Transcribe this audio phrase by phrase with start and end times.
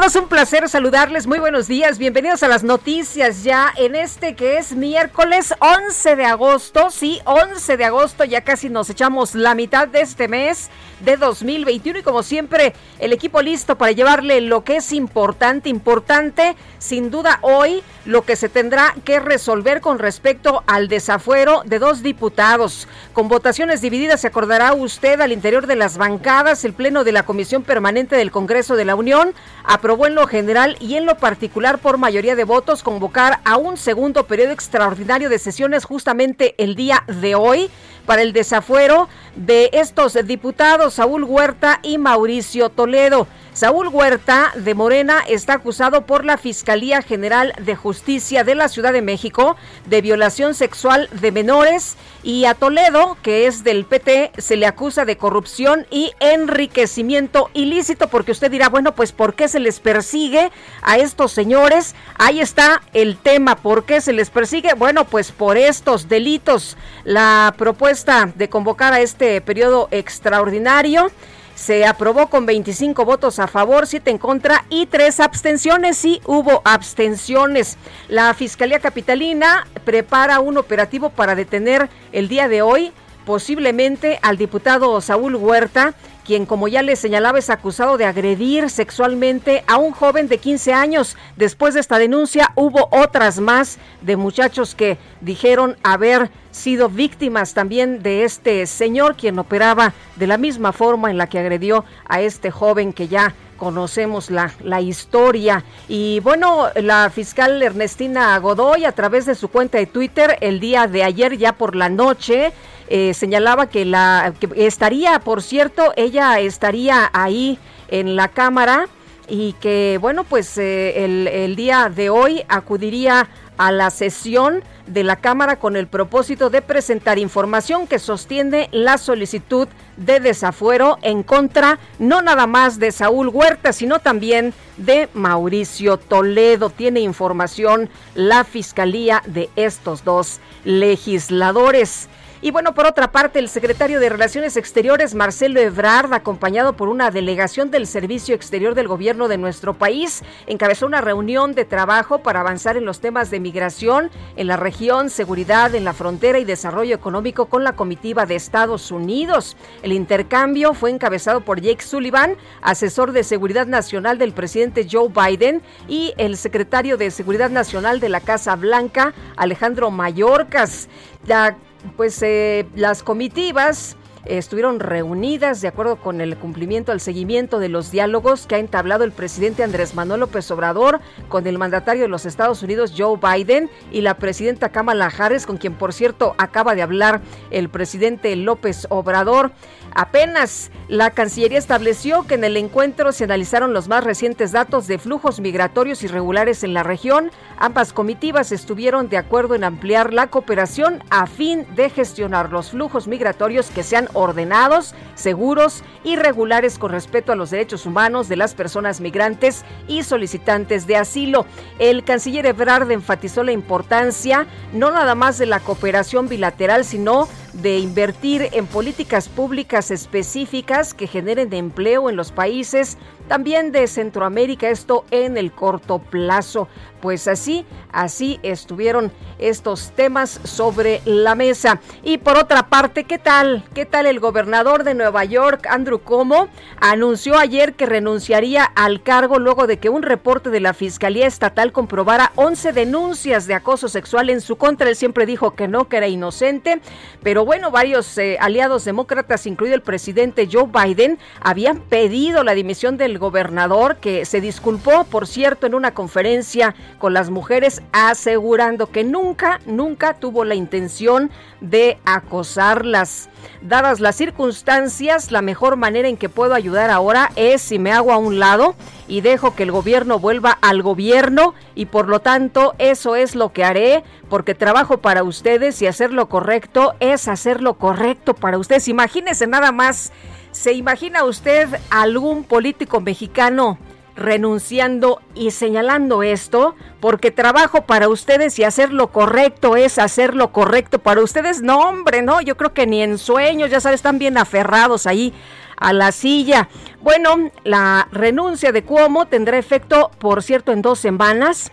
[0.00, 1.26] Todos, un placer saludarles.
[1.26, 1.98] Muy buenos días.
[1.98, 6.90] Bienvenidos a las noticias ya en este que es miércoles 11 de agosto.
[6.90, 8.24] Sí, 11 de agosto.
[8.24, 13.12] Ya casi nos echamos la mitad de este mes de 2021 y como siempre el
[13.12, 18.48] equipo listo para llevarle lo que es importante, importante sin duda hoy lo que se
[18.48, 22.88] tendrá que resolver con respecto al desafuero de dos diputados.
[23.12, 27.24] Con votaciones divididas se acordará usted al interior de las bancadas el pleno de la
[27.24, 31.78] Comisión Permanente del Congreso de la Unión aprobó en lo general y en lo particular
[31.78, 37.04] por mayoría de votos convocar a un segundo periodo extraordinario de sesiones justamente el día
[37.06, 37.70] de hoy
[38.08, 39.06] para el desafuero
[39.36, 43.28] de estos diputados Saúl Huerta y Mauricio Toledo.
[43.52, 48.92] Saúl Huerta de Morena está acusado por la Fiscalía General de Justicia de la Ciudad
[48.92, 54.56] de México de violación sexual de menores y a Toledo, que es del PT, se
[54.56, 59.60] le acusa de corrupción y enriquecimiento ilícito porque usted dirá, bueno, pues ¿por qué se
[59.60, 60.50] les persigue
[60.82, 61.96] a estos señores?
[62.16, 64.74] Ahí está el tema, ¿por qué se les persigue?
[64.74, 66.76] Bueno, pues por estos delitos.
[67.04, 71.10] La propuesta de convocar a este periodo extraordinario
[71.58, 75.96] se aprobó con 25 votos a favor, 7 en contra y 3 abstenciones.
[75.96, 77.76] Sí, hubo abstenciones.
[78.06, 82.92] La Fiscalía Capitalina prepara un operativo para detener el día de hoy
[83.26, 85.94] posiblemente al diputado Saúl Huerta,
[86.28, 90.74] quien como ya le señalaba es acusado de agredir sexualmente a un joven de 15
[90.74, 91.16] años.
[91.36, 98.02] Después de esta denuncia hubo otras más de muchachos que dijeron haber sido víctimas también
[98.02, 102.50] de este señor quien operaba de la misma forma en la que agredió a este
[102.50, 105.64] joven que ya conocemos la, la historia.
[105.88, 110.86] Y bueno, la fiscal Ernestina Godoy a través de su cuenta de Twitter el día
[110.86, 112.52] de ayer ya por la noche
[112.90, 118.86] eh, señalaba que la que estaría, por cierto, ella estaría ahí en la cámara
[119.28, 123.28] y que bueno, pues eh, el, el día de hoy acudiría
[123.58, 128.96] a la sesión de la Cámara con el propósito de presentar información que sostiene la
[128.96, 135.98] solicitud de desafuero en contra no nada más de Saúl Huerta, sino también de Mauricio
[135.98, 136.70] Toledo.
[136.70, 142.08] Tiene información la Fiscalía de estos dos legisladores.
[142.40, 147.10] Y bueno, por otra parte, el secretario de Relaciones Exteriores, Marcelo Ebrard, acompañado por una
[147.10, 152.40] delegación del Servicio Exterior del Gobierno de nuestro país, encabezó una reunión de trabajo para
[152.40, 156.94] avanzar en los temas de migración en la región, seguridad en la frontera y desarrollo
[156.94, 159.56] económico con la comitiva de Estados Unidos.
[159.82, 165.60] El intercambio fue encabezado por Jake Sullivan, asesor de seguridad nacional del presidente Joe Biden,
[165.88, 170.88] y el secretario de Seguridad Nacional de la Casa Blanca, Alejandro Mayorkas.
[171.26, 171.56] La
[171.96, 177.90] pues eh, las comitivas estuvieron reunidas de acuerdo con el cumplimiento al seguimiento de los
[177.90, 182.26] diálogos que ha entablado el presidente Andrés Manuel López Obrador con el mandatario de los
[182.26, 186.82] Estados Unidos Joe Biden y la presidenta Kamala Harris con quien por cierto acaba de
[186.82, 189.52] hablar el presidente López Obrador.
[189.94, 194.98] Apenas la Cancillería estableció que en el encuentro se analizaron los más recientes datos de
[194.98, 197.30] flujos migratorios irregulares en la región.
[197.58, 203.08] Ambas comitivas estuvieron de acuerdo en ampliar la cooperación a fin de gestionar los flujos
[203.08, 208.54] migratorios que sean ordenados, seguros y regulares con respeto a los derechos humanos de las
[208.54, 211.46] personas migrantes y solicitantes de asilo.
[211.78, 217.28] El canciller Ebrard enfatizó la importancia no nada más de la cooperación bilateral, sino
[217.62, 224.68] de invertir en políticas públicas específicas que generen empleo en los países también de Centroamérica,
[224.68, 226.68] esto en el corto plazo.
[227.00, 231.80] Pues así, así estuvieron estos temas sobre la mesa.
[232.02, 233.64] Y por otra parte, ¿qué tal?
[233.72, 236.48] ¿Qué tal el gobernador de Nueva York, Andrew Cuomo,
[236.80, 241.70] anunció ayer que renunciaría al cargo luego de que un reporte de la Fiscalía Estatal
[241.70, 244.88] comprobara 11 denuncias de acoso sexual en su contra?
[244.88, 246.80] Él siempre dijo que no, que era inocente,
[247.22, 252.96] pero bueno, varios eh, aliados demócratas, incluido el presidente Joe Biden, habían pedido la dimisión
[252.96, 259.04] del gobernador, que se disculpó, por cierto, en una conferencia con las mujeres asegurando que
[259.04, 261.30] nunca, nunca tuvo la intención
[261.60, 263.28] de acosarlas.
[263.62, 268.12] Dadas las circunstancias, la mejor manera en que puedo ayudar ahora es si me hago
[268.12, 268.74] a un lado
[269.08, 273.52] y dejo que el gobierno vuelva al gobierno y por lo tanto eso es lo
[273.52, 278.58] que haré porque trabajo para ustedes y hacer lo correcto es hacer lo correcto para
[278.58, 278.88] ustedes.
[278.88, 280.12] Imagínese nada más,
[280.58, 283.78] ¿se imagina usted algún político mexicano
[284.16, 290.50] renunciando y señalando esto, porque trabajo para ustedes y hacer lo correcto es hacer lo
[290.50, 291.62] correcto para ustedes.
[291.62, 295.32] No, hombre, no, yo creo que ni en sueños, ya sabes, están bien aferrados ahí
[295.76, 296.68] a la silla.
[297.00, 301.70] Bueno, la renuncia de Cuomo tendrá efecto, por cierto, en dos semanas.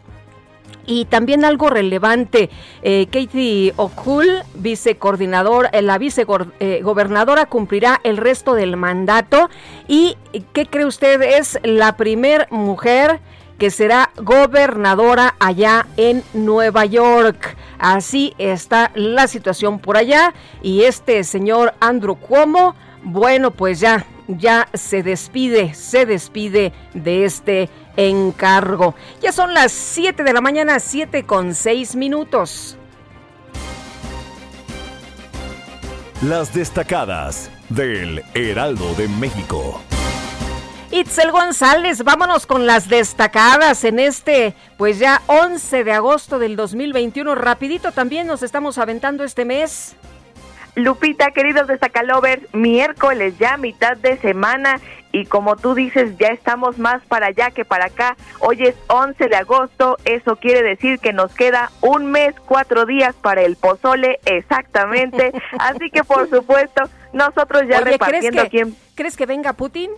[0.85, 2.49] Y también algo relevante,
[2.81, 9.49] eh, Katie O'Cool, vicecoordinador, eh, la vicegobernadora eh, cumplirá el resto del mandato.
[9.87, 10.17] ¿Y
[10.53, 11.21] qué cree usted?
[11.21, 13.19] Es la primer mujer
[13.57, 17.55] que será gobernadora allá en Nueva York.
[17.79, 20.33] Así está la situación por allá.
[20.61, 27.69] Y este señor Andrew Cuomo, bueno, pues ya, ya se despide, se despide de este
[27.97, 28.95] encargo.
[29.21, 32.77] Ya son las 7 de la mañana, 7 con 6 minutos.
[36.21, 39.81] Las destacadas del Heraldo de México.
[40.91, 47.35] Itzel González, vámonos con las destacadas en este, pues ya 11 de agosto del 2021.
[47.35, 49.95] Rapidito también nos estamos aventando este mes.
[50.75, 54.79] Lupita, queridos de Sacalover, miércoles ya mitad de semana
[55.13, 58.17] y como tú dices, ya estamos más para allá que para acá.
[58.39, 63.15] Hoy es 11 de agosto, eso quiere decir que nos queda un mes, cuatro días
[63.15, 65.31] para el pozole, exactamente.
[65.57, 66.81] Así que por supuesto,
[67.13, 69.91] nosotros ya repartiendo ¿crees ¿Crees que venga Putin?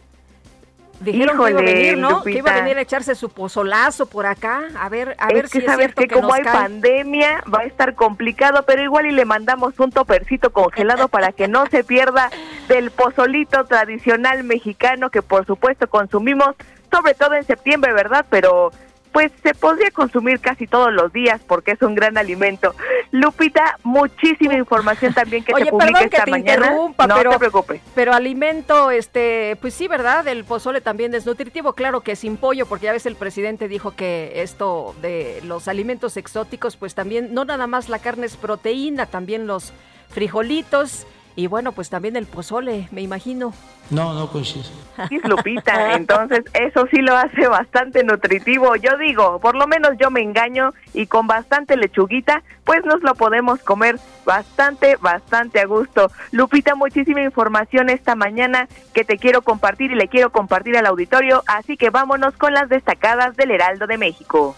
[1.00, 2.24] Dijeron que iba a venir, ¿no?
[2.24, 4.68] Que iba a venir a echarse su pozolazo por acá.
[4.80, 7.94] A ver, a ver si es cierto que, que como hay pandemia va a estar
[7.96, 12.30] complicado, pero igual y le mandamos un topercito congelado para que no se pierda
[12.68, 16.56] del pozolito tradicional mexicano que por supuesto consumimos
[16.92, 18.26] sobre todo en septiembre, ¿verdad?
[18.30, 18.72] Pero
[19.18, 22.76] pues se podría consumir casi todos los días porque es un gran alimento.
[23.10, 26.70] Lupita, muchísima información también que te publica esta mañana.
[26.72, 27.82] no pero, te preocupes.
[27.96, 30.28] Pero alimento, este, pues sí, ¿verdad?
[30.28, 33.96] El pozole también es nutritivo, claro que sin pollo, porque ya ves el presidente dijo
[33.96, 39.08] que esto de los alimentos exóticos, pues también, no nada más la carne es proteína,
[39.08, 39.74] también los
[40.10, 41.08] frijolitos
[41.38, 43.54] y bueno, pues también el pozole, me imagino.
[43.92, 44.66] No, no coincide.
[45.08, 48.76] Sí, Lupita, entonces eso sí lo hace bastante nutritivo.
[48.76, 53.14] Yo digo, por lo menos yo me engaño y con bastante lechuguita, pues nos lo
[53.14, 56.10] podemos comer bastante, bastante a gusto.
[56.32, 61.44] Lupita, muchísima información esta mañana que te quiero compartir y le quiero compartir al auditorio,
[61.46, 64.56] así que vámonos con las destacadas del Heraldo de México.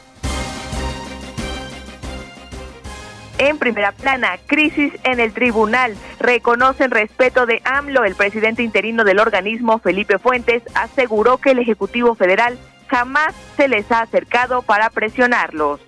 [3.39, 5.95] En primera plana, crisis en el tribunal.
[6.19, 8.03] Reconocen respeto de AMLO.
[8.03, 13.89] El presidente interino del organismo, Felipe Fuentes, aseguró que el Ejecutivo Federal jamás se les
[13.93, 15.79] ha acercado para presionarlos.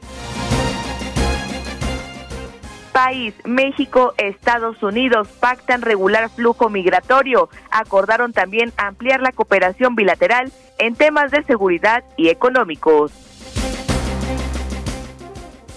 [2.93, 7.49] País, México, Estados Unidos pactan regular flujo migratorio.
[7.69, 13.30] Acordaron también ampliar la cooperación bilateral en temas de seguridad y económicos.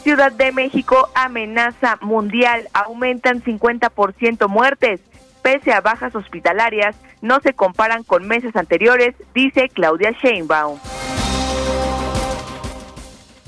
[0.05, 5.01] Ciudad de México, amenaza mundial, aumentan 50% muertes.
[5.41, 10.79] Pese a bajas hospitalarias, no se comparan con meses anteriores, dice Claudia Sheinbaum.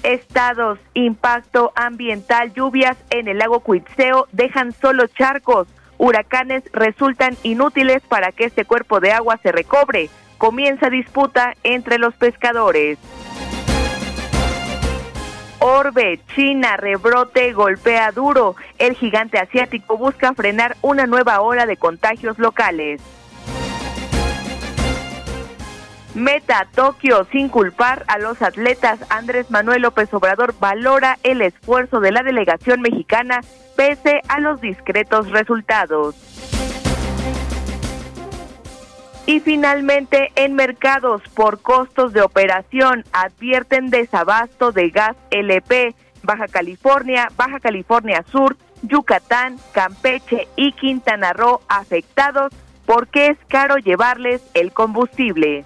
[0.03, 5.69] Estados, impacto ambiental, lluvias en el lago Cuitzeo dejan solo charcos.
[5.99, 10.09] Huracanes resultan inútiles para que este cuerpo de agua se recobre.
[10.39, 12.97] Comienza disputa entre los pescadores.
[15.67, 18.55] Orbe, China, rebrote, golpea duro.
[18.79, 23.01] El gigante asiático busca frenar una nueva ola de contagios locales.
[26.15, 29.01] Meta Tokio sin culpar a los atletas.
[29.11, 33.41] Andrés Manuel López Obrador valora el esfuerzo de la delegación mexicana
[33.77, 36.15] pese a los discretos resultados.
[39.27, 45.95] Y finalmente, en mercados por costos de operación advierten desabasto de gas LP.
[46.23, 52.53] Baja California, Baja California Sur, Yucatán, Campeche y Quintana Roo afectados
[52.85, 55.65] porque es caro llevarles el combustible.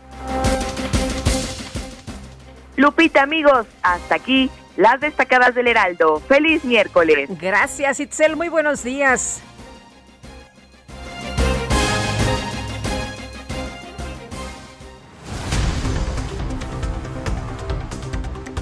[2.76, 6.21] Lupita, amigos, hasta aquí las destacadas del Heraldo.
[6.21, 7.29] Feliz miércoles.
[7.38, 8.37] Gracias, Itzel.
[8.37, 9.43] Muy buenos días.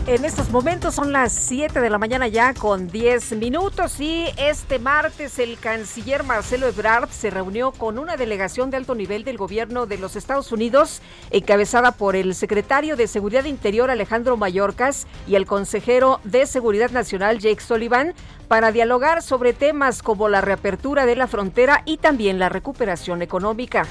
[0.09, 4.79] En estos momentos son las 7 de la mañana ya con 10 minutos y este
[4.79, 9.85] martes el canciller Marcelo Ebrard se reunió con una delegación de alto nivel del gobierno
[9.85, 15.45] de los Estados Unidos encabezada por el secretario de Seguridad Interior Alejandro Mayorkas y el
[15.45, 18.15] consejero de Seguridad Nacional Jake Sullivan
[18.49, 23.87] para dialogar sobre temas como la reapertura de la frontera y también la recuperación económica.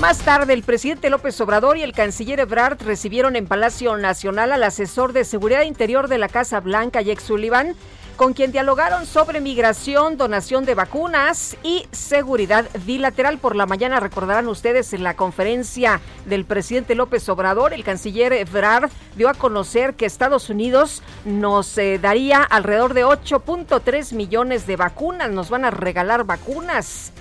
[0.00, 4.62] Más tarde, el presidente López Obrador y el canciller Ebrard recibieron en Palacio Nacional al
[4.62, 7.76] asesor de Seguridad Interior de la Casa Blanca, Jake Sullivan,
[8.16, 13.36] con quien dialogaron sobre migración, donación de vacunas y seguridad bilateral.
[13.36, 18.90] Por la mañana recordarán ustedes en la conferencia del presidente López Obrador, el canciller Ebrard
[19.16, 25.30] dio a conocer que Estados Unidos nos eh, daría alrededor de 8.3 millones de vacunas,
[25.30, 27.12] nos van a regalar vacunas.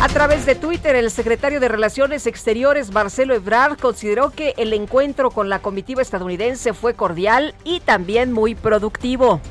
[0.00, 5.30] A través de Twitter, el secretario de Relaciones Exteriores, Marcelo Ebrard, consideró que el encuentro
[5.30, 9.42] con la comitiva estadounidense fue cordial y también muy productivo.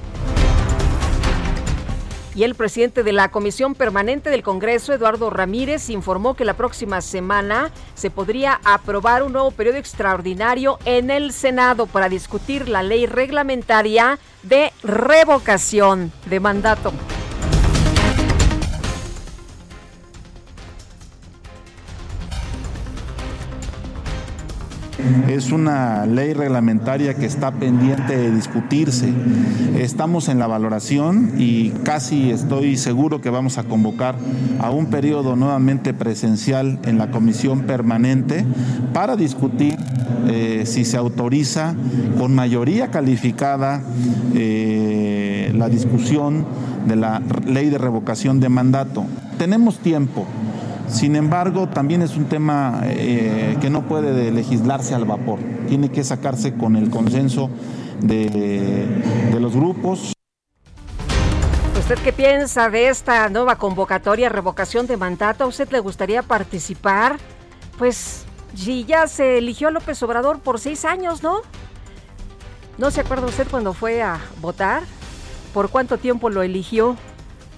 [2.33, 7.01] Y el presidente de la Comisión Permanente del Congreso, Eduardo Ramírez, informó que la próxima
[7.01, 13.05] semana se podría aprobar un nuevo periodo extraordinario en el Senado para discutir la ley
[13.05, 16.91] reglamentaria de revocación de mandato.
[25.27, 29.13] Es una ley reglamentaria que está pendiente de discutirse.
[29.77, 34.15] Estamos en la valoración y casi estoy seguro que vamos a convocar
[34.59, 38.45] a un periodo nuevamente presencial en la comisión permanente
[38.93, 39.77] para discutir
[40.27, 41.75] eh, si se autoriza
[42.17, 43.81] con mayoría calificada
[44.35, 46.45] eh, la discusión
[46.87, 49.05] de la ley de revocación de mandato.
[49.37, 50.27] Tenemos tiempo.
[50.89, 55.39] Sin embargo, también es un tema eh, que no puede legislarse al vapor.
[55.67, 57.49] Tiene que sacarse con el consenso
[58.01, 58.87] de,
[59.39, 60.13] los grupos.
[61.77, 65.43] ¿Usted qué piensa de esta nueva convocatoria, revocación de mandato?
[65.43, 67.17] ¿A usted le gustaría participar?
[67.77, 71.41] Pues si ya se eligió a López Obrador por seis años, ¿no?
[72.77, 74.83] ¿No se acuerda usted cuando fue a votar?
[75.53, 76.95] ¿Por cuánto tiempo lo eligió?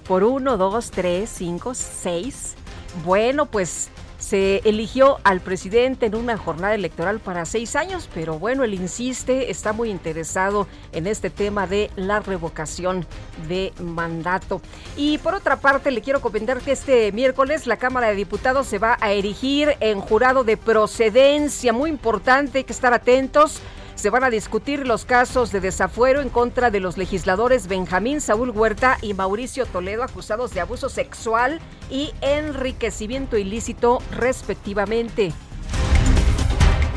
[0.06, 2.56] ¿Por uno, dos, tres, cinco, seis?
[3.04, 3.90] Bueno, pues
[4.22, 9.50] se eligió al presidente en una jornada electoral para seis años, pero bueno, él insiste,
[9.50, 13.04] está muy interesado en este tema de la revocación
[13.48, 14.62] de mandato.
[14.96, 18.78] Y por otra parte, le quiero comentar que este miércoles la Cámara de Diputados se
[18.78, 21.72] va a erigir en jurado de procedencia.
[21.72, 23.60] Muy importante, hay que estar atentos
[24.02, 28.50] se van a discutir los casos de desafuero en contra de los legisladores Benjamín Saúl
[28.50, 35.32] Huerta y Mauricio Toledo acusados de abuso sexual y enriquecimiento ilícito respectivamente.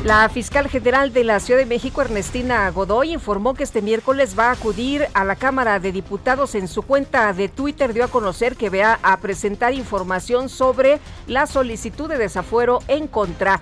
[0.02, 4.48] La fiscal general de la Ciudad de México, Ernestina Godoy, informó que este miércoles va
[4.48, 6.56] a acudir a la Cámara de Diputados.
[6.56, 10.98] En su cuenta de Twitter dio a conocer que va a presentar información sobre
[11.28, 13.60] la solicitud de desafuero en contra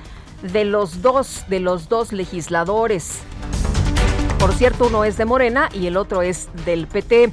[0.53, 3.21] de los dos, de los dos legisladores.
[4.39, 7.33] Por cierto, uno es de Morena y el otro es del PT.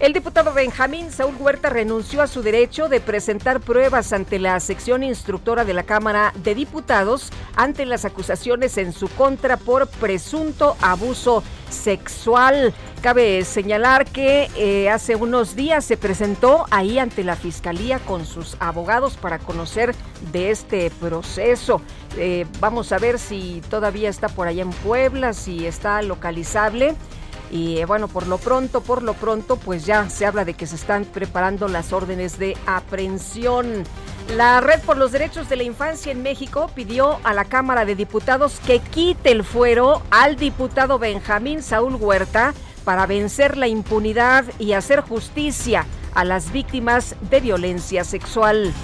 [0.00, 5.02] El diputado Benjamín Saúl Huerta renunció a su derecho de presentar pruebas ante la sección
[5.02, 11.42] instructora de la Cámara de Diputados ante las acusaciones en su contra por presunto abuso
[11.68, 12.72] sexual.
[13.02, 18.56] Cabe señalar que eh, hace unos días se presentó ahí ante la Fiscalía con sus
[18.60, 19.96] abogados para conocer
[20.30, 21.82] de este proceso.
[22.18, 26.94] Eh, vamos a ver si todavía está por allá en Puebla, si está localizable.
[27.50, 30.66] Y eh, bueno, por lo pronto, por lo pronto, pues ya se habla de que
[30.66, 33.84] se están preparando las órdenes de aprehensión.
[34.36, 37.94] La Red por los Derechos de la Infancia en México pidió a la Cámara de
[37.94, 42.52] Diputados que quite el fuero al diputado Benjamín Saúl Huerta
[42.84, 48.74] para vencer la impunidad y hacer justicia a las víctimas de violencia sexual.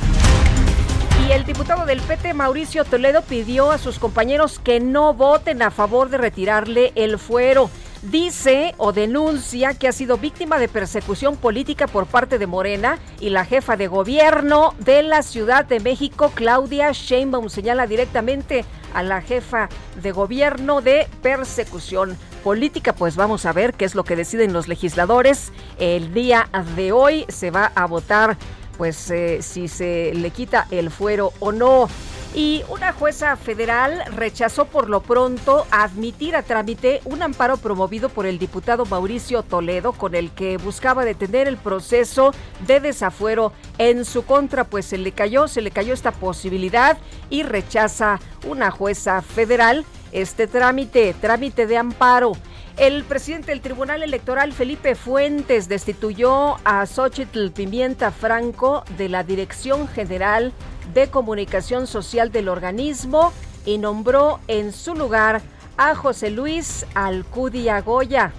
[1.27, 5.71] Y el diputado del PT, Mauricio Toledo, pidió a sus compañeros que no voten a
[5.71, 7.71] favor de retirarle el fuero.
[8.03, 13.31] Dice o denuncia que ha sido víctima de persecución política por parte de Morena y
[13.31, 19.23] la jefa de gobierno de la Ciudad de México, Claudia Sheinbaum, señala directamente a la
[19.23, 19.71] jefa
[20.03, 22.93] de gobierno de persecución política.
[22.93, 25.53] Pues vamos a ver qué es lo que deciden los legisladores.
[25.79, 28.37] El día de hoy se va a votar
[28.77, 31.89] pues eh, si se le quita el fuero o no.
[32.35, 38.27] Y una jueza federal rechazó por lo pronto admitir a trámite un amparo promovido por
[38.27, 42.33] el diputado Mauricio Toledo con el que buscaba detener el proceso
[42.67, 46.99] de desafuero en su contra, pues se le cayó, se le cayó esta posibilidad
[47.31, 52.33] y rechaza una jueza federal este trámite, trámite de amparo.
[52.77, 59.87] El presidente del Tribunal Electoral, Felipe Fuentes, destituyó a Xochitl Pimienta Franco de la Dirección
[59.87, 60.53] General
[60.93, 63.33] de Comunicación Social del organismo
[63.65, 65.41] y nombró en su lugar
[65.77, 68.33] a José Luis Alcudia Goya.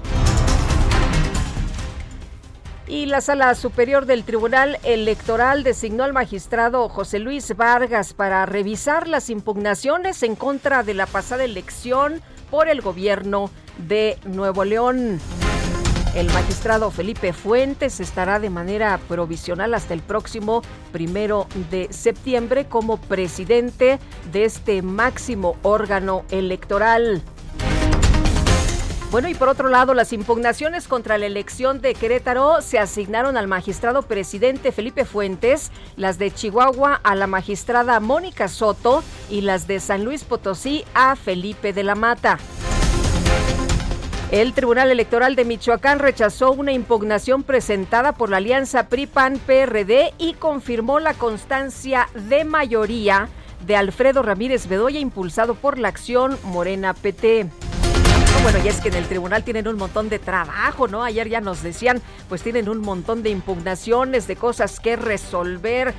[2.87, 9.07] Y la Sala Superior del Tribunal Electoral designó al magistrado José Luis Vargas para revisar
[9.07, 15.19] las impugnaciones en contra de la pasada elección por el gobierno de Nuevo León.
[16.15, 20.61] El magistrado Felipe Fuentes estará de manera provisional hasta el próximo
[20.93, 23.99] primero de septiembre como presidente
[24.31, 27.21] de este máximo órgano electoral.
[29.15, 33.47] Bueno, y por otro lado, las impugnaciones contra la elección de Querétaro se asignaron al
[33.47, 39.79] magistrado presidente Felipe Fuentes, las de Chihuahua a la magistrada Mónica Soto y las de
[39.79, 42.39] San Luis Potosí a Felipe de la Mata.
[44.31, 50.99] El Tribunal Electoral de Michoacán rechazó una impugnación presentada por la alianza PRI-PAN-PRD y confirmó
[50.99, 53.29] la constancia de mayoría
[53.65, 57.49] de Alfredo Ramírez Bedoya impulsado por la acción Morena PT.
[58.43, 61.03] Bueno, y es que en el tribunal tienen un montón de trabajo, ¿no?
[61.03, 65.93] Ayer ya nos decían, pues tienen un montón de impugnaciones, de cosas que resolver.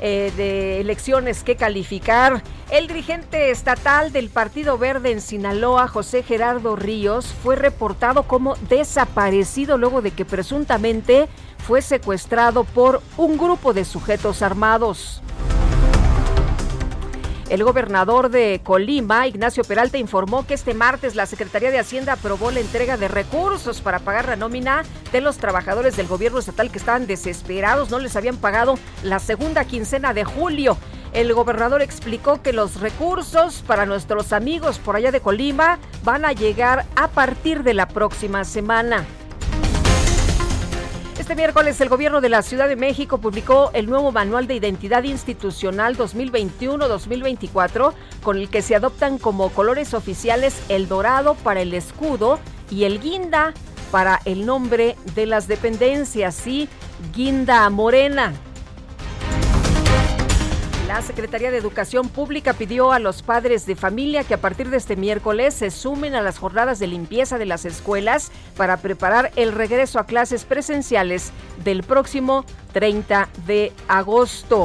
[0.00, 2.44] Eh, de elecciones que calificar.
[2.70, 9.76] El dirigente estatal del Partido Verde en Sinaloa, José Gerardo Ríos, fue reportado como desaparecido
[9.76, 11.28] luego de que presuntamente
[11.66, 15.20] fue secuestrado por un grupo de sujetos armados.
[17.48, 22.50] El gobernador de Colima, Ignacio Peralta, informó que este martes la Secretaría de Hacienda aprobó
[22.50, 24.82] la entrega de recursos para pagar la nómina
[25.12, 29.64] de los trabajadores del gobierno estatal que estaban desesperados, no les habían pagado la segunda
[29.64, 30.76] quincena de julio.
[31.14, 36.32] El gobernador explicó que los recursos para nuestros amigos por allá de Colima van a
[36.32, 39.06] llegar a partir de la próxima semana.
[41.28, 45.04] Este miércoles el gobierno de la Ciudad de México publicó el nuevo Manual de Identidad
[45.04, 52.38] Institucional 2021-2024 con el que se adoptan como colores oficiales el dorado para el escudo
[52.70, 53.52] y el guinda
[53.90, 56.66] para el nombre de las dependencias, y
[57.14, 58.32] guinda morena.
[60.88, 64.78] La Secretaría de Educación Pública pidió a los padres de familia que a partir de
[64.78, 69.52] este miércoles se sumen a las jornadas de limpieza de las escuelas para preparar el
[69.52, 71.30] regreso a clases presenciales
[71.62, 74.64] del próximo 30 de agosto.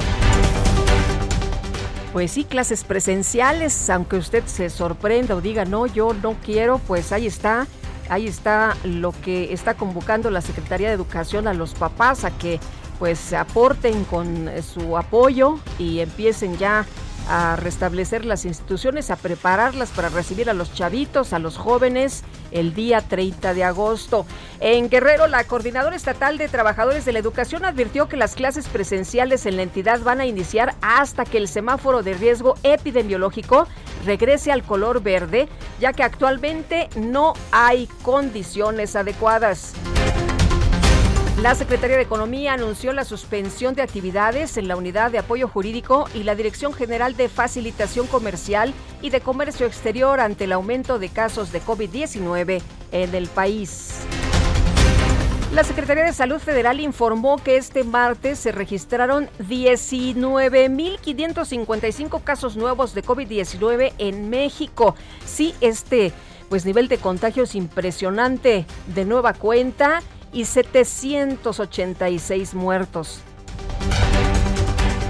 [2.14, 7.12] Pues sí, clases presenciales, aunque usted se sorprenda o diga, no, yo no quiero, pues
[7.12, 7.68] ahí está,
[8.08, 12.62] ahí está lo que está convocando la Secretaría de Educación a los papás a que
[13.04, 16.86] pues aporten con su apoyo y empiecen ya
[17.28, 22.74] a restablecer las instituciones, a prepararlas para recibir a los chavitos, a los jóvenes, el
[22.74, 24.26] día 30 de agosto.
[24.62, 29.46] En Guerrero, la Coordinadora Estatal de Trabajadores de la Educación advirtió que las clases presenciales
[29.46, 33.68] en la entidad van a iniciar hasta que el semáforo de riesgo epidemiológico
[34.06, 35.50] regrese al color verde,
[35.82, 39.74] ya que actualmente no hay condiciones adecuadas.
[41.42, 46.08] La Secretaría de Economía anunció la suspensión de actividades en la Unidad de Apoyo Jurídico
[46.14, 51.10] y la Dirección General de Facilitación Comercial y de Comercio Exterior ante el aumento de
[51.10, 54.02] casos de COVID-19 en el país.
[55.54, 63.04] La Secretaría de Salud Federal informó que este martes se registraron 19.555 casos nuevos de
[63.04, 64.94] COVID-19 en México.
[65.26, 66.14] Sí, este
[66.50, 68.68] pues nivel de contagio es impresionante.
[68.96, 73.20] De nueva cuenta, y 786 muertos.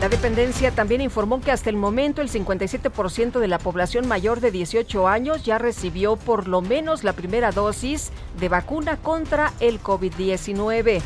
[0.01, 4.51] La dependencia también informó que hasta el momento el 57% de la población mayor de
[4.51, 11.01] 18 años ya recibió por lo menos la primera dosis de vacuna contra el COVID-19.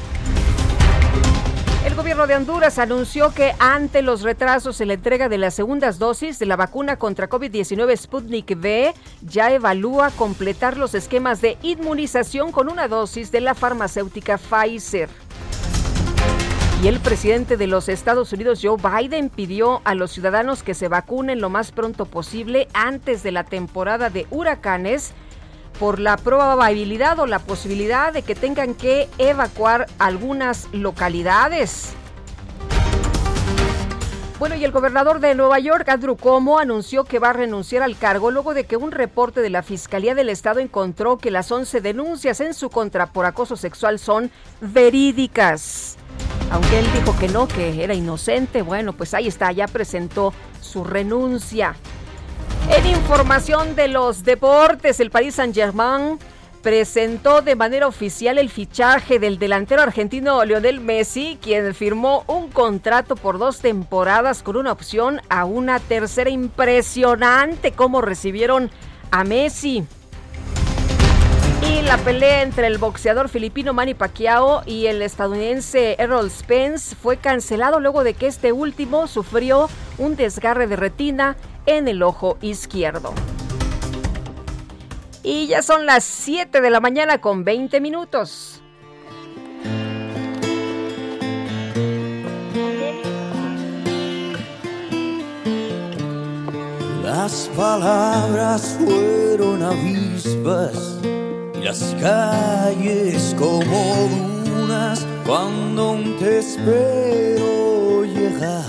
[1.88, 6.00] El gobierno de Honduras anunció que ante los retrasos en la entrega de las segundas
[6.00, 12.52] dosis de la vacuna contra COVID-19 Sputnik V, ya evalúa completar los esquemas de inmunización
[12.52, 15.08] con una dosis de la farmacéutica Pfizer.
[16.84, 20.90] Y el presidente de los Estados Unidos, Joe Biden, pidió a los ciudadanos que se
[20.90, 25.14] vacunen lo más pronto posible antes de la temporada de huracanes
[25.80, 31.94] por la probabilidad o la posibilidad de que tengan que evacuar algunas localidades.
[34.40, 37.98] Bueno, y el gobernador de Nueva York, Andrew Cuomo, anunció que va a renunciar al
[37.98, 41.82] cargo luego de que un reporte de la Fiscalía del Estado encontró que las 11
[41.82, 44.30] denuncias en su contra por acoso sexual son
[44.62, 45.98] verídicas.
[46.52, 50.84] Aunque él dijo que no, que era inocente, bueno, pues ahí está, ya presentó su
[50.84, 51.76] renuncia.
[52.70, 56.20] En información de los deportes, el Paris Saint-Germain
[56.62, 63.16] presentó de manera oficial el fichaje del delantero argentino Lionel Messi, quien firmó un contrato
[63.16, 68.70] por dos temporadas con una opción a una tercera impresionante como recibieron
[69.12, 69.86] a Messi.
[71.62, 77.18] Y la pelea entre el boxeador filipino Manny Pacquiao y el estadounidense Errol Spence fue
[77.18, 83.14] cancelado luego de que este último sufrió un desgarre de retina en el ojo izquierdo.
[85.24, 88.62] Y ya son las 7 de la mañana con 20 minutos.
[97.04, 100.97] Las palabras fueron avispas
[101.68, 104.08] las calles como
[104.46, 108.64] dunas cuando te espero llegar.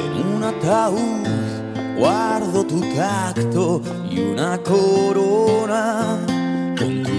[0.00, 1.26] En un ataúd
[1.96, 6.18] guardo tu tacto y una corona
[6.78, 7.17] con tu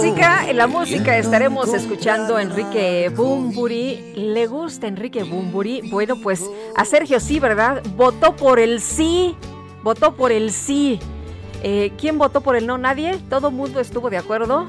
[0.00, 4.14] Chica, en la música estaremos escuchando a Enrique Bumburi.
[4.16, 5.90] ¿Le gusta Enrique Bumburi?
[5.90, 6.42] Bueno, pues
[6.74, 7.82] a Sergio sí, ¿verdad?
[7.96, 9.36] Votó por el sí.
[9.82, 10.98] Votó por el sí.
[11.62, 12.78] Eh, ¿Quién votó por el no?
[12.78, 13.18] ¿Nadie?
[13.28, 14.66] ¿Todo el mundo estuvo de acuerdo?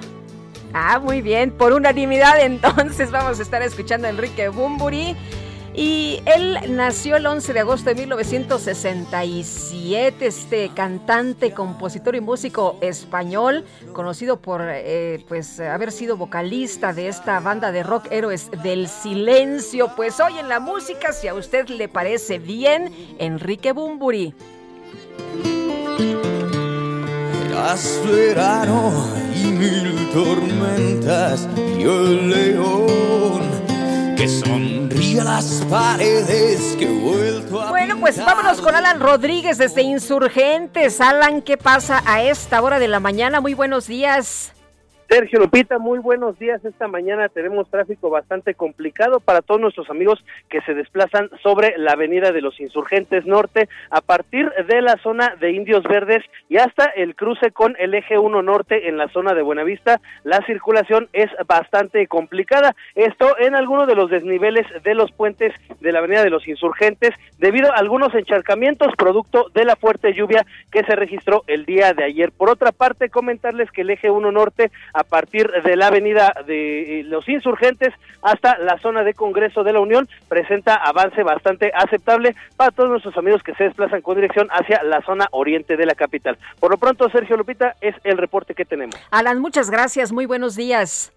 [0.74, 1.52] Ah, muy bien.
[1.52, 5.16] Por unanimidad entonces vamos a estar escuchando a Enrique Bumburi.
[5.76, 13.66] Y él nació el 11 de agosto de 1967, este cantante, compositor y músico español,
[13.92, 19.96] conocido por eh, pues haber sido vocalista de esta banda de rock Héroes del Silencio.
[19.96, 24.36] Pues hoy en la música, si a usted le parece bien, Enrique Bumburi.
[29.36, 33.63] Y mil tormentas y el león
[34.24, 39.82] que sonríe las paredes que he vuelto a Bueno, pues vámonos con Alan Rodríguez desde
[39.82, 41.02] Insurgentes.
[41.02, 43.42] Alan, ¿qué pasa a esta hora de la mañana?
[43.42, 44.54] Muy buenos días.
[45.10, 46.64] Sergio Lupita, muy buenos días.
[46.66, 51.92] Esta mañana tenemos tráfico bastante complicado para todos nuestros amigos que se desplazan sobre la
[51.92, 56.86] avenida de los Insurgentes Norte a partir de la zona de Indios Verdes y hasta
[56.86, 60.02] el cruce con el eje 1 Norte en la zona de Buenavista.
[60.24, 62.76] La circulación es bastante complicada.
[62.96, 67.12] Esto en algunos de los desniveles de los puentes de la avenida de los Insurgentes
[67.38, 72.04] debido a algunos encharcamientos producto de la fuerte lluvia que se registró el día de
[72.04, 72.32] ayer.
[72.32, 77.00] Por otra parte, comentarles que el eje 1 Norte a partir de la avenida de
[77.00, 82.36] eh, los insurgentes hasta la zona de Congreso de la Unión presenta avance bastante aceptable
[82.56, 85.96] para todos nuestros amigos que se desplazan con dirección hacia la zona oriente de la
[85.96, 86.38] capital.
[86.60, 88.96] Por lo pronto, Sergio Lupita, es el reporte que tenemos.
[89.12, 90.12] Alan, muchas gracias.
[90.12, 91.12] Muy buenos días.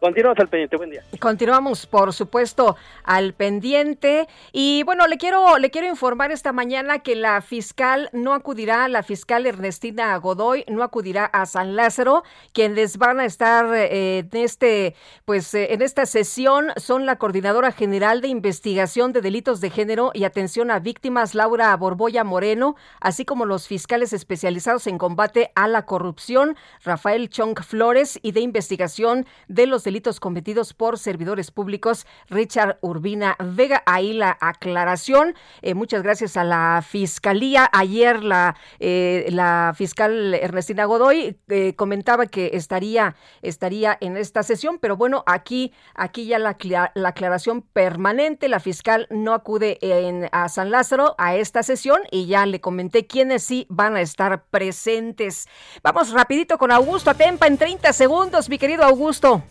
[0.00, 1.02] Continuamos al pendiente, buen día.
[1.20, 4.28] Continuamos, por supuesto, al pendiente.
[4.50, 9.02] Y bueno, le quiero, le quiero informar esta mañana que la fiscal no acudirá, la
[9.02, 12.24] fiscal Ernestina Godoy no acudirá a San Lázaro.
[12.54, 14.94] Quienes van a estar eh, en este,
[15.26, 20.12] pues, eh, en esta sesión son la coordinadora general de investigación de delitos de género
[20.14, 25.68] y atención a víctimas, Laura Borboya Moreno, así como los fiscales especializados en combate a
[25.68, 29.89] la corrupción, Rafael Chong Flores, y de investigación de los
[30.20, 33.82] cometidos por servidores públicos, Richard Urbina Vega.
[33.86, 35.34] Ahí la aclaración.
[35.62, 37.68] Eh, muchas gracias a la Fiscalía.
[37.72, 44.78] Ayer la, eh, la fiscal Ernestina Godoy eh, comentaba que estaría, estaría en esta sesión,
[44.78, 46.56] pero bueno, aquí, aquí ya la,
[46.94, 48.48] la aclaración permanente.
[48.48, 53.06] La fiscal no acude en, a San Lázaro a esta sesión y ya le comenté
[53.06, 55.48] quiénes sí van a estar presentes.
[55.82, 59.42] Vamos rapidito con Augusto Atempa en 30 segundos, mi querido Augusto.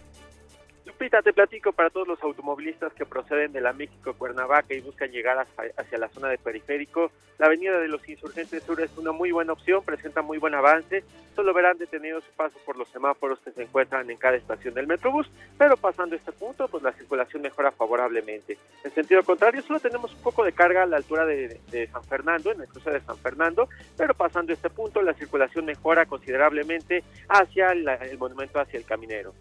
[1.00, 5.10] Lupita, te platico para todos los automovilistas que proceden de la México Cuernavaca y buscan
[5.10, 7.10] llegar hacia, la zona de periférico.
[7.38, 11.06] La avenida de los Insurgentes Sur es una muy buena opción, presenta muy buen avance.
[11.38, 14.88] Solo verán detenido su paso por los semáforos que se encuentran en cada estación del
[14.88, 18.58] Metrobús, pero pasando este punto, pues la circulación mejora favorablemente.
[18.84, 22.04] En sentido contrario, solo tenemos un poco de carga a la altura de, de San
[22.04, 27.06] Fernando, en el cruce de San Fernando, pero pasando este punto, la circulación mejora considerablemente
[27.30, 29.34] hacia la, el monumento, hacia el caminero.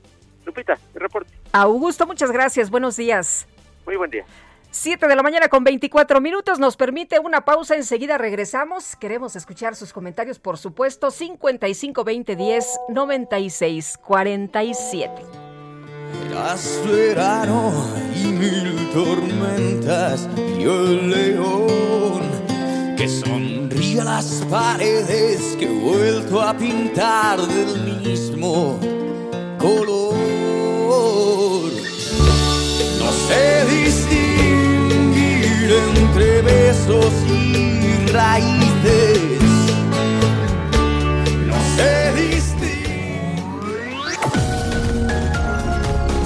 [0.48, 1.30] Lupita, el reporte.
[1.52, 2.70] Augusto, muchas gracias.
[2.70, 3.46] Buenos días.
[3.84, 4.24] Muy buen día.
[4.70, 6.58] 7 de la mañana con 24 minutos.
[6.58, 7.74] Nos permite una pausa.
[7.74, 8.96] Enseguida regresamos.
[8.96, 11.10] Queremos escuchar sus comentarios, por supuesto.
[11.10, 15.12] 55 20 10 96 47.
[16.30, 17.72] Eras verano
[18.14, 22.22] y mil tormentas y el león
[22.96, 28.78] que sonríe a las paredes que he vuelto a pintar del mismo
[29.58, 30.37] color.
[33.28, 39.38] Sé distinguir entre besos y raíces.
[41.46, 42.88] No sé distinguir.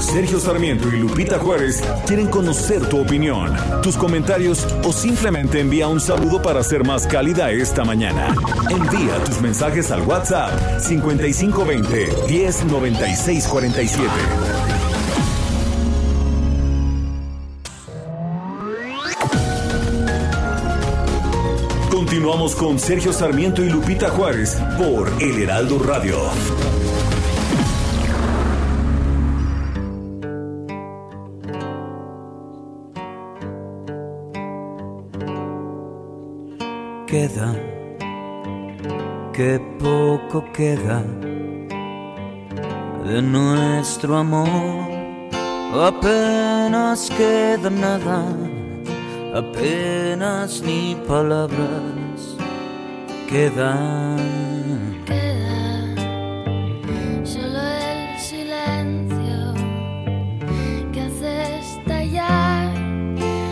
[0.00, 6.00] Sergio Sarmiento y Lupita Juárez quieren conocer tu opinión, tus comentarios o simplemente envía un
[6.00, 8.32] saludo para ser más cálida esta mañana.
[8.70, 14.91] Envía tus mensajes al WhatsApp 5520 109647.
[22.12, 26.18] Continuamos con Sergio Sarmiento y Lupita Juárez por El Heraldo Radio.
[37.06, 37.56] queda,
[39.32, 41.02] que poco queda
[43.06, 44.90] de nuestro amor.
[45.82, 48.26] Apenas queda nada,
[49.34, 52.01] apenas ni palabras
[53.28, 54.16] Queda
[57.24, 59.54] solo el silencio
[60.92, 62.74] que hace estallar.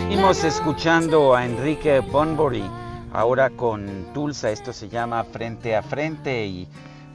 [0.09, 2.65] Seguimos escuchando a Enrique Bonbury
[3.13, 6.69] ahora con Tulsa, esto se llama Frente a Frente y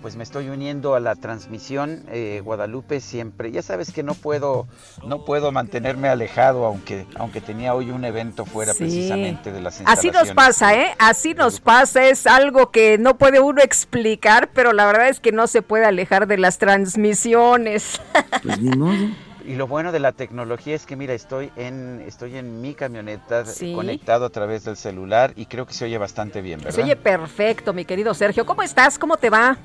[0.05, 3.51] pues me estoy uniendo a la transmisión eh, Guadalupe siempre.
[3.51, 4.67] Ya sabes que no puedo
[5.03, 8.83] no puedo mantenerme alejado aunque aunque tenía hoy un evento fuera sí.
[8.83, 10.93] precisamente de las Así nos pasa, ¿eh?
[10.99, 15.31] Así nos pasa, es algo que no puede uno explicar, pero la verdad es que
[15.31, 17.99] no se puede alejar de las transmisiones.
[18.43, 19.09] Pues ni modo.
[19.43, 23.45] Y lo bueno de la tecnología es que, mira, estoy en, estoy en mi camioneta
[23.45, 23.73] sí.
[23.73, 26.75] conectado a través del celular y creo que se oye bastante bien, ¿verdad?
[26.75, 28.45] Se oye perfecto, mi querido Sergio.
[28.45, 28.99] ¿Cómo estás?
[28.99, 29.57] ¿Cómo te va?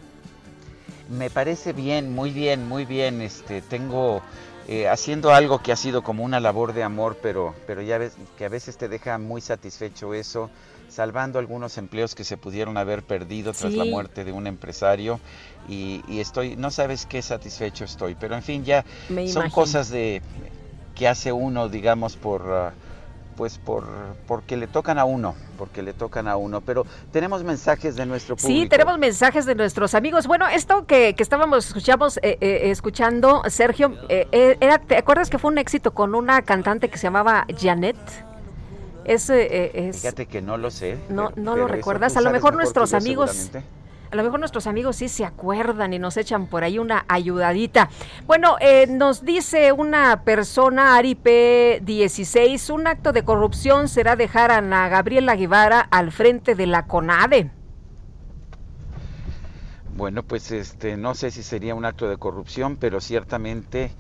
[1.11, 3.21] Me parece bien, muy bien, muy bien.
[3.21, 4.23] Este, tengo
[4.69, 8.13] eh, haciendo algo que ha sido como una labor de amor, pero, pero ya ves
[8.39, 10.51] que a veces te deja muy satisfecho eso
[10.89, 13.79] salvando algunos empleos que se pudieron haber perdido tras sí.
[13.79, 15.21] la muerte de un empresario
[15.69, 19.55] y, y, estoy, no sabes qué satisfecho estoy, pero en fin, ya Me son imagino.
[19.55, 20.21] cosas de
[20.97, 22.43] que hace uno, digamos, por...
[22.43, 22.90] Uh,
[23.41, 23.87] pues por
[24.27, 26.61] porque le tocan a uno, porque le tocan a uno.
[26.61, 28.65] Pero tenemos mensajes de nuestro público.
[28.65, 30.27] Sí, tenemos mensajes de nuestros amigos.
[30.27, 35.39] Bueno, esto que, que estábamos escuchamos eh, eh, escuchando, Sergio, eh, era, ¿te acuerdas que
[35.39, 37.97] fue un éxito con una cantante que se llamaba Janet?
[39.07, 40.99] Es, es, Fíjate que no lo sé.
[41.09, 42.19] No, pero, no lo recuerdas.
[42.19, 43.51] A lo mejor nuestros amigos
[44.11, 47.89] a lo mejor nuestros amigos sí se acuerdan y nos echan por ahí una ayudadita.
[48.27, 54.59] Bueno, eh, nos dice una persona, Aripe 16, un acto de corrupción será dejar a
[54.59, 57.51] Ana Gabriela Guevara al frente de la CONADE.
[59.97, 63.93] Bueno, pues este, no sé si sería un acto de corrupción, pero ciertamente...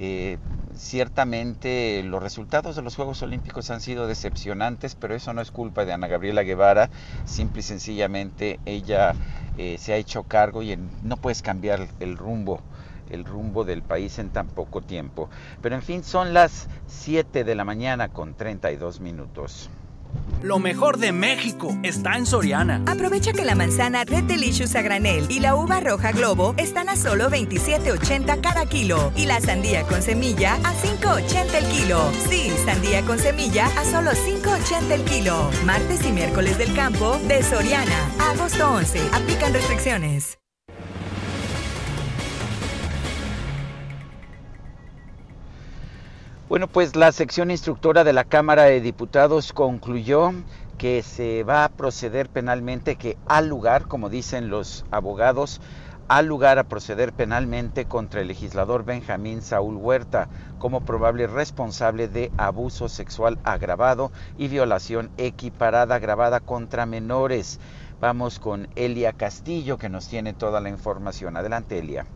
[0.00, 0.38] Eh,
[0.76, 5.84] ciertamente los resultados de los Juegos Olímpicos han sido decepcionantes, pero eso no es culpa
[5.84, 6.88] de Ana Gabriela Guevara,
[7.24, 9.14] simple y sencillamente ella
[9.56, 12.60] eh, se ha hecho cargo y no puedes cambiar el rumbo
[13.10, 15.30] el rumbo del país en tan poco tiempo.
[15.62, 19.70] Pero en fin, son las 7 de la mañana con 32 minutos.
[20.42, 22.82] Lo mejor de México está en Soriana.
[22.86, 26.96] Aprovecha que la manzana Red Delicious a granel y la uva roja Globo están a
[26.96, 32.12] solo 27.80 cada kilo y la sandía con semilla a 5.80 el kilo.
[32.28, 35.50] Sí, sandía con semilla a solo 5.80 el kilo.
[35.64, 38.08] Martes y miércoles del campo de Soriana.
[38.20, 39.00] Agosto 11.
[39.12, 40.37] Aplican restricciones.
[46.48, 50.32] Bueno, pues la sección instructora de la Cámara de Diputados concluyó
[50.78, 55.60] que se va a proceder penalmente, que al lugar, como dicen los abogados,
[56.08, 62.32] al lugar a proceder penalmente contra el legislador Benjamín Saúl Huerta como probable responsable de
[62.38, 67.60] abuso sexual agravado y violación equiparada agravada contra menores.
[68.00, 71.36] Vamos con Elia Castillo que nos tiene toda la información.
[71.36, 72.06] Adelante, Elia.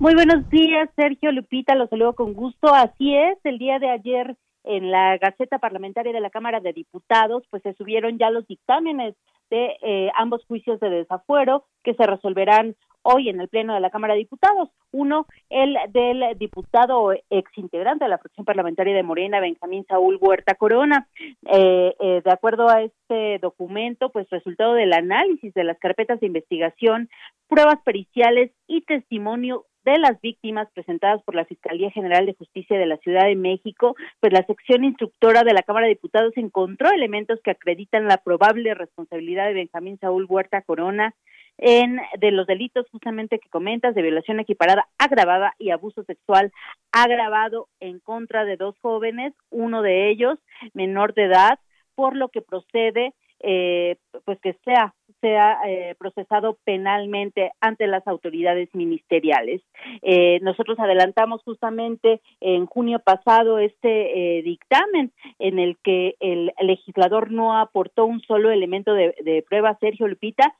[0.00, 2.74] Muy buenos días, Sergio Lupita, los saludo con gusto.
[2.74, 7.44] Así es, el día de ayer en la Gaceta Parlamentaria de la Cámara de Diputados,
[7.48, 9.14] pues se subieron ya los dictámenes
[9.50, 13.90] de eh, ambos juicios de desafuero que se resolverán hoy en el Pleno de la
[13.90, 14.70] Cámara de Diputados.
[14.90, 21.06] Uno, el del diputado exintegrante de la fracción parlamentaria de Morena, Benjamín Saúl Huerta Corona.
[21.20, 26.26] Eh, eh, de acuerdo a este documento, pues resultado del análisis de las carpetas de
[26.26, 27.08] investigación,
[27.46, 32.86] pruebas periciales y testimonio de las víctimas presentadas por la Fiscalía General de Justicia de
[32.86, 37.40] la Ciudad de México, pues la sección instructora de la Cámara de Diputados encontró elementos
[37.42, 41.14] que acreditan la probable responsabilidad de Benjamín Saúl Huerta Corona
[41.58, 46.52] en de los delitos justamente que comentas de violación equiparada agravada y abuso sexual
[46.90, 50.38] agravado en contra de dos jóvenes, uno de ellos
[50.72, 51.58] menor de edad,
[51.94, 54.94] por lo que procede eh, pues que sea
[55.24, 59.62] sea eh, procesado penalmente ante las autoridades ministeriales.
[60.02, 67.58] Eh, nosotros adelantamos justamente en junio pasado este dictamen en el que el legislador no
[67.58, 70.54] aportó un solo elemento de, de prueba, Sergio Lupita,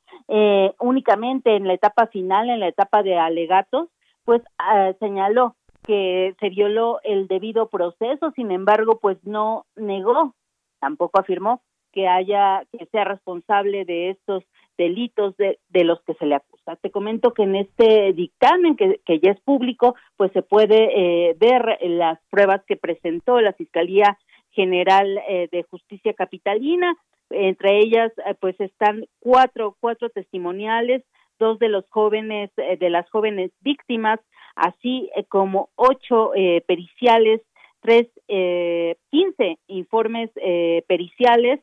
[0.80, 3.90] únicamente en la etapa final, en la etapa de alegatos,
[4.24, 4.40] pues
[4.98, 10.34] señaló que se violó el debido proceso, sin embargo, pues no negó,
[10.80, 11.60] tampoco afirmó
[11.94, 14.42] que haya, que sea responsable de estos
[14.76, 16.74] delitos de, de los que se le acusa.
[16.76, 21.36] Te comento que en este dictamen, que, que ya es público, pues se puede eh,
[21.38, 24.18] ver las pruebas que presentó la Fiscalía
[24.50, 26.96] General eh, de Justicia Capitalina,
[27.30, 31.04] entre ellas eh, pues están cuatro, cuatro testimoniales,
[31.38, 34.20] dos de los jóvenes, de las jóvenes víctimas,
[34.54, 36.30] así como ocho
[36.64, 37.40] periciales,
[37.80, 38.06] tres,
[39.10, 40.30] quince informes
[40.86, 41.58] periciales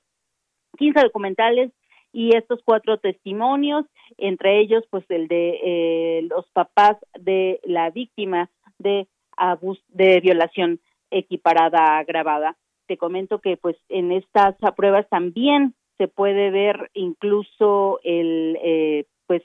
[0.77, 1.71] 15 documentales
[2.13, 3.85] y estos cuatro testimonios,
[4.17, 9.07] entre ellos pues el de eh, los papás de la víctima de
[9.37, 10.79] abuso, de violación
[11.09, 12.57] equiparada agravada.
[12.87, 19.43] Te comento que pues en estas pruebas también se puede ver incluso el eh, pues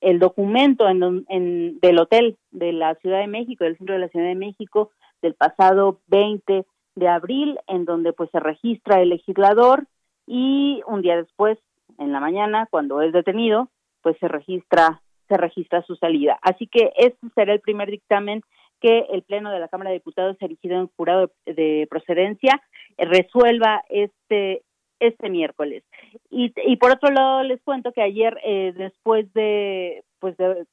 [0.00, 4.08] el documento en, en, del hotel de la Ciudad de México, del centro de la
[4.08, 6.64] Ciudad de México del pasado 20
[6.94, 9.86] de abril, en donde pues se registra el legislador,
[10.28, 11.58] y un día después,
[11.98, 13.70] en la mañana, cuando es detenido,
[14.02, 16.38] pues se registra se registra su salida.
[16.40, 18.40] Así que este será el primer dictamen
[18.80, 22.62] que el Pleno de la Cámara de Diputados, erigido en jurado de, procedencia,
[22.96, 24.62] resuelva este
[25.00, 25.84] este miércoles.
[26.28, 30.64] Y, y por otro lado, les cuento que ayer, eh, después de, pues de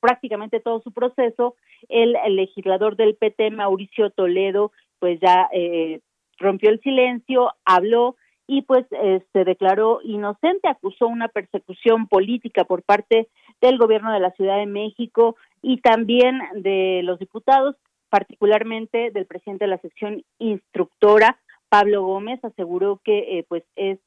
[0.00, 1.54] prácticamente todo su proceso,
[1.90, 6.00] el, legislador del PT, Mauricio Toledo, pues ya eh,
[6.38, 8.16] rompió el silencio, habló
[8.52, 13.28] y pues eh, se declaró inocente, acusó una persecución política por parte
[13.62, 17.76] del gobierno de la Ciudad de México y también de los diputados,
[18.10, 21.38] particularmente del presidente de la sección instructora,
[21.70, 23.98] Pablo Gómez, aseguró que eh, pues es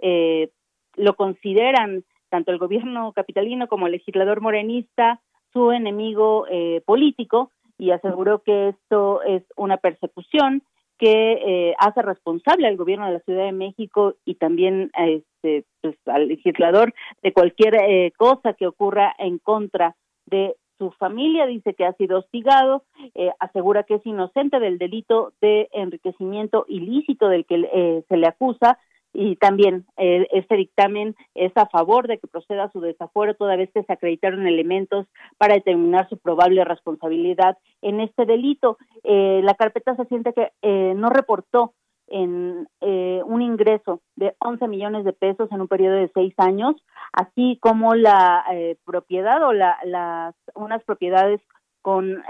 [0.00, 0.48] eh,
[0.96, 5.20] lo consideran tanto el gobierno capitalino como el legislador morenista
[5.52, 6.46] su enemigo
[6.86, 10.62] político y aseguró que esto es una persecución
[11.00, 15.96] que eh, hace responsable al gobierno de la Ciudad de México y también este, pues,
[16.04, 21.86] al legislador de cualquier eh, cosa que ocurra en contra de su familia, dice que
[21.86, 22.84] ha sido hostigado,
[23.14, 28.78] eh, asegura que es inocente del delito de enriquecimiento ilícito del que se le acusa
[29.12, 33.70] y también eh, este dictamen es a favor de que proceda su desafuero toda vez
[33.72, 38.78] que se acreditaron elementos para determinar su probable responsabilidad en este delito.
[39.02, 41.74] Eh, la carpeta se siente que eh, no reportó
[42.12, 46.74] en un ingreso de 11 millones de pesos en un periodo de seis años,
[47.12, 48.44] así como la
[48.84, 51.40] propiedad o la, las unas propiedades
[51.82, 52.20] con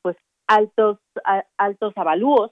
[0.00, 1.00] pues altos
[1.58, 2.50] altos avalúos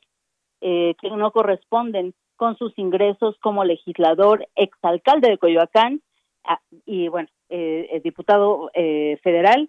[0.61, 6.01] que no corresponden con sus ingresos como legislador, exalcalde de Coyoacán
[6.44, 9.68] ah, y, bueno, eh, diputado eh, federal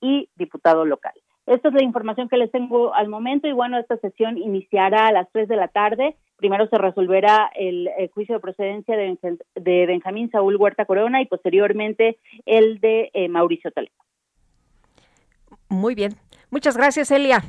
[0.00, 1.12] y diputado local.
[1.46, 5.12] Esta es la información que les tengo al momento y bueno, esta sesión iniciará a
[5.12, 6.16] las 3 de la tarde.
[6.36, 9.16] Primero se resolverá el, juicio de procedencia de,
[9.54, 13.94] de, Benjamín Saúl Huerta Corona y posteriormente el de eh, Mauricio Toledo.
[15.68, 16.14] Muy bien.
[16.50, 17.42] Muchas gracias, Elia.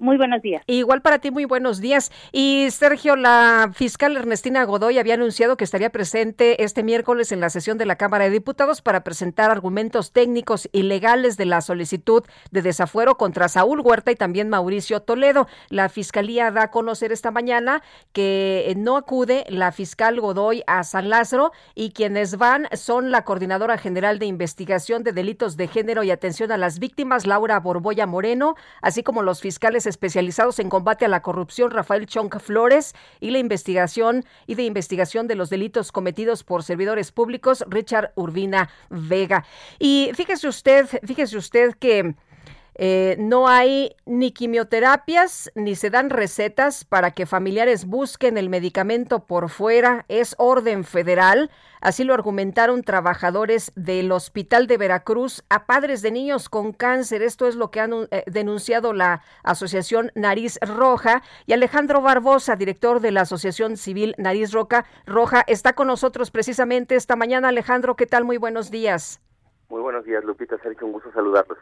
[0.00, 0.62] Muy buenos días.
[0.66, 2.10] Igual para ti, muy buenos días.
[2.32, 7.50] Y Sergio, la fiscal Ernestina Godoy había anunciado que estaría presente este miércoles en la
[7.50, 12.24] sesión de la Cámara de Diputados para presentar argumentos técnicos y legales de la solicitud
[12.50, 15.46] de desafuero contra Saúl Huerta y también Mauricio Toledo.
[15.68, 17.82] La fiscalía da a conocer esta mañana
[18.14, 23.76] que no acude la fiscal Godoy a San Lázaro y quienes van son la coordinadora
[23.76, 28.54] general de investigación de delitos de género y atención a las víctimas, Laura Borboya Moreno,
[28.80, 33.38] así como los fiscales especializados en combate a la corrupción, Rafael Chonca Flores, y la
[33.38, 39.44] investigación y de investigación de los delitos cometidos por servidores públicos, Richard Urbina Vega.
[39.78, 42.14] Y fíjese usted, fíjese usted que
[42.74, 49.26] eh, no hay ni quimioterapias ni se dan recetas para que familiares busquen el medicamento
[49.26, 50.04] por fuera.
[50.08, 51.50] Es orden federal.
[51.80, 57.22] Así lo argumentaron trabajadores del Hospital de Veracruz a padres de niños con cáncer.
[57.22, 61.22] Esto es lo que ha eh, denunciado la Asociación Nariz Roja.
[61.46, 66.96] Y Alejandro Barbosa, director de la Asociación Civil Nariz Roca, Roja, está con nosotros precisamente
[66.96, 67.48] esta mañana.
[67.48, 68.24] Alejandro, ¿qué tal?
[68.24, 69.20] Muy buenos días.
[69.68, 70.58] Muy buenos días, Lupita.
[70.58, 71.58] Sergio, un gusto saludarlos.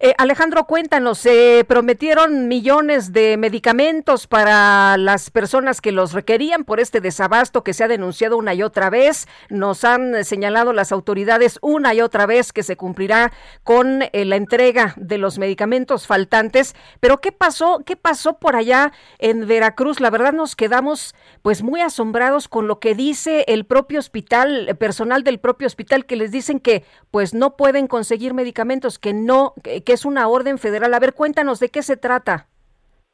[0.00, 6.80] Eh, Alejandro, cuéntanos, se prometieron millones de medicamentos para las personas que los requerían por
[6.80, 9.28] este desabasto que se ha denunciado una y otra vez.
[9.50, 13.32] Nos han señalado las autoridades una y otra vez que se cumplirá
[13.62, 16.74] con eh, la entrega de los medicamentos faltantes.
[16.98, 17.82] Pero ¿qué pasó?
[17.86, 20.00] ¿Qué pasó por allá en Veracruz?
[20.00, 24.76] La verdad nos quedamos pues muy asombrados con lo que dice el propio hospital, el
[24.76, 29.54] personal del propio hospital que les dicen que pues no pueden conseguir medicamentos, que no
[29.92, 30.94] es una orden federal.
[30.94, 32.46] A ver, cuéntanos de qué se trata.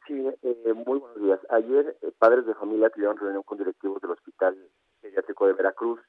[0.06, 1.40] Sí, eh, muy buenos días.
[1.50, 4.56] Ayer eh, padres de familia tuvieron reunión con directivos del Hospital
[5.00, 6.00] Pediátrico de Veracruz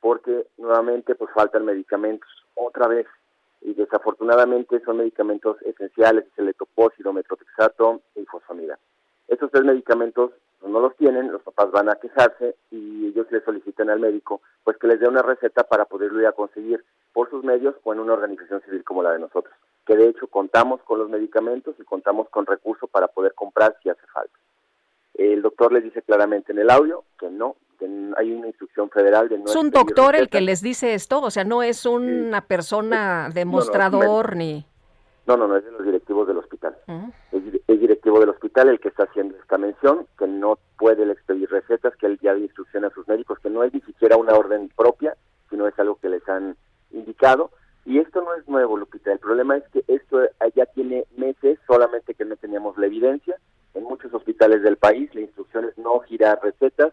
[0.00, 3.06] porque nuevamente pues faltan medicamentos otra vez
[3.60, 8.78] y desafortunadamente son medicamentos esenciales, es el etopósido, metrotexato y fosfamida.
[9.28, 10.32] Estos tres medicamentos
[10.66, 14.76] no los tienen, los papás van a quejarse y ellos le solicitan al médico pues
[14.78, 18.00] que les dé una receta para poderlo ir a conseguir por sus medios o en
[18.00, 19.54] una organización civil como la de nosotros
[19.86, 23.88] que de hecho contamos con los medicamentos y contamos con recursos para poder comprar si
[23.88, 24.38] hace falta.
[25.14, 29.28] El doctor les dice claramente en el audio que no, que hay una instrucción federal
[29.28, 29.46] de no.
[29.46, 31.20] ¿Es un doctor el que les dice esto?
[31.20, 34.64] O sea, no es una persona demostrador ni.
[35.26, 36.76] No, no, no, es de los directivos del hospital.
[37.30, 41.94] es, directivo del hospital el que está haciendo esta mención, que no puede expedir recetas,
[41.96, 44.70] que él ya da instrucción a sus médicos, que no es ni siquiera una orden
[44.76, 45.16] propia,
[45.50, 46.56] sino es algo que les han
[46.90, 47.50] indicado
[47.84, 49.12] y esto no es nuevo, Lupita.
[49.12, 50.20] El problema es que esto
[50.54, 53.36] ya tiene meses, solamente que no teníamos la evidencia.
[53.74, 56.92] En muchos hospitales del país la instrucción es no girar recetas.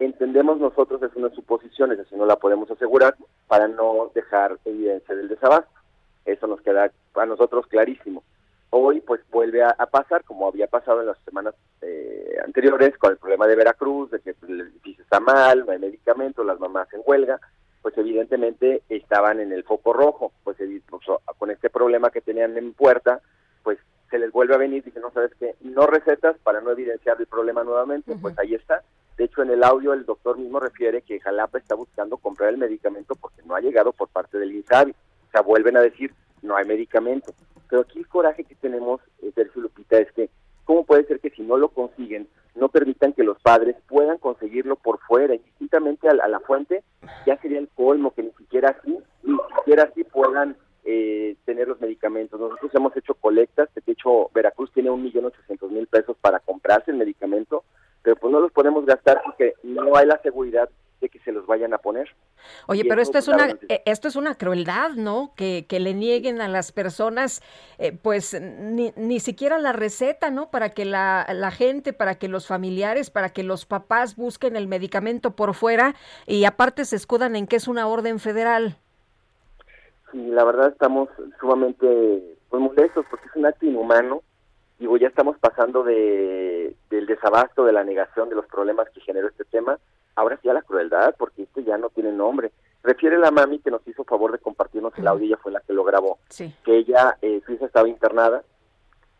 [0.00, 3.14] Entendemos nosotros es una suposición, es decir, no la podemos asegurar
[3.46, 5.70] para no dejar evidencia del desabasto.
[6.24, 8.24] Eso nos queda a nosotros clarísimo.
[8.70, 13.18] Hoy pues vuelve a, pasar, como había pasado en las semanas eh, anteriores, con el
[13.18, 17.02] problema de Veracruz, de que el edificio está mal, no hay medicamentos, las mamás en
[17.06, 17.38] huelga
[17.84, 20.56] pues evidentemente estaban en el foco rojo, pues,
[21.36, 23.20] con este problema que tenían en puerta,
[23.62, 23.78] pues
[24.10, 27.18] se les vuelve a venir, y dicen, no sabes qué, no recetas para no evidenciar
[27.20, 28.80] el problema nuevamente, pues ahí está.
[29.18, 32.56] De hecho, en el audio el doctor mismo refiere que Jalapa está buscando comprar el
[32.56, 34.92] medicamento porque no ha llegado por parte del INSABI.
[34.92, 37.34] O sea, vuelven a decir, no hay medicamento.
[37.68, 40.30] Pero aquí el coraje que tenemos, eh, Sergio Lupita, es que,
[40.64, 44.76] ¿cómo puede ser que si no lo consiguen, no permitan que los padres puedan conseguirlo
[44.76, 46.82] por fuera, indistintamente a, la fuente,
[47.26, 51.80] ya sería el colmo que ni siquiera así, ni siquiera así puedan eh, tener los
[51.80, 52.38] medicamentos.
[52.38, 56.90] Nosotros hemos hecho colectas, de hecho Veracruz tiene un millón ochocientos mil pesos para comprarse
[56.90, 57.64] el medicamento,
[58.02, 60.68] pero pues no los podemos gastar porque no hay la seguridad
[61.08, 62.14] que se los vayan a poner.
[62.66, 65.32] Oye, pero esto es una eh, esto es una crueldad, ¿no?
[65.36, 67.42] Que, que le nieguen a las personas,
[67.78, 70.50] eh, pues ni, ni siquiera la receta, ¿no?
[70.50, 74.68] Para que la, la gente, para que los familiares, para que los papás busquen el
[74.68, 75.94] medicamento por fuera
[76.26, 78.76] y aparte se escudan en que es una orden federal.
[80.12, 81.08] Sí, la verdad estamos
[81.40, 84.22] sumamente pues, molestos porque es un acto inhumano.
[84.78, 89.28] Digo, ya estamos pasando de, del desabasto, de la negación de los problemas que generó
[89.28, 89.78] este tema
[90.16, 92.52] ahora sí a la crueldad, porque esto ya no tiene nombre.
[92.82, 95.72] Refiere la mami que nos hizo favor de compartirnos el audio, ella fue la que
[95.72, 96.18] lo grabó,
[96.64, 98.42] que ella, eh, su hija estaba internada,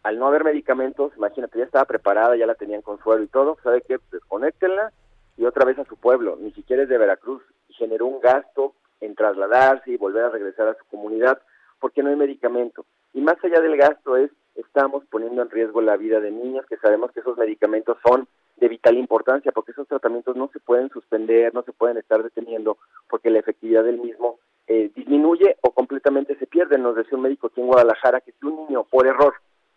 [0.03, 3.57] al no haber medicamentos, imagínate, ya estaba preparada, ya la tenían con suero y todo,
[3.63, 3.99] ¿sabe qué?
[4.13, 4.93] Desconéctenla
[5.39, 9.15] y otra vez a su pueblo, ni siquiera es de Veracruz, generó un gasto en
[9.15, 11.41] trasladarse y volver a regresar a su comunidad,
[11.81, 12.85] porque no hay medicamento.
[13.13, 16.77] Y más allá del gasto es, estamos poniendo en riesgo la vida de niños, que
[16.77, 21.53] sabemos que esos medicamentos son de vital importancia, porque esos tratamientos no se pueden suspender,
[21.55, 22.79] no se pueden estar deteniendo,
[23.09, 26.79] porque la efectividad del mismo eh, disminuye o completamente se pierde.
[26.79, 29.35] Nos decía un médico aquí en Guadalajara que si un niño, por error,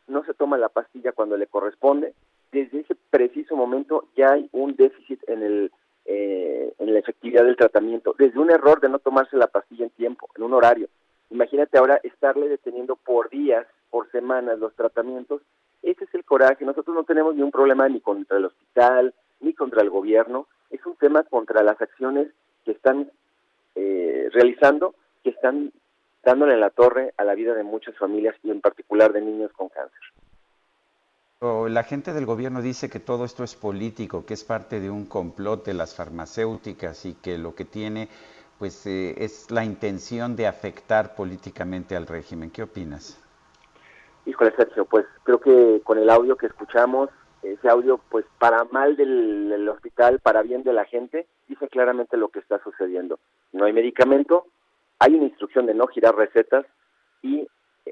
[0.07, 2.13] no se toma la pastilla cuando le corresponde,
[2.51, 5.71] desde ese preciso momento ya hay un déficit en el
[6.09, 9.89] eh, en la efectividad del tratamiento, desde un error de no tomarse la pastilla en
[9.89, 10.87] tiempo, en un horario.
[11.29, 15.41] Imagínate ahora estarle deteniendo por días, por semanas los tratamientos.
[15.81, 16.65] Ese es el coraje.
[16.65, 20.47] Nosotros no tenemos ni un problema ni contra el hospital, ni contra el gobierno.
[20.69, 22.27] Es un tema contra las acciones
[22.65, 23.09] que están
[23.75, 25.71] eh, realizando, que están
[26.23, 29.69] dándole la torre a la vida de muchas familias y en particular de niños con
[29.69, 30.01] cáncer.
[31.39, 35.05] La gente del gobierno dice que todo esto es político, que es parte de un
[35.05, 38.09] complot de las farmacéuticas y que lo que tiene
[38.57, 42.49] pues eh, es la intención de afectar políticamente al régimen.
[42.49, 43.19] ¿Qué opinas?
[44.27, 47.09] Híjole, Sergio, pues creo que con el audio que escuchamos,
[47.43, 52.27] ese audio, pues para mal del, hospital, para bien de la gente, dice claramente lo
[52.27, 53.19] que está sucediendo.
[53.53, 54.47] No hay medicamento,
[54.99, 56.65] hay una instrucción de no girar recetas
[57.21, 57.47] y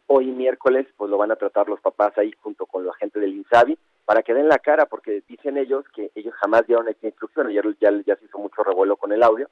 [0.08, 3.34] hoy miércoles pues lo van a tratar los papás ahí junto con la gente del
[3.34, 7.50] INSABI para que den la cara porque dicen ellos que ellos jamás dieron esta instrucción,
[7.50, 9.50] ya, ya, ya se hizo mucho revuelo con el audio,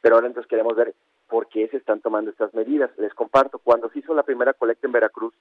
[0.00, 0.94] pero ahora entonces queremos ver
[1.28, 2.90] por qué se están tomando estas medidas.
[2.96, 5.34] Les comparto, cuando se hizo la primera colecta en Veracruz,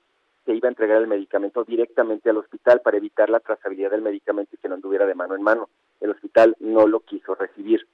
[0.45, 4.55] se iba a entregar el medicamento directamente al hospital para evitar la trazabilidad del medicamento
[4.55, 5.69] y que no anduviera de mano en mano.
[5.99, 7.87] El hospital no lo quiso recibir.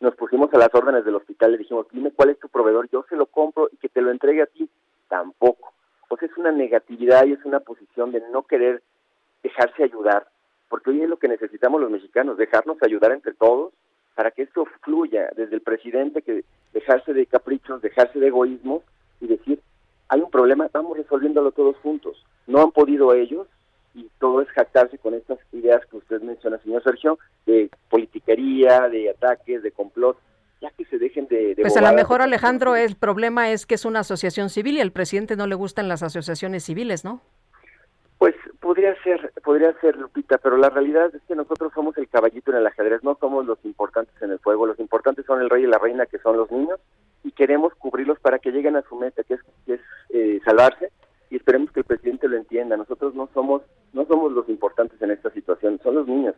[0.00, 3.04] Nos pusimos a las órdenes del hospital, le dijimos, dime cuál es tu proveedor, yo
[3.08, 4.68] se lo compro y que te lo entregue a ti.
[5.08, 5.70] Tampoco
[6.10, 8.82] pues es una negatividad y es una posición de no querer
[9.44, 10.26] dejarse ayudar,
[10.68, 13.72] porque hoy es lo que necesitamos los mexicanos, dejarnos ayudar entre todos
[14.16, 18.82] para que esto fluya desde el presidente, que dejarse de caprichos, dejarse de egoísmo
[19.20, 19.62] y decir,
[20.10, 22.26] hay un problema, vamos resolviéndolo todos juntos.
[22.48, 23.46] No han podido ellos
[23.94, 29.10] y todo es jactarse con estas ideas que usted menciona, señor Sergio, de politiquería, de
[29.10, 30.18] ataques, de complot
[30.60, 31.56] ya que se dejen de...
[31.58, 34.92] pues a lo mejor Alejandro, el problema es que es una asociación civil y al
[34.92, 37.22] presidente no le gustan las asociaciones civiles, ¿no?
[38.18, 42.50] Pues podría ser, podría ser, Lupita, pero la realidad es que nosotros somos el caballito
[42.50, 45.64] en el ajedrez, no somos los importantes en el fuego, los importantes son el rey
[45.64, 46.78] y la reina, que son los niños,
[47.22, 50.90] y queremos cubrirlos para que lleguen a su meta, que es, que es eh, salvarse,
[51.30, 52.76] y esperemos que el presidente lo entienda.
[52.76, 53.62] Nosotros no somos,
[53.92, 56.34] no somos los importantes en esta situación, son los niños.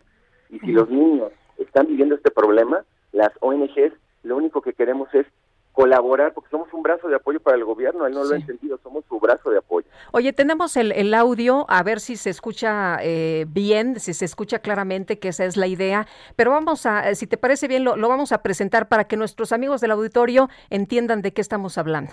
[0.50, 5.26] Y si los niños están viviendo este problema, las ONGs lo único que queremos es
[5.72, 8.78] colaborar, porque somos un brazo de apoyo para el gobierno, él no lo ha entendido,
[8.82, 9.86] somos su brazo de apoyo.
[10.12, 14.58] Oye, tenemos el, el audio, a ver si se escucha eh, bien, si se escucha
[14.58, 16.06] claramente, que esa es la idea,
[16.36, 19.52] pero vamos a, si te parece bien, lo, lo vamos a presentar para que nuestros
[19.52, 22.12] amigos del auditorio entiendan de qué estamos hablando.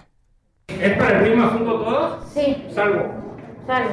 [0.70, 2.30] ¿Es para el mismo asunto todos?
[2.32, 2.66] Sí.
[2.72, 3.04] Salvo.
[3.68, 3.90] Salvo.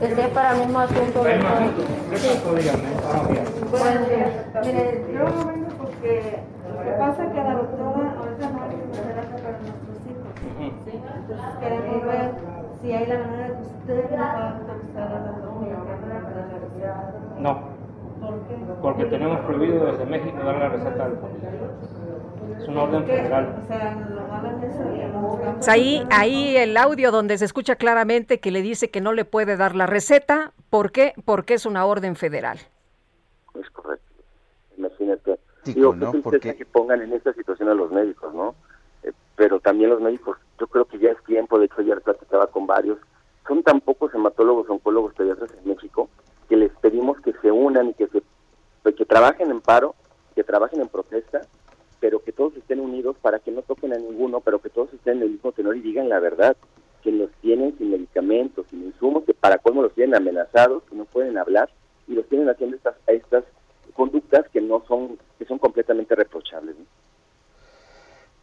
[0.00, 1.26] Que sea para el mismo asunto.
[1.26, 1.82] El mismo asunto.
[2.10, 2.28] ¿Qué Sí.
[2.58, 2.82] dígame?
[3.70, 4.30] Buenos días.
[4.64, 5.68] Mire, yo vengo
[6.02, 10.32] porque lo que pasa es que la doctora ahorita no hay quimioterapia para nuestros hijos.
[10.58, 11.00] ¿sí?
[11.14, 12.30] Entonces queremos ver
[12.82, 16.06] si hay la manera de que usted nos va a autorizar a la doctora para
[16.08, 17.38] dar la receta.
[17.38, 17.60] No,
[18.20, 18.54] ¿Por qué?
[18.82, 21.18] porque tenemos prohibido desde México dar la receta al
[22.60, 23.62] Es una orden federal.
[23.62, 27.44] O sea, lo malo es eso que no Pues ahí, ahí el audio donde se
[27.44, 30.52] escucha claramente que le dice que no le puede dar la receta.
[30.68, 31.12] ¿Por qué?
[31.24, 32.58] Porque es una orden federal.
[33.54, 34.02] Es correcto.
[34.76, 35.38] Imagínate.
[35.62, 36.12] Tico, Digo, ¿no?
[36.22, 38.54] Porque- que pongan en esta situación a los médicos, ¿no?
[39.02, 42.46] Eh, pero también los médicos, yo creo que ya es tiempo, de hecho ayer platicaba
[42.48, 42.98] con varios,
[43.46, 46.08] son tan pocos hematólogos, oncólogos, pediatras en México,
[46.48, 48.22] que les pedimos que se unan y que se
[48.82, 49.94] pues, que trabajen en paro,
[50.34, 51.42] que trabajen en protesta,
[52.00, 55.18] pero que todos estén unidos para que no toquen a ninguno, pero que todos estén
[55.18, 56.56] en el mismo tenor y digan la verdad,
[57.02, 61.04] que los tienen sin medicamentos, sin insumos, que para colmo los tienen amenazados, que no
[61.04, 61.68] pueden hablar
[62.08, 63.44] y los tienen haciendo estas estas
[63.94, 65.18] conductas que no son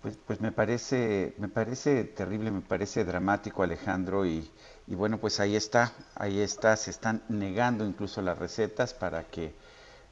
[0.01, 4.49] Pues, pues me parece, me parece terrible, me parece dramático, Alejandro, y,
[4.87, 9.53] y bueno, pues ahí está, ahí está, se están negando incluso las recetas para que,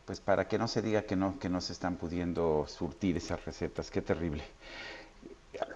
[0.06, 3.46] pues para que no se diga que no, que no se están pudiendo surtir esas
[3.46, 4.44] recetas, qué terrible.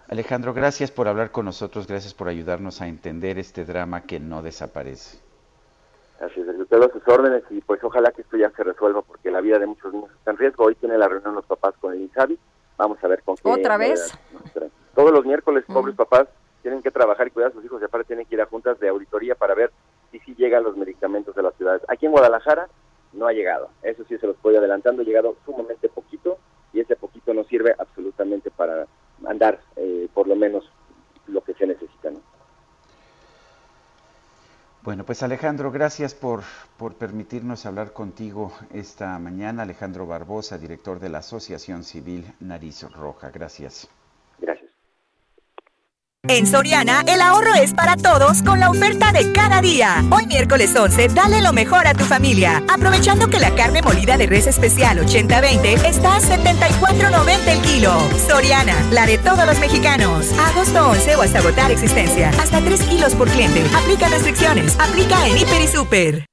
[0.10, 4.42] Alejandro, gracias por hablar con nosotros, gracias por ayudarnos a entender este drama que no
[4.42, 5.21] desaparece.
[6.22, 9.02] Así es, yo quedo a sus órdenes y pues ojalá que esto ya se resuelva
[9.02, 10.66] porque la vida de muchos niños está en riesgo.
[10.66, 12.38] Hoy tiene la reunión los papás con el INSABI,
[12.78, 13.50] vamos a ver con qué...
[13.50, 14.14] ¿Otra vez?
[14.94, 16.28] Todos los miércoles, pobres papás,
[16.62, 18.80] tienen que trabajar y cuidar a sus hijos y aparte tienen que ir a juntas
[18.80, 19.72] de auditoría para ver
[20.12, 21.82] si sí llegan los medicamentos de las ciudades.
[21.88, 22.68] Aquí en Guadalajara
[23.14, 26.38] no ha llegado, eso sí se los voy adelantando, ha llegado sumamente poquito
[26.72, 28.86] y ese poquito no sirve absolutamente para
[29.26, 30.70] andar eh, por lo menos
[31.26, 32.12] lo que se necesita.
[32.12, 32.22] ¿no?
[34.84, 36.42] Bueno, pues Alejandro, gracias por,
[36.76, 39.62] por permitirnos hablar contigo esta mañana.
[39.62, 43.30] Alejandro Barbosa, director de la Asociación Civil Nariz Roja.
[43.30, 43.88] Gracias.
[46.28, 50.04] En Soriana, el ahorro es para todos con la oferta de cada día.
[50.12, 52.64] Hoy miércoles 11, dale lo mejor a tu familia.
[52.70, 57.92] Aprovechando que la carne molida de res especial 80-20 está a 74.90 el kilo.
[58.30, 60.32] Soriana, la de todos los mexicanos.
[60.40, 62.30] Agosto 11 o hasta agotar existencia.
[62.40, 63.64] Hasta 3 kilos por cliente.
[63.76, 64.80] Aplica restricciones.
[64.80, 66.31] Aplica en Hiper y Super.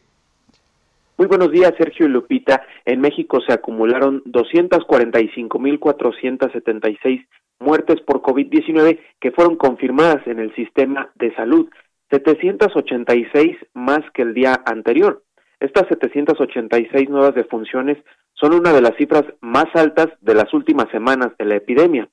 [1.17, 2.61] Muy buenos días, Sergio y Lupita.
[2.83, 7.25] En México se acumularon 245.476
[7.59, 11.69] muertes por COVID-19 que fueron confirmadas en el sistema de salud,
[12.09, 15.23] 786 más que el día anterior.
[15.59, 17.97] Estas 786 nuevas defunciones
[18.33, 22.07] son una de las cifras más altas de las últimas semanas de la epidemia.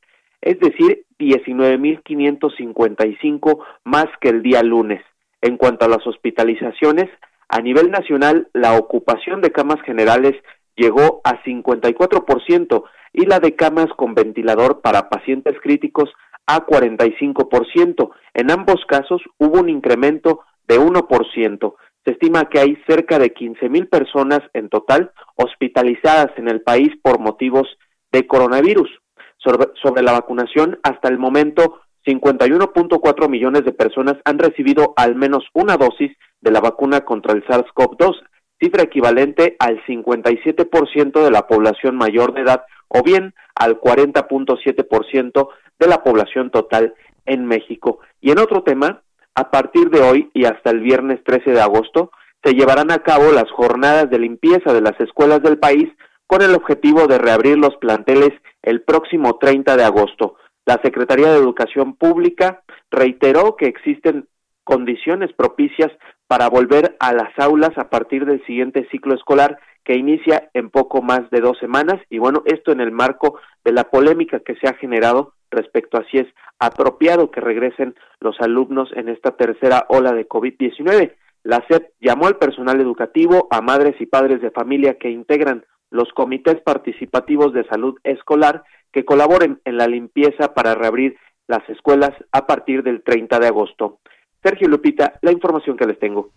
[0.41, 5.03] es decir, 19.555 más que el día lunes.
[5.41, 7.07] En cuanto a las hospitalizaciones,
[7.49, 10.33] a nivel nacional, la ocupación de camas generales
[10.75, 16.09] llegó a 54% y la de camas con ventilador para pacientes críticos
[16.47, 18.09] a 45%.
[18.33, 21.75] En ambos casos hubo un incremento de 1%.
[22.03, 26.89] Se estima que hay cerca de 15 mil personas en total hospitalizadas en el país
[27.03, 27.67] por motivos
[28.11, 28.89] de coronavirus.
[29.37, 35.45] Sobre, sobre la vacunación, hasta el momento, 51.4 millones de personas han recibido al menos
[35.53, 36.11] una dosis
[36.41, 38.15] de la vacuna contra el SARS-CoV-2
[38.61, 45.49] cifra equivalente al 57% de la población mayor de edad o bien al 40.7%
[45.79, 46.93] de la población total
[47.25, 47.99] en México.
[48.21, 49.01] Y en otro tema,
[49.33, 52.11] a partir de hoy y hasta el viernes 13 de agosto,
[52.43, 55.89] se llevarán a cabo las jornadas de limpieza de las escuelas del país
[56.27, 58.31] con el objetivo de reabrir los planteles
[58.61, 60.35] el próximo 30 de agosto.
[60.65, 64.27] La Secretaría de Educación Pública reiteró que existen
[64.63, 65.91] condiciones propicias
[66.31, 71.01] para volver a las aulas a partir del siguiente ciclo escolar que inicia en poco
[71.01, 74.69] más de dos semanas y bueno, esto en el marco de la polémica que se
[74.69, 76.27] ha generado respecto a si es
[76.57, 81.15] apropiado que regresen los alumnos en esta tercera ola de COVID-19.
[81.43, 86.13] La SEP llamó al personal educativo, a madres y padres de familia que integran los
[86.13, 88.63] comités participativos de salud escolar
[88.93, 91.17] que colaboren en la limpieza para reabrir
[91.47, 93.99] las escuelas a partir del 30 de agosto.
[94.41, 96.29] Sergio Lupita, la información que les tengo.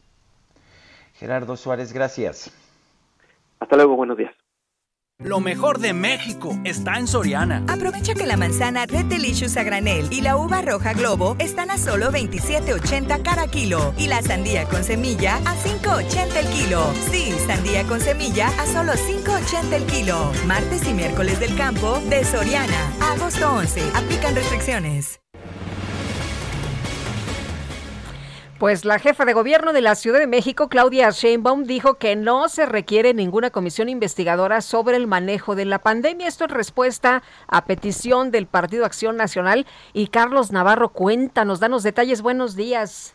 [1.14, 2.52] Gerardo Suárez, gracias.
[3.60, 4.34] Hasta luego, buenos días.
[5.20, 7.64] Lo mejor de México está en Soriana.
[7.68, 11.78] Aprovecha que la manzana Red Delicious a granel y la uva roja Globo están a
[11.78, 16.92] solo 27.80 cada kilo y la sandía con semilla a 5.80 el kilo.
[17.12, 20.32] Sí, sandía con semilla a solo 5.80 el kilo.
[20.46, 22.92] Martes y miércoles del campo de Soriana.
[23.00, 23.82] Agosto 11.
[23.94, 25.23] Aplican restricciones.
[28.64, 32.48] Pues la jefa de gobierno de la Ciudad de México, Claudia Sheinbaum, dijo que no
[32.48, 36.28] se requiere ninguna comisión investigadora sobre el manejo de la pandemia.
[36.28, 39.66] Esto en respuesta a petición del Partido Acción Nacional.
[39.92, 42.22] Y Carlos Navarro, cuéntanos, danos detalles.
[42.22, 43.14] Buenos días.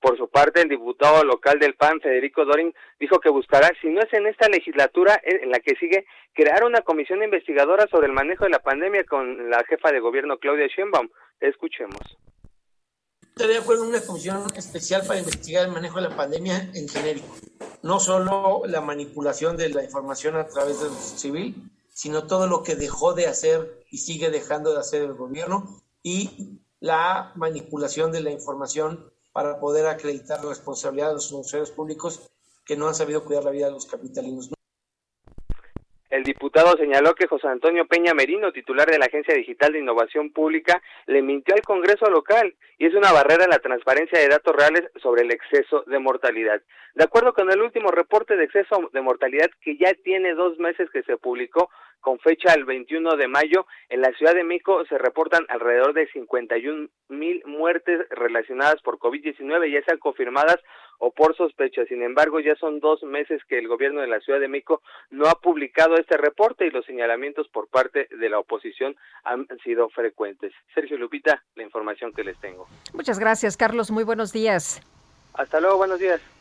[0.00, 4.00] Por su parte, el diputado local del PAN, Federico Dorin, dijo que buscará, si no
[4.00, 8.44] es en esta legislatura en la que sigue, crear una comisión investigadora sobre el manejo
[8.44, 11.08] de la pandemia con la jefa de gobierno, Claudia Sheinbaum.
[11.40, 12.00] Escuchemos.
[13.20, 16.88] Estoy de acuerdo en una comisión especial para investigar el manejo de la pandemia en
[16.88, 17.34] genérico.
[17.82, 21.54] No solo la manipulación de la información a través del civil,
[21.96, 26.60] sino todo lo que dejó de hacer y sigue dejando de hacer el gobierno y
[26.78, 32.30] la manipulación de la información para poder acreditar la responsabilidad de los funcionarios públicos
[32.66, 34.50] que no han sabido cuidar la vida de los capitalinos.
[36.10, 40.30] El diputado señaló que José Antonio Peña Merino, titular de la Agencia Digital de Innovación
[40.30, 44.54] Pública, le mintió al Congreso local y es una barrera en la transparencia de datos
[44.54, 46.62] reales sobre el exceso de mortalidad.
[46.94, 50.88] De acuerdo con el último reporte de exceso de mortalidad que ya tiene dos meses
[50.90, 51.70] que se publicó
[52.00, 56.06] con fecha el 21 de mayo, en la Ciudad de México se reportan alrededor de
[56.08, 60.58] 51 mil muertes relacionadas por COVID-19, ya sean confirmadas
[60.98, 61.84] o por sospecha.
[61.86, 65.26] Sin embargo, ya son dos meses que el gobierno de la Ciudad de México no
[65.26, 70.52] ha publicado este reporte y los señalamientos por parte de la oposición han sido frecuentes.
[70.74, 72.66] Sergio Lupita, la información que les tengo.
[72.94, 73.90] Muchas gracias, Carlos.
[73.90, 74.80] Muy buenos días.
[75.34, 76.35] Hasta luego, buenos días.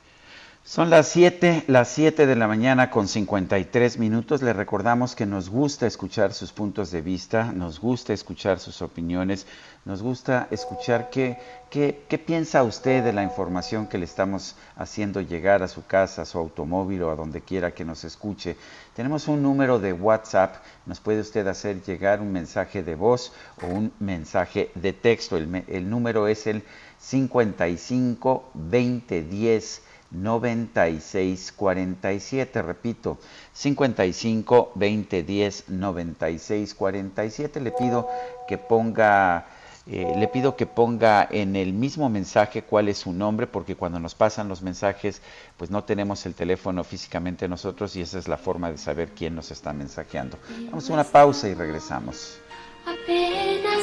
[0.67, 4.41] Son las 7, las 7 de la mañana con 53 minutos.
[4.41, 9.45] Le recordamos que nos gusta escuchar sus puntos de vista, nos gusta escuchar sus opiniones,
[9.85, 11.37] nos gusta escuchar qué,
[11.69, 16.23] qué, qué piensa usted de la información que le estamos haciendo llegar a su casa,
[16.23, 18.57] a su automóvil o a donde quiera que nos escuche.
[18.95, 20.55] Tenemos un número de WhatsApp,
[20.87, 25.37] nos puede usted hacer llegar un mensaje de voz o un mensaje de texto.
[25.37, 26.63] El, el número es el
[26.97, 29.81] 55 20 10
[30.15, 33.17] 9647, repito,
[33.53, 37.61] 55 20 10 96 47.
[37.61, 38.09] Le pido
[38.47, 39.45] que ponga
[39.87, 43.99] eh, le pido que ponga en el mismo mensaje cuál es su nombre, porque cuando
[43.99, 45.21] nos pasan los mensajes,
[45.57, 49.35] pues no tenemos el teléfono físicamente nosotros y esa es la forma de saber quién
[49.35, 50.39] nos está mensajeando.
[50.71, 52.39] Vamos a una pausa y regresamos.
[52.83, 53.74] Apenas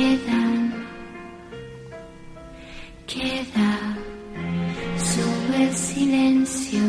[0.00, 0.72] quedan.
[3.06, 3.96] Queda
[4.96, 6.80] solo el silencio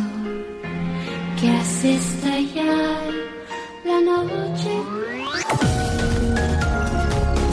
[1.39, 3.01] que hace estallar
[3.83, 4.69] la noche.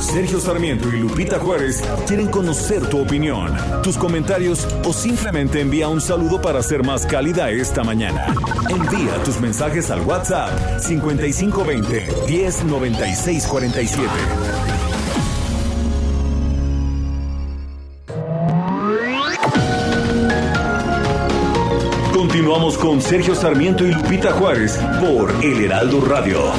[0.00, 6.00] Sergio Sarmiento y Lupita Juárez quieren conocer tu opinión, tus comentarios o simplemente envía un
[6.00, 8.26] saludo para ser más cálida esta mañana.
[8.70, 14.87] Envía tus mensajes al WhatsApp 5520 109647.
[22.38, 26.52] Continuamos con Sergio Sarmiento y Lupita Juárez por El Heraldo Radio.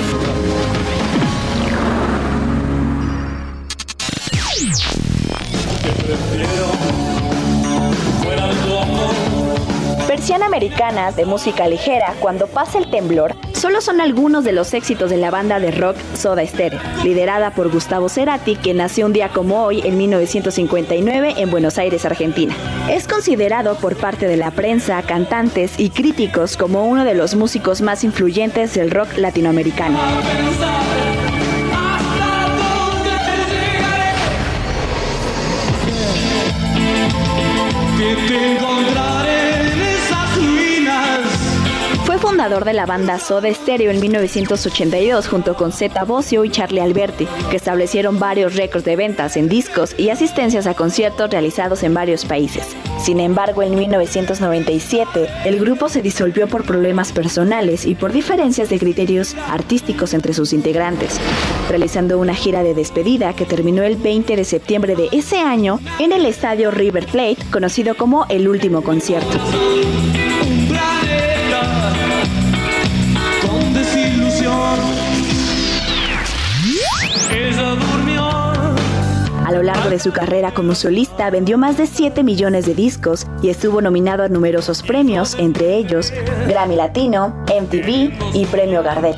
[10.05, 15.09] Versión americana de música ligera, Cuando pasa el temblor, solo son algunos de los éxitos
[15.09, 19.29] de la banda de rock Soda Stereo, liderada por Gustavo Cerati, que nació un día
[19.29, 22.55] como hoy en 1959 en Buenos Aires, Argentina.
[22.89, 27.81] Es considerado por parte de la prensa, cantantes y críticos como uno de los músicos
[27.81, 29.99] más influyentes del rock latinoamericano.
[37.97, 39.18] Que te
[42.29, 47.27] fundador de la banda Soda Stereo en 1982 junto con Zeta Bosio y Charlie Alberti,
[47.49, 52.25] que establecieron varios récords de ventas en discos y asistencias a conciertos realizados en varios
[52.25, 52.67] países.
[52.99, 58.77] Sin embargo, en 1997, el grupo se disolvió por problemas personales y por diferencias de
[58.77, 61.19] criterios artísticos entre sus integrantes,
[61.67, 66.11] realizando una gira de despedida que terminó el 20 de septiembre de ese año en
[66.11, 69.39] el estadio River Plate, conocido como el último concierto.
[79.49, 83.25] A lo largo de su carrera como solista vendió más de 7 millones de discos
[83.41, 86.13] y estuvo nominado a numerosos premios, entre ellos
[86.47, 89.15] Grammy Latino, MTV y Premio Gardel.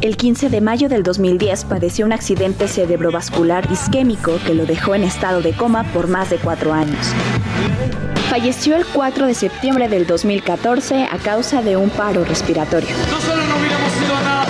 [0.00, 5.04] El 15 de mayo del 2010 padeció un accidente cerebrovascular isquémico que lo dejó en
[5.04, 7.14] estado de coma por más de cuatro años.
[8.28, 12.90] Falleció el 4 de septiembre del 2014 a causa de un paro respiratorio.
[12.90, 14.43] No nada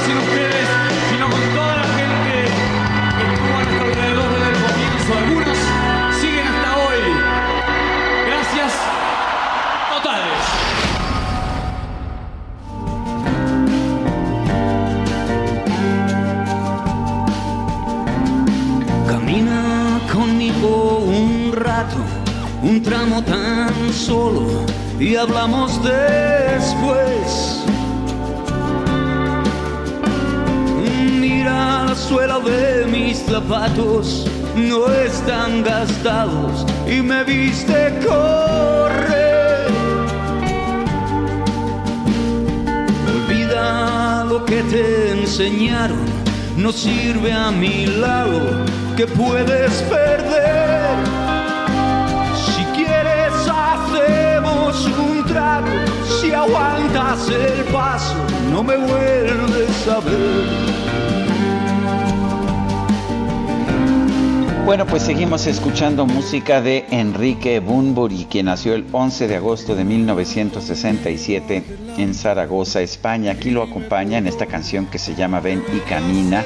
[22.65, 24.65] un tramo tan solo
[24.99, 27.61] y hablamos después.
[31.21, 39.67] Mira la suela de mis zapatos, no están gastados y me viste correr.
[43.15, 46.07] Olvida lo que te enseñaron,
[46.57, 48.41] no sirve a mi lado
[48.97, 50.54] que puedes perder.
[54.75, 58.17] Si quieres hacemos das el paso,
[58.51, 60.85] no me vuelves a ver.
[64.65, 69.85] Bueno, pues seguimos escuchando música de Enrique Bunbury, quien nació el 11 de agosto de
[69.85, 71.63] 1967
[71.99, 73.33] en Zaragoza, España.
[73.33, 76.43] Aquí lo acompaña en esta canción que se llama Ven y Camina,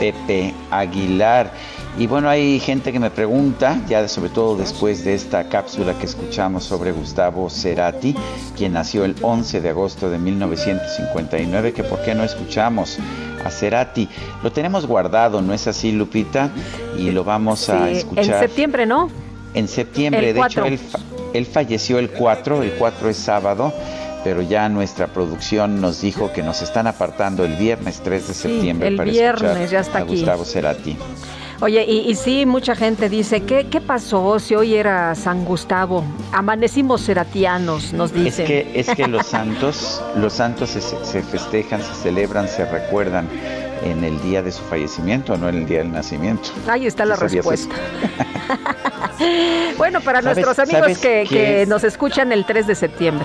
[0.00, 1.52] Pepe Aguilar.
[1.96, 6.06] Y bueno, hay gente que me pregunta, ya sobre todo después de esta cápsula que
[6.06, 8.16] escuchamos sobre Gustavo Cerati,
[8.56, 12.98] quien nació el 11 de agosto de 1959, que por qué no escuchamos
[13.44, 14.08] a Cerati.
[14.42, 16.50] Lo tenemos guardado, ¿no es así, Lupita?
[16.98, 18.24] Y lo vamos a escuchar.
[18.24, 19.08] En septiembre, ¿no?
[19.54, 20.80] En septiembre, de hecho, él,
[21.32, 23.72] él falleció el 4, el 4 es sábado
[24.24, 28.88] pero ya nuestra producción nos dijo que nos están apartando el viernes 3 de septiembre
[28.88, 30.16] el para viernes escuchar ya está a aquí.
[30.16, 30.96] Gustavo Cerati.
[31.64, 36.04] Oye, y, y sí, mucha gente dice, ¿qué, ¿qué pasó si hoy era San Gustavo?
[36.30, 38.46] Amanecimos seratianos, nos Es dicen.
[38.46, 43.26] que, es que los santos, los santos se, se festejan, se celebran, se recuerdan
[43.82, 46.50] en el día de su fallecimiento, no en el día del nacimiento.
[46.68, 47.74] Ahí está la ¿Sí sabías respuesta.
[49.78, 51.68] bueno, para ¿Sabes- nuestros amigos que, que es?
[51.68, 53.24] nos escuchan el 3 de septiembre.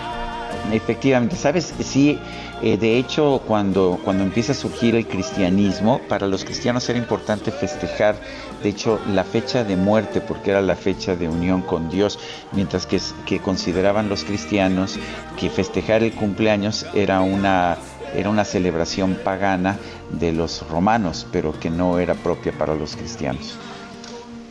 [0.71, 2.19] Efectivamente, sabes, sí,
[2.61, 7.51] eh, de hecho, cuando, cuando empieza a surgir el cristianismo, para los cristianos era importante
[7.51, 8.15] festejar,
[8.61, 12.19] de hecho, la fecha de muerte, porque era la fecha de unión con Dios,
[12.51, 14.99] mientras que, que consideraban los cristianos
[15.37, 17.77] que festejar el cumpleaños era una,
[18.15, 19.77] era una celebración pagana
[20.11, 23.57] de los romanos, pero que no era propia para los cristianos.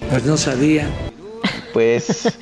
[0.09, 0.89] Pues no sabía.
[1.73, 2.39] Pues,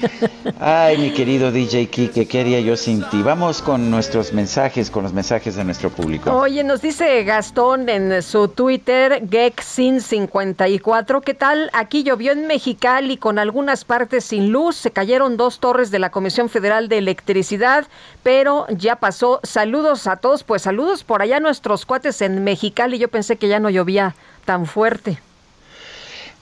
[0.60, 3.22] ay, mi querido DJ Kike, ¿qué haría yo sin ti?
[3.22, 6.32] Vamos con nuestros mensajes, con los mensajes de nuestro público.
[6.32, 11.70] Oye, nos dice Gastón en su Twitter, Gexin54, ¿qué tal?
[11.72, 16.10] Aquí llovió en Mexicali con algunas partes sin luz, se cayeron dos torres de la
[16.10, 17.86] Comisión Federal de Electricidad,
[18.22, 19.40] pero ya pasó.
[19.42, 23.60] Saludos a todos, pues saludos por allá nuestros cuates en Mexicali, yo pensé que ya
[23.60, 25.18] no llovía tan fuerte.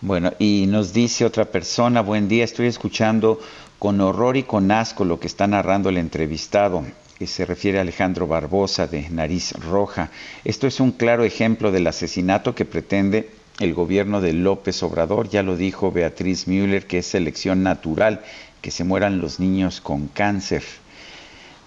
[0.06, 3.40] Bueno, y nos dice otra persona, buen día, estoy escuchando
[3.78, 6.84] con horror y con asco lo que está narrando el entrevistado,
[7.18, 10.10] que se refiere a Alejandro Barbosa de Nariz Roja.
[10.44, 13.30] Esto es un claro ejemplo del asesinato que pretende
[13.60, 18.20] el gobierno de López Obrador, ya lo dijo Beatriz Müller, que es selección natural,
[18.60, 20.64] que se mueran los niños con cáncer.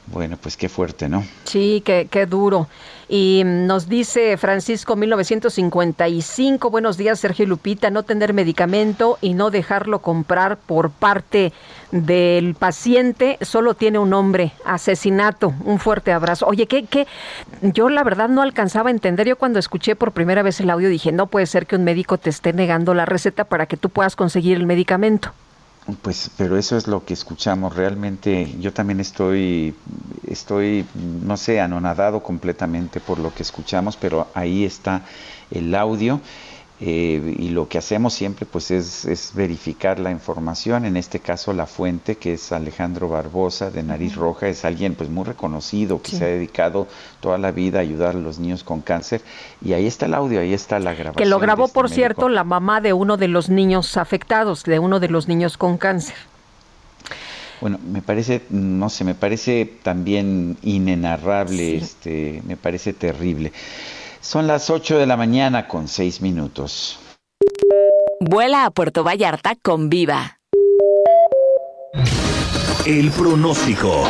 [0.07, 1.25] Bueno, pues qué fuerte, ¿no?
[1.43, 2.67] Sí, qué, qué duro.
[3.09, 9.99] Y nos dice Francisco 1955, buenos días Sergio Lupita, no tener medicamento y no dejarlo
[9.99, 11.53] comprar por parte
[11.91, 15.53] del paciente solo tiene un nombre, asesinato.
[15.63, 16.47] Un fuerte abrazo.
[16.47, 17.07] Oye, ¿qué, qué?
[17.61, 19.25] Yo la verdad no alcanzaba a entender.
[19.25, 22.17] Yo cuando escuché por primera vez el audio dije, no puede ser que un médico
[22.17, 25.31] te esté negando la receta para que tú puedas conseguir el medicamento.
[26.01, 27.73] Pues, pero eso es lo que escuchamos.
[27.75, 29.81] Realmente yo también estoy,
[30.23, 35.05] estoy, no sé, anonadado completamente por lo que escuchamos, pero ahí está
[35.49, 36.21] el audio.
[36.79, 41.51] Eh, y lo que hacemos siempre pues es, es verificar la información, en este caso
[41.53, 46.11] la fuente que es Alejandro Barbosa de Nariz Roja, es alguien pues muy reconocido que
[46.11, 46.17] Sí.
[46.17, 46.87] se ha dedicado
[47.19, 49.21] toda la vida a ayudar a los niños con cáncer
[49.65, 51.15] y ahí está el audio, ahí está la grabación.
[51.15, 51.95] Que lo grabó, este por médico.
[51.95, 55.77] cierto, la mamá de uno de los niños afectados, de uno de los niños con
[55.79, 56.15] cáncer.
[57.59, 63.51] Bueno, me parece, no sé, me parece también inenarrable, este, me parece terrible.
[64.27, 66.99] Son las 8 de la mañana con 6 minutos.
[68.19, 70.39] Vuela a Puerto Vallarta con Viva.
[72.85, 74.03] El pronóstico.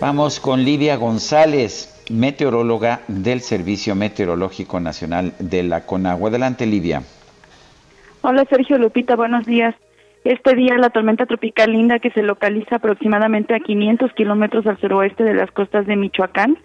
[0.00, 6.28] Vamos con Lidia González, meteoróloga del Servicio Meteorológico Nacional de la CONAGUA.
[6.28, 7.02] Adelante, Lidia.
[8.22, 9.74] Hola Sergio Lupita, buenos días.
[10.24, 15.24] Este día la tormenta tropical Linda, que se localiza aproximadamente a 500 kilómetros al suroeste
[15.24, 16.58] de las costas de Michoacán,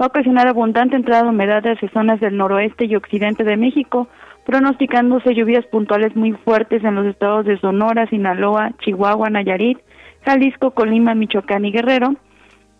[0.00, 4.08] va a ocasionar abundante entrada de humedad hacia zonas del noroeste y occidente de México,
[4.46, 9.78] pronosticándose lluvias puntuales muy fuertes en los estados de Sonora, Sinaloa, Chihuahua, Nayarit,
[10.24, 12.14] Jalisco, Colima, Michoacán y Guerrero,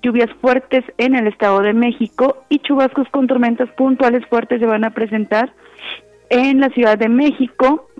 [0.02, 4.84] lluvias fuertes en el Estado de México y chubascos con tormentas puntuales fuertes se van
[4.84, 5.52] a presentar
[6.30, 7.90] en la Ciudad de México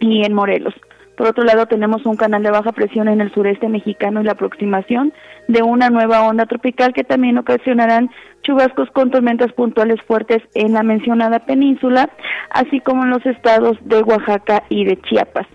[0.00, 0.74] y en Morelos.
[1.16, 4.32] Por otro lado, tenemos un canal de baja presión en el sureste mexicano y la
[4.32, 5.12] aproximación
[5.46, 8.10] de una nueva onda tropical que también ocasionarán
[8.42, 12.10] chubascos con tormentas puntuales fuertes en la mencionada península,
[12.50, 15.46] así como en los estados de Oaxaca y de Chiapas.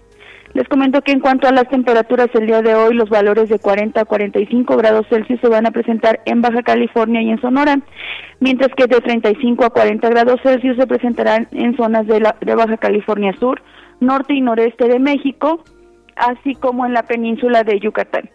[0.54, 3.60] Les comento que en cuanto a las temperaturas el día de hoy, los valores de
[3.60, 7.80] 40 a 45 grados Celsius se van a presentar en Baja California y en Sonora,
[8.40, 12.56] mientras que de 35 a 40 grados Celsius se presentarán en zonas de, la, de
[12.56, 13.62] Baja California Sur,
[14.00, 15.64] norte y noreste de México,
[16.16, 18.30] así como en la península de Yucatán.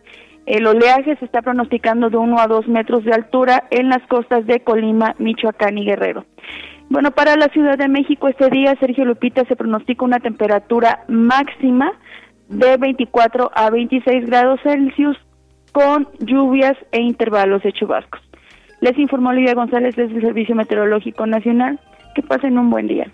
[0.47, 4.47] El oleaje se está pronosticando de 1 a 2 metros de altura en las costas
[4.47, 6.27] de Colima, Michoacán y Guerrero.
[6.91, 11.93] Bueno, para la Ciudad de México este día, Sergio Lupita, se pronostica una temperatura máxima
[12.49, 15.17] de 24 a 26 grados Celsius
[15.73, 18.21] con lluvias e intervalos de chubascos.
[18.81, 21.81] Les informó Olivia González desde el Servicio Meteorológico Nacional.
[22.15, 23.11] Que pasen un buen día.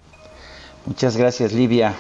[0.85, 1.95] Muchas gracias, Livia.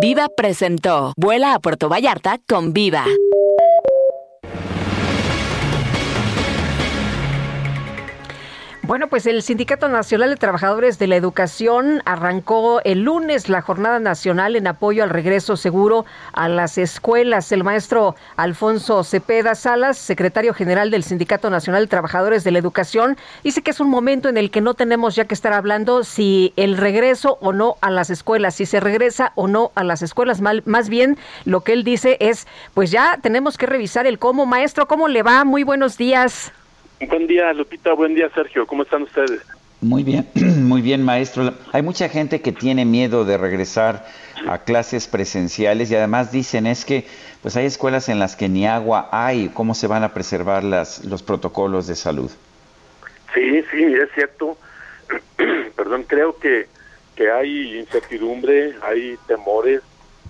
[0.00, 3.04] Viva presentó Vuela a Puerto Vallarta con Viva.
[8.90, 14.00] Bueno, pues el Sindicato Nacional de Trabajadores de la Educación arrancó el lunes la jornada
[14.00, 17.52] nacional en apoyo al regreso seguro a las escuelas.
[17.52, 23.16] El maestro Alfonso Cepeda Salas, secretario general del Sindicato Nacional de Trabajadores de la Educación,
[23.44, 26.52] dice que es un momento en el que no tenemos ya que estar hablando si
[26.56, 30.40] el regreso o no a las escuelas, si se regresa o no a las escuelas.
[30.40, 34.46] Más bien, lo que él dice es, pues ya tenemos que revisar el cómo.
[34.46, 35.44] Maestro, ¿cómo le va?
[35.44, 36.50] Muy buenos días.
[37.08, 37.94] Buen día, Lupita.
[37.94, 38.66] Buen día, Sergio.
[38.66, 39.40] ¿Cómo están ustedes?
[39.80, 40.28] Muy bien,
[40.68, 41.54] muy bien, maestro.
[41.72, 44.06] Hay mucha gente que tiene miedo de regresar
[44.46, 47.06] a clases presenciales y además dicen es que
[47.40, 49.48] pues hay escuelas en las que ni agua hay.
[49.48, 52.30] ¿Cómo se van a preservar las, los protocolos de salud?
[53.34, 54.58] Sí, sí, es cierto.
[55.76, 56.66] Perdón, creo que,
[57.16, 59.80] que hay incertidumbre, hay temores,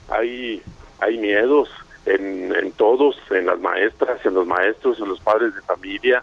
[0.09, 0.63] hay,
[1.01, 1.69] hay miedos
[2.07, 6.23] en, en todos, en las maestras, en los maestros, en los padres de familia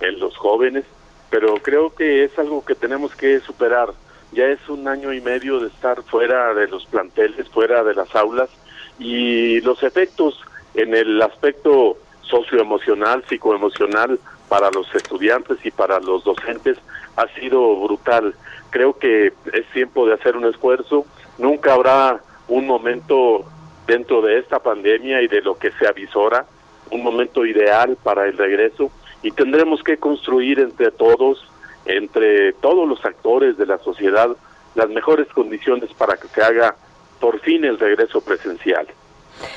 [0.00, 0.84] en los jóvenes,
[1.30, 3.90] pero creo que es algo que tenemos que superar.
[4.32, 8.14] Ya es un año y medio de estar fuera de los planteles, fuera de las
[8.14, 8.50] aulas,
[8.98, 10.40] y los efectos
[10.74, 14.18] en el aspecto socioemocional, psicoemocional
[14.48, 16.78] para los estudiantes y para los docentes
[17.16, 18.34] ha sido brutal.
[18.70, 21.06] Creo que es tiempo de hacer un esfuerzo.
[21.38, 23.44] Nunca habrá un momento
[23.86, 26.46] dentro de esta pandemia y de lo que se avisora,
[26.90, 28.90] un momento ideal para el regreso,
[29.28, 31.46] y tendremos que construir entre todos,
[31.84, 34.30] entre todos los actores de la sociedad,
[34.74, 36.74] las mejores condiciones para que se haga
[37.20, 38.86] por fin el regreso presencial.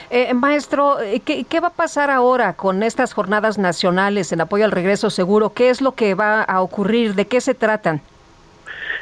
[0.09, 4.65] Eh, maestro, eh, ¿qué, ¿qué, va a pasar ahora con estas jornadas nacionales en apoyo
[4.65, 5.53] al regreso seguro?
[5.53, 7.15] ¿Qué es lo que va a ocurrir?
[7.15, 8.01] ¿De qué se tratan?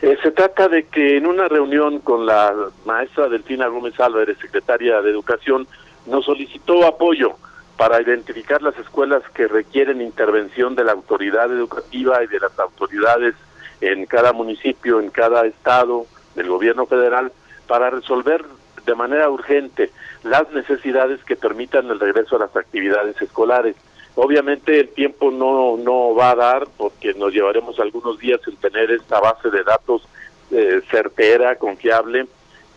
[0.03, 2.53] Eh, se trata de que en una reunión con la
[2.86, 5.67] maestra Delfina Gómez Álvarez, secretaria de Educación,
[6.05, 7.38] nos solicitó apoyo
[7.80, 13.36] para identificar las escuelas que requieren intervención de la autoridad educativa y de las autoridades
[13.80, 16.05] en cada municipio, en cada estado,
[16.36, 17.32] del gobierno federal,
[17.67, 18.43] para resolver
[18.86, 19.91] de manera urgente
[20.23, 23.77] las necesidades que permitan el regreso a las actividades escolares.
[24.15, 28.91] Obviamente el tiempo no, no va a dar porque nos llevaremos algunos días en tener
[28.91, 30.05] esta base de datos
[30.51, 32.27] eh, certera, confiable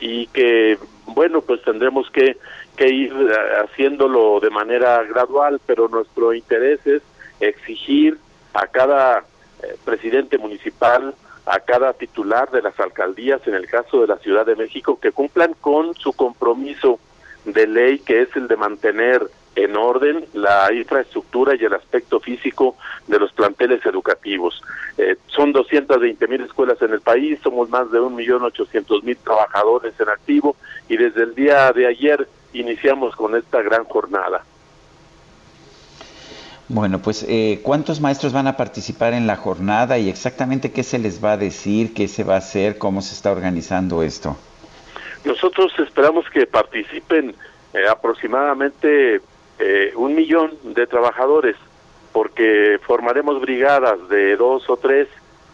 [0.03, 2.36] y que, bueno, pues tendremos que
[2.76, 7.03] que ir eh, haciéndolo de manera gradual, pero nuestro interés es
[7.40, 8.18] exigir
[8.55, 9.24] a cada
[9.62, 11.14] eh, presidente municipal,
[11.46, 15.12] a cada titular de las alcaldías, en el caso de la Ciudad de México, que
[15.12, 16.98] cumplan con su compromiso
[17.44, 22.76] de ley, que es el de mantener en orden la infraestructura y el aspecto físico
[23.07, 24.62] de los planteles educativos.
[24.98, 30.57] Eh, son 220 mil escuelas en el país, somos más de 1.800.000 trabajadores en activo
[30.88, 34.44] y desde el día de ayer iniciamos con esta gran jornada.
[36.68, 40.98] Bueno, pues eh, ¿cuántos maestros van a participar en la jornada y exactamente qué se
[40.98, 44.36] les va a decir, qué se va a hacer, cómo se está organizando esto?
[45.24, 47.34] Nosotros esperamos que participen
[47.74, 49.20] eh, aproximadamente
[49.59, 51.57] eh, un millón de trabajadores,
[52.12, 55.09] porque formaremos brigadas de dos o tres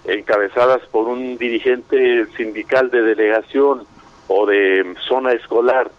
[0.04, 3.86] encabezadas por un dirigente sindical de delegación
[4.28, 5.90] o de zona escolar.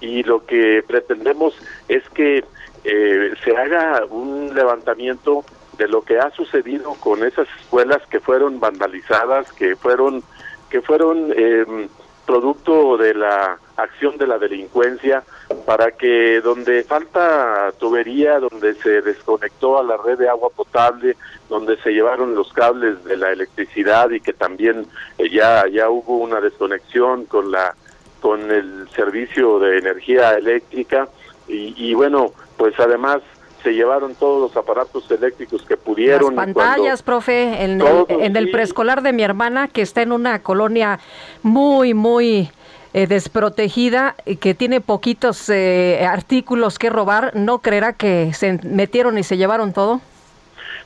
[0.00, 1.54] Y lo que pretendemos
[1.88, 2.44] es que
[2.84, 5.44] eh, se haga un levantamiento
[5.78, 10.22] de lo que ha sucedido con esas escuelas que fueron vandalizadas, que fueron
[10.70, 11.88] que fueron eh,
[12.26, 15.22] producto de la acción de la delincuencia,
[15.64, 21.16] para que donde falta tubería, donde se desconectó a la red de agua potable,
[21.48, 24.86] donde se llevaron los cables de la electricidad y que también
[25.18, 27.74] eh, ya ya hubo una desconexión con la
[28.20, 31.08] con el servicio de energía eléctrica
[31.48, 33.18] y, bueno, pues además
[33.62, 36.34] se llevaron todos los aparatos eléctricos que pudieron.
[36.34, 40.98] Las pantallas, profe, en, en el preescolar de mi hermana, que está en una colonia
[41.42, 42.50] muy, muy
[42.94, 49.22] eh, desprotegida, que tiene poquitos eh, artículos que robar, ¿no creerá que se metieron y
[49.22, 50.00] se llevaron todo?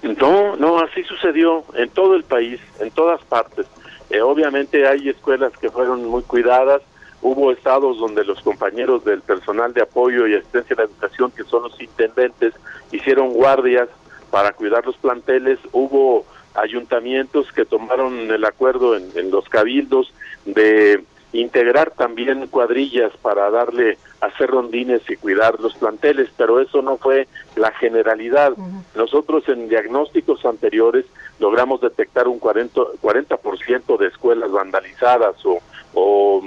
[0.02, 3.66] No, no, así sucedió en todo el país, en todas partes.
[4.08, 6.82] Eh, obviamente hay escuelas que fueron muy cuidadas,
[7.22, 11.44] hubo estados donde los compañeros del personal de apoyo y asistencia a la educación, que
[11.44, 12.54] son los intendentes,
[12.92, 13.88] hicieron guardias
[14.30, 16.24] para cuidar los planteles, hubo
[16.54, 20.12] ayuntamientos que tomaron el acuerdo en, en los cabildos
[20.44, 26.96] de integrar también cuadrillas para darle hacer rondines y cuidar los planteles, pero eso no
[26.96, 28.52] fue la generalidad.
[28.94, 31.06] Nosotros en diagnósticos anteriores
[31.38, 35.60] logramos detectar un 40, 40% de escuelas vandalizadas o,
[35.94, 36.42] o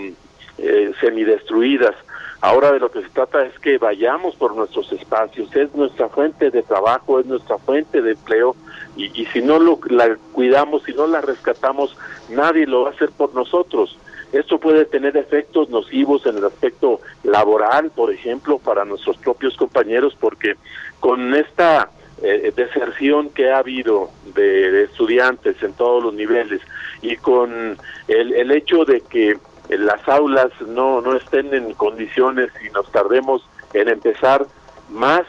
[0.57, 1.95] eh, semidestruidas.
[2.41, 6.51] Ahora de lo que se trata es que vayamos por nuestros espacios, es nuestra fuente
[6.51, 8.53] de trabajo, es nuestra fuente de empleo
[8.97, 11.95] y, y si no lo, la cuidamos, si no la rescatamos,
[12.29, 13.97] nadie lo va a hacer por nosotros.
[14.33, 20.17] Esto puede tener efectos nocivos en el aspecto laboral, por ejemplo, para nuestros propios compañeros,
[20.19, 20.55] porque
[20.99, 26.61] con esta eh, deserción que ha habido de, estudiantes en todos los niveles
[27.03, 27.77] y con
[28.07, 29.37] el, el hecho de que
[29.69, 34.45] las aulas no, no estén en condiciones y nos tardemos en empezar,
[34.89, 35.23] más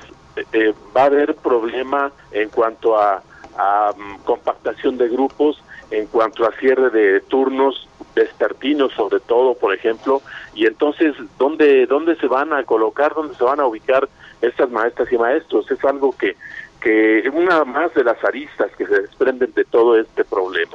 [0.52, 3.22] eh, va a haber problema en cuanto a,
[3.56, 9.74] a um, compactación de grupos, en cuanto a cierre de turnos vespertinos sobre todo, por
[9.74, 10.22] ejemplo,
[10.54, 14.08] y entonces, ¿dónde, ¿dónde se van a colocar, dónde se van a ubicar
[14.40, 15.70] estas maestras y maestros?
[15.70, 16.36] Es algo que,
[16.80, 20.72] que una más de las aristas que se desprenden de todo este problema.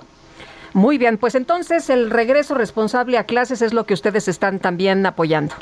[0.73, 5.05] Muy bien, pues entonces el regreso responsable a clases es lo que ustedes están también
[5.05, 5.55] apoyando.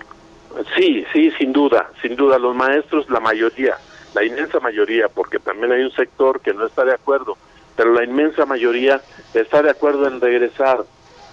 [0.75, 3.75] Sí, sí, sin duda, sin duda, los maestros, la mayoría,
[4.13, 7.37] la inmensa mayoría, porque también hay un sector que no está de acuerdo,
[7.75, 9.01] pero la inmensa mayoría
[9.33, 10.83] está de acuerdo en regresar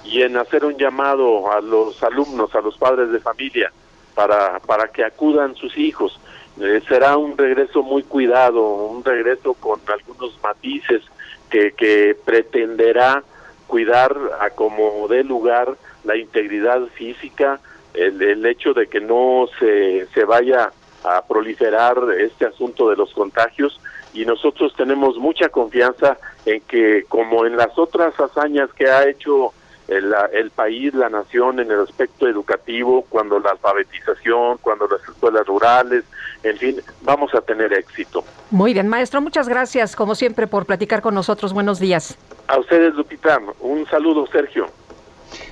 [0.05, 3.73] y en hacer un llamado a los alumnos, a los padres de familia,
[4.15, 6.21] para, para que acudan sus hijos.
[6.61, 11.03] Eh, será un regreso muy cuidado, un regreso con algunos matices
[11.51, 13.23] que, que pretenderá
[13.67, 17.61] cuidar a como dé lugar la integridad física,
[17.95, 20.71] el, el hecho de que no se, se vaya
[21.03, 23.81] a proliferar este asunto de los contagios
[24.13, 29.53] y nosotros tenemos mucha confianza en que como en las otras hazañas que ha hecho
[29.89, 35.47] el, el, país, la nación en el aspecto educativo, cuando la alfabetización, cuando las escuelas
[35.47, 36.05] rurales,
[36.43, 38.25] en fin, vamos a tener éxito.
[38.51, 41.53] Muy bien, maestro, muchas gracias como siempre por platicar con nosotros.
[41.53, 42.17] Buenos días.
[42.49, 43.41] A ustedes, Lupita.
[43.61, 44.67] Un saludo, Sergio.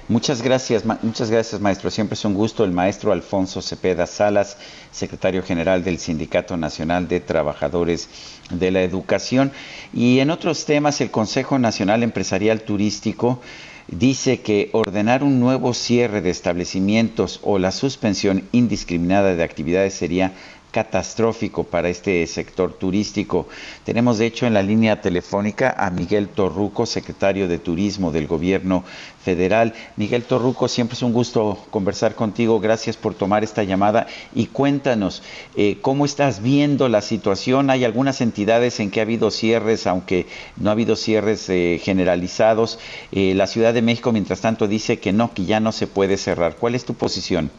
[0.09, 1.91] Muchas gracias, muchas gracias, maestro.
[1.91, 2.65] Siempre es un gusto.
[2.65, 4.59] El maestro Alfonso Cepeda Salas,
[4.91, 8.09] secretario general del Sindicato Nacional de Trabajadores
[8.51, 9.53] de la Educación.
[9.95, 13.41] Y en otros temas, el Consejo Nacional Empresarial Turístico
[13.89, 20.33] dice que ordenar un nuevo cierre de establecimientos o la suspensión indiscriminada de actividades sería
[20.73, 23.47] catastrófico para este sector turístico.
[23.85, 28.83] Tenemos de hecho en la línea telefónica a Miguel Torruco, secretario de Turismo del Gobierno
[29.23, 29.75] Federal.
[29.97, 32.59] Miguel Torruco, siempre es un gusto conversar contigo.
[32.59, 35.23] Gracias por tomar esta llamada y cuéntanos
[35.55, 37.69] eh, cómo estás viendo la situación.
[37.69, 42.79] Hay algunas entidades en que ha habido cierres, aunque no ha habido cierres eh, generalizados.
[43.13, 46.17] Eh, la Ciudad de México, mientras tanto, dice que no, que ya no se puede
[46.17, 46.57] cerrar.
[46.57, 47.51] ¿Cuál es tu posición?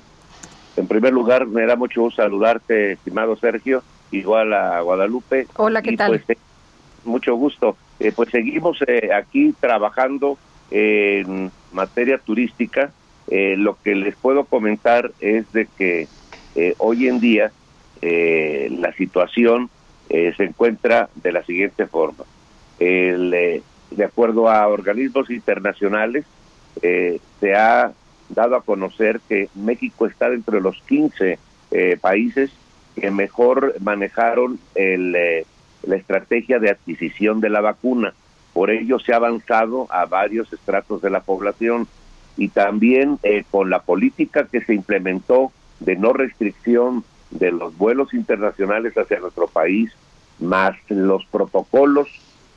[0.76, 5.48] En primer lugar, me da mucho gusto saludarte, estimado Sergio, igual a Guadalupe.
[5.56, 6.10] Hola, ¿qué y tal?
[6.10, 6.38] Pues, eh,
[7.06, 7.78] mucho gusto.
[8.00, 10.38] Eh, pues seguimos eh, aquí trabajando
[10.72, 12.92] en materia turística.
[13.30, 16.08] lo que les puedo comentar es de que
[16.78, 17.52] hoy en día
[18.02, 19.70] la situación
[20.10, 22.26] se encuentra de la siguiente forma.
[22.80, 26.26] El, de acuerdo a organismos internacionales,
[26.82, 27.94] se ha
[28.34, 31.40] dado a conocer que México está dentro de los 15
[31.72, 32.52] eh, países
[32.96, 35.46] que mejor manejaron el, eh,
[35.84, 38.14] la estrategia de adquisición de la vacuna.
[38.54, 41.88] Por ello se ha avanzado a varios estratos de la población
[42.38, 48.14] y también eh, con la política que se implementó de no restricción de los vuelos
[48.14, 49.92] internacionales hacia nuestro país,
[50.40, 52.08] más los protocolos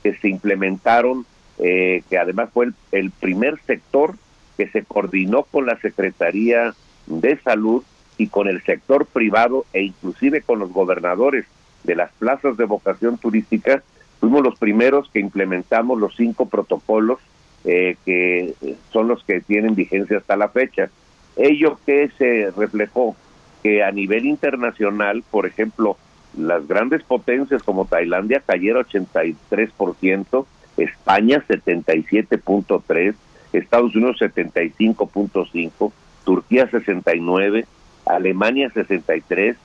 [0.03, 1.25] que se implementaron,
[1.57, 4.17] que además fue el primer sector
[4.57, 6.75] que se coordinó con la Secretaría
[7.07, 7.83] de Salud
[8.19, 11.47] y con el sector privado e inclusive con los gobernadores
[11.85, 13.83] de las plazas de vocación turística,
[14.21, 17.19] fuimos los primeros que implementamos los cinco protocolos
[17.65, 18.55] eh, que
[18.93, 20.89] son los que tienen vigencia hasta la fecha.
[21.37, 23.17] Ello que se reflejó
[23.63, 25.97] que a nivel internacional, por ejemplo,
[26.37, 30.47] las grandes potencias como Tailandia cayeron 83%,
[30.77, 33.15] España 77.3%,
[33.53, 35.93] Estados Unidos 75.5,
[36.25, 37.67] Turquía 69,
[38.05, 39.57] Alemania 63,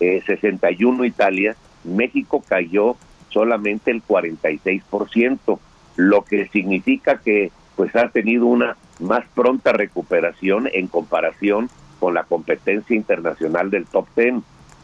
[0.00, 2.96] eh, 61 Italia, México cayó
[3.28, 5.58] solamente el 46%,
[5.96, 12.24] lo que significa que pues ha tenido una más pronta recuperación en comparación con la
[12.24, 14.34] competencia internacional del top 10.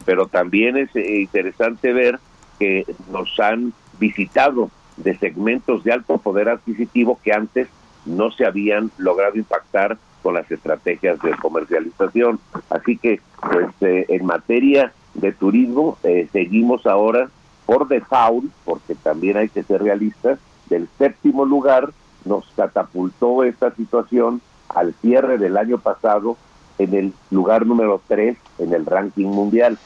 [0.05, 2.19] Pero también es eh, interesante ver
[2.57, 7.67] que nos han visitado de segmentos de alto poder adquisitivo que antes
[8.09, 12.39] no se habían logrado impactar con las estrategias de comercialización.
[12.69, 17.29] Así que, pues, eh, en materia de turismo, eh, seguimos ahora
[17.65, 21.91] por default, porque también hay que ser realistas, del séptimo lugar
[22.25, 26.37] nos catapultó esta situación al cierre del año pasado
[26.77, 29.77] en el lugar número 3 en el ranking mundial.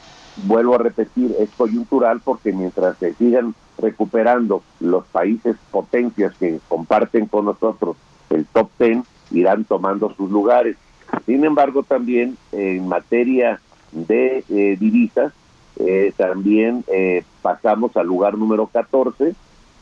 [0.45, 7.27] Vuelvo a repetir, es coyuntural porque mientras se sigan recuperando los países potencias que comparten
[7.27, 7.95] con nosotros
[8.33, 8.99] el top 10,
[9.31, 10.77] irán tomando sus lugares.
[11.25, 13.59] Sin embargo, también en materia
[13.91, 15.33] de eh, divisas,
[15.77, 19.35] eh, también eh, pasamos al lugar número 14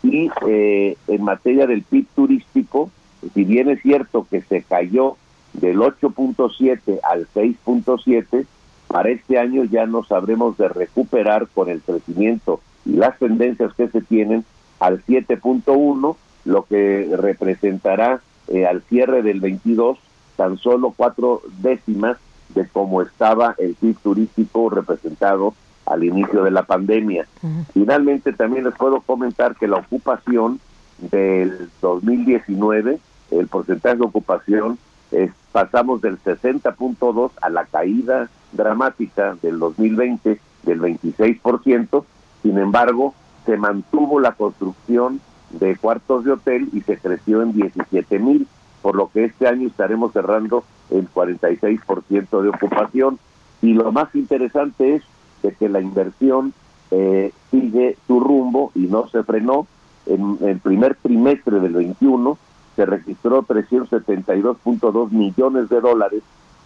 [0.03, 2.89] y en materia del PIB turístico,
[3.35, 5.15] si bien es cierto que se cayó
[5.53, 8.47] del 8.7 al 6.7,
[8.87, 13.89] para este año ya nos sabremos de recuperar con el crecimiento y las tendencias que
[13.89, 14.43] se tienen
[14.79, 16.15] al 7.1,
[16.45, 19.97] lo que representará eh, al cierre del 22
[20.35, 22.17] tan solo cuatro décimas
[22.49, 25.53] de cómo estaba el PIB turístico representado
[25.85, 27.27] al inicio de la pandemia.
[27.73, 30.59] Finalmente también les puedo comentar que la ocupación
[30.99, 32.99] del 2019,
[33.31, 34.77] el porcentaje de ocupación,
[35.11, 42.03] es, pasamos del 60.2 a la caída dramática del 2020 del 26%,
[42.43, 43.13] sin embargo,
[43.45, 45.19] se mantuvo la construcción
[45.53, 48.47] de cuartos de hotel y se creció en 17 mil,
[48.81, 53.19] por lo que este año estaremos cerrando el 46% de ocupación.
[53.61, 55.03] Y lo más interesante es
[55.43, 56.53] de que la inversión
[56.89, 59.67] eh, sigue su rumbo y no se frenó.
[60.07, 62.37] En el primer trimestre del 21
[62.75, 66.23] se registró 372.2 millones de dólares,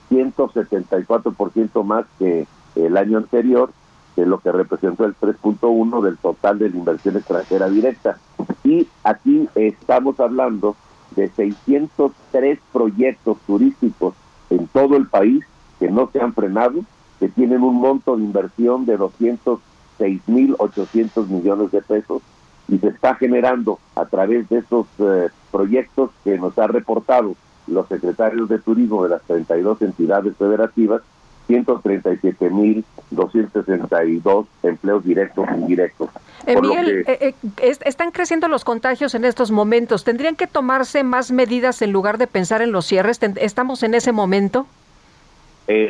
[0.10, 3.72] 174% más que el año anterior,
[4.16, 8.18] que lo que representó el 3.1 del total de la inversión extranjera directa.
[8.64, 10.76] Y aquí estamos hablando
[11.16, 14.16] de 603 proyectos turísticos
[14.50, 15.46] en todo el país
[15.80, 16.82] que no se han frenado,
[17.20, 22.22] que tienen un monto de inversión de 206.800 millones de pesos
[22.68, 27.36] y se está generando a través de esos eh, proyectos que nos ha reportado
[27.68, 31.02] los secretarios de turismo de las 32 entidades federativas
[31.48, 36.10] 137.262 empleos directos e indirectos.
[36.48, 40.04] Eh, Miguel, eh, eh, están creciendo los contagios en estos momentos.
[40.04, 43.20] ¿Tendrían que tomarse más medidas en lugar de pensar en los cierres?
[43.38, 44.68] ¿Estamos en ese momento?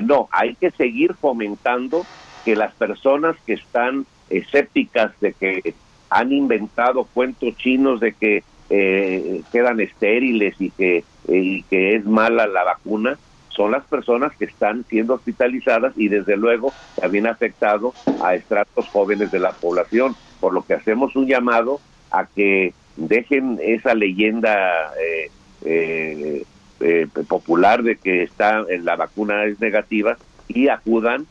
[0.04, 2.06] no, hay que seguir fomentando
[2.46, 5.74] que las personas que están escépticas de que
[6.10, 12.64] han inventado cuentos chinos de que quedan estériles y que, y que es mala la
[12.64, 13.18] vacuna,
[13.56, 19.32] son las personas que están siendo hospitalizadas y desde luego también afectado a estratos jóvenes
[19.32, 21.80] de la población, por lo que hacemos un llamado
[22.12, 25.32] a que dejen esa leyenda eh,
[25.64, 26.44] eh,
[26.82, 30.18] eh, popular de que está en la vacuna es negativa
[30.48, 31.26] y acudan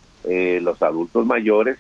[0.63, 1.77] los adultos mayores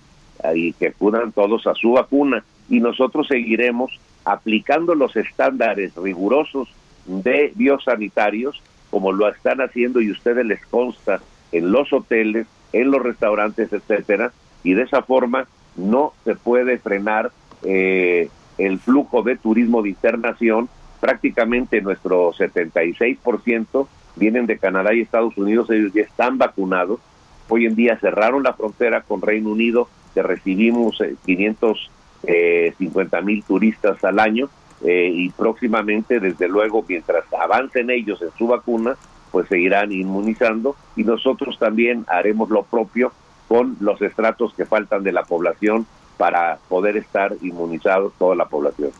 [0.54, 2.44] y que acudan todos a su vacuna.
[2.68, 6.68] Y nosotros seguiremos aplicando los estándares rigurosos
[7.06, 8.62] de biosanitarios
[8.94, 14.32] como lo están haciendo y ustedes les consta en los hoteles, en los restaurantes, etcétera,
[14.62, 17.32] y de esa forma no se puede frenar
[17.64, 20.68] eh, el flujo de turismo de internación.
[21.00, 27.00] Prácticamente nuestro 76% vienen de Canadá y Estados Unidos, ellos ya están vacunados.
[27.48, 34.04] Hoy en día cerraron la frontera con Reino Unido, que recibimos 550 eh, mil turistas
[34.04, 34.48] al año
[34.84, 38.96] eh, y próximamente, desde luego, mientras avancen ellos en su vacuna,
[39.30, 43.12] pues seguirán inmunizando y nosotros también haremos lo propio
[43.48, 45.86] con los estratos que faltan de la población
[46.16, 48.92] para poder estar inmunizados toda la población.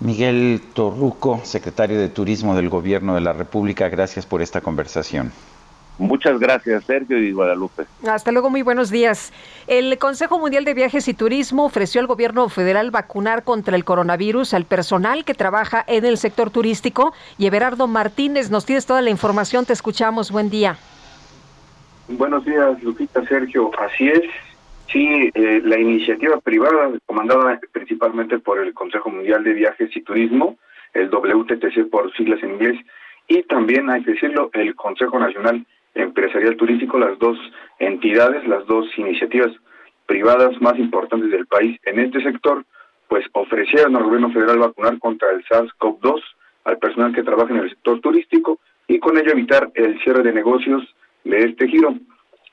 [0.00, 5.32] Miguel Torruco, secretario de Turismo del Gobierno de la República, gracias por esta conversación.
[5.98, 7.84] Muchas gracias, Sergio y Guadalupe.
[8.08, 9.32] Hasta luego, muy buenos días.
[9.66, 14.54] El Consejo Mundial de Viajes y Turismo ofreció al gobierno federal vacunar contra el coronavirus
[14.54, 17.12] al personal que trabaja en el sector turístico.
[17.36, 20.78] Y Everardo Martínez, nos tienes toda la información, te escuchamos, buen día.
[22.06, 23.70] Buenos días, Lupita, Sergio.
[23.78, 24.22] Así es.
[24.92, 30.56] Sí, eh, la iniciativa privada, comandada principalmente por el Consejo Mundial de Viajes y Turismo,
[30.94, 32.78] el WTTC por siglas en inglés,
[33.26, 37.38] y también, hay que decirlo, el Consejo Nacional empresarial turístico, las dos
[37.78, 39.50] entidades, las dos iniciativas
[40.06, 42.64] privadas más importantes del país en este sector,
[43.08, 46.20] pues ofrecieron al gobierno federal vacunar contra el SARS-CoV-2
[46.64, 50.32] al personal que trabaja en el sector turístico y con ello evitar el cierre de
[50.32, 50.82] negocios
[51.24, 51.94] de este giro,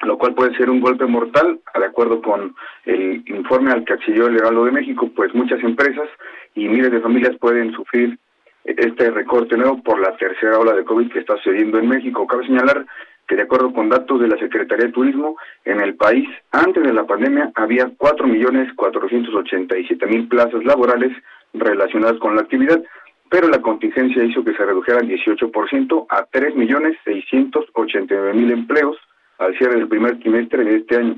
[0.01, 2.55] lo cual puede ser un golpe mortal, de acuerdo con
[2.85, 6.09] el informe al que accedió el Heraldo de México, pues muchas empresas
[6.53, 8.17] y miles de familias pueden sufrir
[8.65, 12.25] este recorte nuevo por la tercera ola de COVID que está sucediendo en México.
[12.25, 12.85] Cabe señalar
[13.27, 16.93] que de acuerdo con datos de la Secretaría de Turismo, en el país antes de
[16.93, 21.11] la pandemia había 4.487.000 plazas laborales
[21.53, 22.83] relacionadas con la actividad,
[23.29, 28.97] pero la contingencia hizo que se redujera el 18% a 3.689.000 empleos
[29.39, 31.15] al cierre del primer trimestre de este año.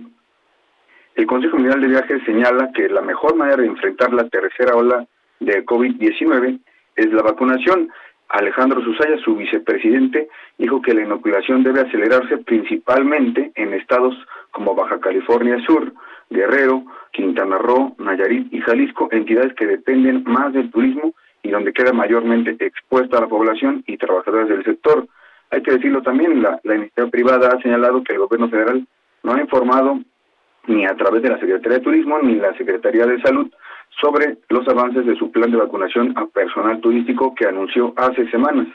[1.15, 5.05] El Consejo Mundial de Viajes señala que la mejor manera de enfrentar la tercera ola
[5.39, 6.59] de COVID-19
[6.95, 7.89] es la vacunación.
[8.29, 10.27] Alejandro Susaya, su vicepresidente,
[10.57, 14.15] dijo que la inoculación debe acelerarse principalmente en estados
[14.51, 15.93] como Baja California Sur,
[16.29, 21.93] Guerrero, Quintana Roo, Nayarit y Jalisco, entidades que dependen más del turismo y donde queda
[21.93, 25.07] mayormente expuesta la población y trabajadores del sector.
[25.49, 28.85] Hay que decirlo también, la, la iniciativa privada ha señalado que el gobierno federal
[29.23, 29.99] no ha informado
[30.67, 33.49] ni a través de la Secretaría de Turismo ni la Secretaría de Salud
[34.01, 38.67] sobre los avances de su plan de vacunación a personal turístico que anunció hace semanas.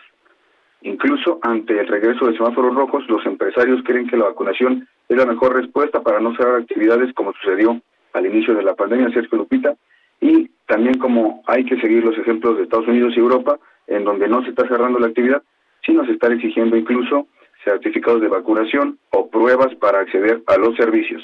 [0.82, 5.26] Incluso ante el regreso de semáforos rojos, los empresarios creen que la vacunación es la
[5.26, 7.80] mejor respuesta para no cerrar actividades como sucedió
[8.14, 9.74] al inicio de la pandemia, Sergio Lupita,
[10.20, 14.28] y también como hay que seguir los ejemplos de Estados Unidos y Europa, en donde
[14.28, 15.42] no se está cerrando la actividad,
[15.84, 17.26] sino se está exigiendo incluso
[17.64, 21.22] certificados de vacunación o pruebas para acceder a los servicios.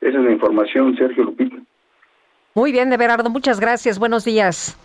[0.00, 1.56] Esa es la información, Sergio Lupita.
[2.54, 3.98] Muy bien, de Berardo, muchas gracias.
[3.98, 4.76] Buenos días.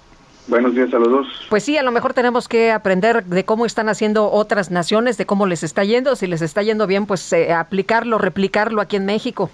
[0.48, 1.28] Buenos días a los dos.
[1.50, 5.26] Pues sí, a lo mejor tenemos que aprender de cómo están haciendo otras naciones, de
[5.26, 6.16] cómo les está yendo.
[6.16, 9.50] Si les está yendo bien, pues eh, aplicarlo, replicarlo aquí en México.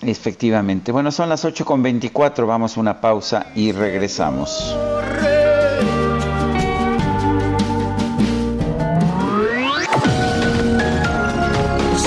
[0.00, 0.92] Efectivamente.
[0.92, 4.74] Bueno, son las 8.24, vamos a una pausa y regresamos.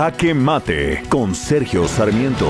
[0.00, 2.46] Jaque Mate con Sergio Sarmiento.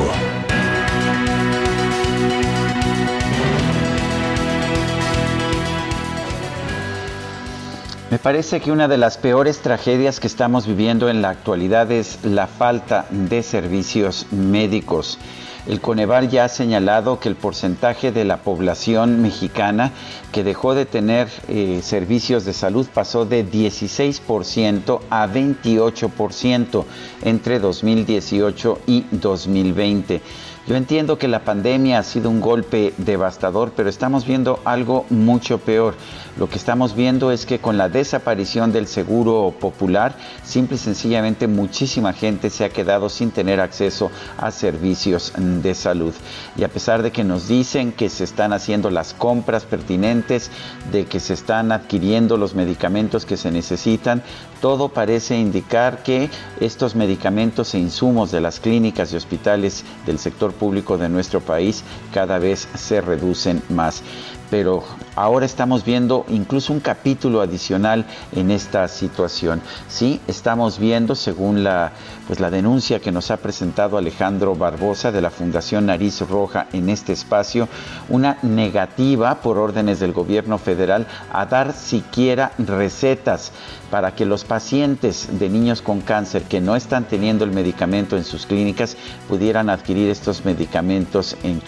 [8.08, 12.24] Me parece que una de las peores tragedias que estamos viviendo en la actualidad es
[12.24, 15.18] la falta de servicios médicos.
[15.66, 19.92] El Conevar ya ha señalado que el porcentaje de la población mexicana
[20.32, 26.84] que dejó de tener eh, servicios de salud pasó de 16% a 28%
[27.22, 30.22] entre 2018 y 2020.
[30.66, 35.58] Yo entiendo que la pandemia ha sido un golpe devastador, pero estamos viendo algo mucho
[35.58, 35.94] peor.
[36.38, 40.14] Lo que estamos viendo es que con la desaparición del seguro popular,
[40.44, 46.14] simple y sencillamente muchísima gente se ha quedado sin tener acceso a servicios de salud.
[46.56, 50.50] Y a pesar de que nos dicen que se están haciendo las compras pertinentes,
[50.92, 54.22] de que se están adquiriendo los medicamentos que se necesitan,
[54.60, 56.30] todo parece indicar que
[56.60, 61.82] estos medicamentos e insumos de las clínicas y hospitales del sector público de nuestro país
[62.12, 64.02] cada vez se reducen más
[64.50, 64.82] pero
[65.14, 69.62] ahora estamos viendo incluso un capítulo adicional en esta situación.
[69.88, 71.92] Sí, estamos viendo, según la,
[72.30, 76.88] pues la denuncia que nos ha presentado Alejandro Barbosa de la Fundación Nariz Roja en
[76.88, 77.68] este espacio,
[78.08, 83.50] una negativa por órdenes del gobierno federal a dar siquiera recetas
[83.90, 88.22] para que los pacientes de niños con cáncer que no están teniendo el medicamento en
[88.22, 88.96] sus clínicas
[89.28, 91.60] pudieran adquirir estos medicamentos en,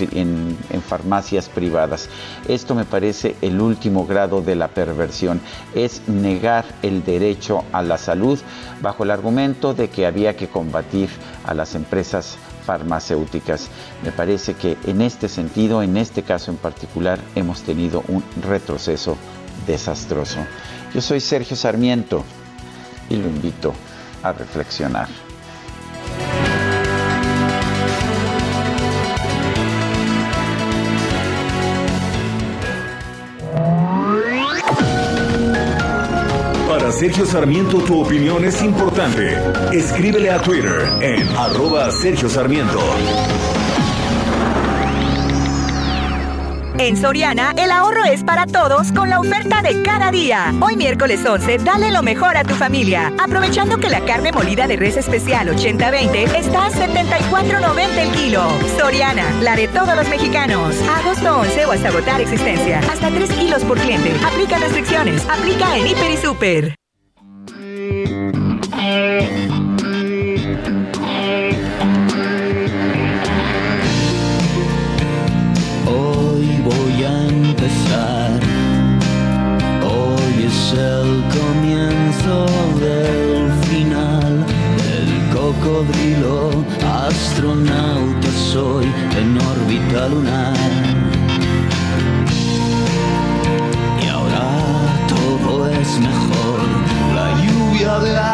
[0.70, 2.08] en farmacias privadas.
[2.46, 5.40] Esto esto me parece el último grado de la perversión,
[5.74, 8.38] es negar el derecho a la salud
[8.80, 11.08] bajo el argumento de que había que combatir
[11.44, 13.68] a las empresas farmacéuticas.
[14.04, 19.16] Me parece que en este sentido, en este caso en particular, hemos tenido un retroceso
[19.66, 20.38] desastroso.
[20.94, 22.24] Yo soy Sergio Sarmiento
[23.08, 23.72] y lo invito
[24.22, 25.08] a reflexionar.
[37.02, 39.36] Sergio Sarmiento tu opinión es importante.
[39.72, 42.78] Escríbele a Twitter en arroba Sergio Sarmiento.
[46.78, 50.54] En Soriana, el ahorro es para todos con la oferta de cada día.
[50.60, 53.12] Hoy miércoles 11, dale lo mejor a tu familia.
[53.18, 58.44] Aprovechando que la carne molida de res especial 80-20 está a 74.90 el kilo.
[58.78, 60.76] Soriana, la de todos los mexicanos.
[61.00, 62.78] Agosto 11 o hasta agotar existencia.
[62.78, 64.12] Hasta 3 kilos por cliente.
[64.24, 65.28] Aplica restricciones.
[65.28, 66.81] Aplica en Hiper y Super.
[87.32, 88.86] Astronauta soy
[89.16, 90.91] en órbita lunar.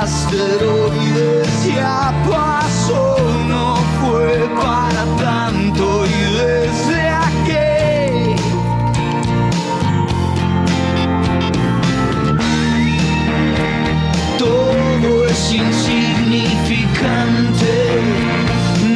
[0.09, 3.17] Asteroides ya pasó.
[3.47, 6.09] No fue para tanto y
[6.39, 8.37] desde aquí
[14.39, 17.75] todo es insignificante.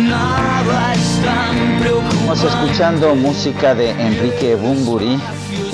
[0.09, 2.17] Nada es tan preocupante.
[2.17, 5.21] Estamos escuchando música de Enrique Bumburi,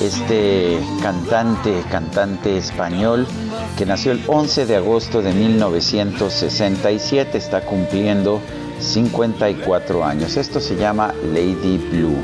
[0.00, 3.26] este cantante, cantante español
[3.78, 8.40] que nació el 11 de agosto de 1967, está cumpliendo
[8.80, 10.36] 54 años.
[10.36, 12.18] Esto se llama Lady Blue.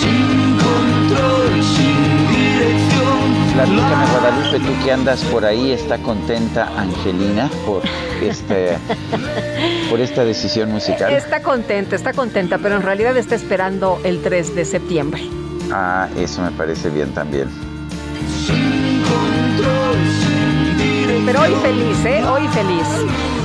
[0.00, 3.28] Sin control, sin dirección.
[3.52, 7.82] Platícame Guadalupe, tú que andas por ahí, ¿está contenta Angelina por
[8.22, 8.78] este
[9.90, 11.12] por esta decisión musical?
[11.12, 15.28] Está contenta, está contenta, pero en realidad está esperando el 3 de septiembre.
[15.70, 17.69] Ah, eso me parece bien también.
[21.30, 22.24] Pero hoy feliz, ¿eh?
[22.24, 22.88] Hoy feliz.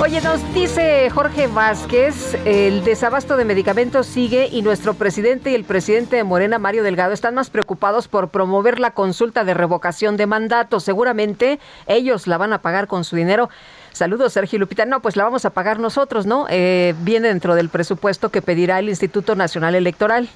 [0.01, 5.65] Oye, nos dice Jorge Vázquez, el desabasto de medicamentos sigue y nuestro presidente y el
[5.65, 10.25] presidente de Morena, Mario Delgado, están más preocupados por promover la consulta de revocación de
[10.25, 10.79] mandato.
[10.79, 13.51] Seguramente ellos la van a pagar con su dinero.
[13.91, 14.85] Saludos, Sergio Lupita.
[14.85, 16.47] No, pues la vamos a pagar nosotros, ¿no?
[16.49, 20.27] Eh, viene dentro del presupuesto que pedirá el Instituto Nacional Electoral.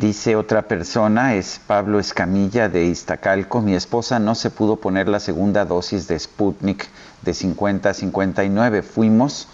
[0.00, 3.60] Dice otra persona, es Pablo Escamilla de Iztacalco.
[3.60, 6.88] Mi esposa no se pudo poner la segunda dosis de Sputnik
[7.22, 8.82] de 50 a 59.
[8.82, 9.46] Fuimos,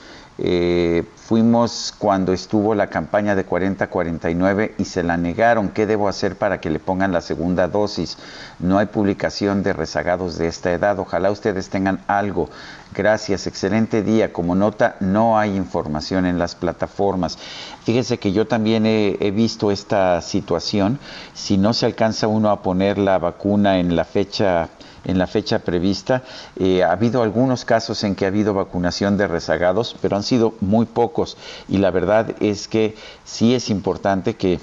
[0.43, 5.69] eh, fuimos cuando estuvo la campaña de 40 a 49 y se la negaron.
[5.69, 8.17] ¿Qué debo hacer para que le pongan la segunda dosis?
[8.59, 10.99] No hay publicación de rezagados de esta edad.
[10.99, 12.49] Ojalá ustedes tengan algo.
[12.95, 14.33] Gracias, excelente día.
[14.33, 17.37] Como nota, no hay información en las plataformas.
[17.85, 20.99] Fíjese que yo también he, visto esta situación.
[21.35, 24.71] Si no se alcanza uno a poner la vacuna en la fecha
[25.05, 26.22] en la fecha prevista.
[26.56, 30.55] Eh, ha habido algunos casos en que ha habido vacunación de rezagados, pero han sido
[30.60, 31.36] muy pocos.
[31.68, 34.60] Y la verdad es que sí es importante que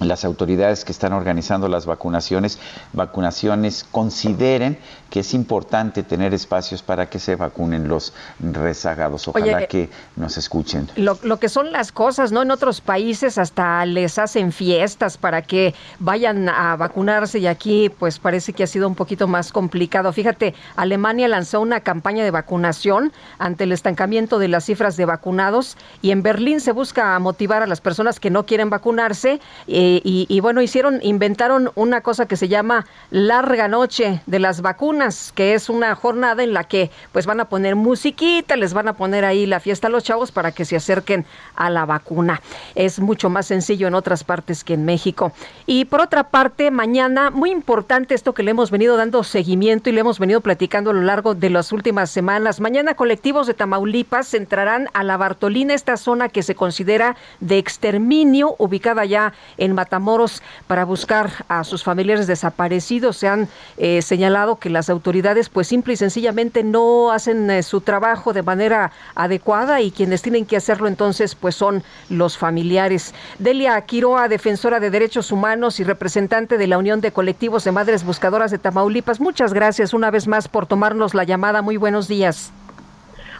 [0.00, 2.58] las autoridades que están organizando las vacunaciones,
[2.92, 4.78] vacunaciones consideren
[5.10, 9.26] que es importante tener espacios para que se vacunen los rezagados.
[9.28, 10.88] Ojalá Oye, que nos escuchen.
[10.96, 12.42] Lo, lo, que son las cosas, ¿no?
[12.42, 18.18] En otros países hasta les hacen fiestas para que vayan a vacunarse y aquí pues
[18.18, 20.12] parece que ha sido un poquito más complicado.
[20.12, 25.76] Fíjate, Alemania lanzó una campaña de vacunación ante el estancamiento de las cifras de vacunados
[26.02, 30.26] y en Berlín se busca motivar a las personas que no quieren vacunarse eh, y,
[30.28, 35.54] y bueno, hicieron, inventaron una cosa que se llama larga noche de las vacunas que
[35.54, 39.24] es una jornada en la que pues van a poner musiquita, les van a poner
[39.24, 41.24] ahí la fiesta a los chavos para que se acerquen
[41.56, 42.40] a la vacuna.
[42.74, 45.32] Es mucho más sencillo en otras partes que en México.
[45.66, 49.92] Y por otra parte, mañana, muy importante esto que le hemos venido dando seguimiento y
[49.92, 52.60] le hemos venido platicando a lo largo de las últimas semanas.
[52.60, 58.54] Mañana colectivos de Tamaulipas entrarán a la Bartolina, esta zona que se considera de exterminio,
[58.58, 63.16] ubicada ya en Matamoros para buscar a sus familiares desaparecidos.
[63.16, 63.46] Se han
[63.76, 68.42] eh, señalado que las autoridades pues simple y sencillamente no hacen eh, su trabajo de
[68.42, 73.14] manera adecuada y quienes tienen que hacerlo entonces pues son los familiares.
[73.38, 78.02] Delia Quiroa, defensora de derechos humanos y representante de la Unión de Colectivos de Madres
[78.02, 81.62] Buscadoras de Tamaulipas, muchas gracias una vez más por tomarnos la llamada.
[81.62, 82.52] Muy buenos días.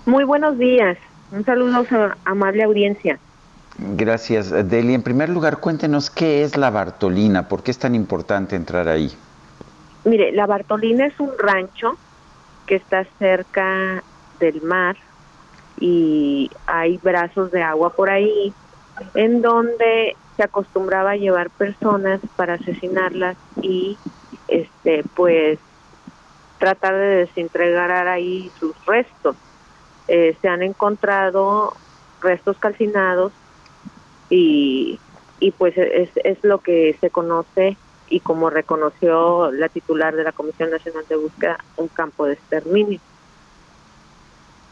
[0.07, 0.97] Muy buenos días.
[1.33, 3.19] Un saludo a amable audiencia.
[3.79, 4.95] Gracias, Deli.
[4.95, 9.17] En primer lugar, cuéntenos qué es la Bartolina, por qué es tan importante entrar ahí.
[10.05, 11.97] Mire, la Bartolina es un rancho
[12.67, 14.03] que está cerca
[14.41, 14.97] del mar
[15.79, 18.53] y hay brazos de agua por ahí
[19.15, 23.97] en donde se acostumbraba a llevar personas para asesinarlas y
[24.49, 25.59] este pues
[26.59, 29.37] tratar de desentregar ahí sus restos.
[30.09, 31.75] Eh, se han encontrado
[32.21, 33.33] restos calcinados
[34.31, 34.99] y,
[35.41, 37.77] y pues es, es lo que se conoce
[38.11, 43.01] y como reconoció la titular de la Comisión Nacional de Búsqueda, un campo de exterminio.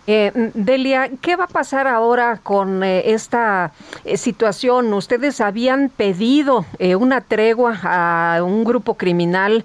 [0.09, 3.73] Eh, Delia, ¿qué va a pasar ahora con eh, esta
[4.05, 4.93] eh, situación?
[4.95, 9.65] Ustedes habían pedido eh, una tregua a un grupo criminal,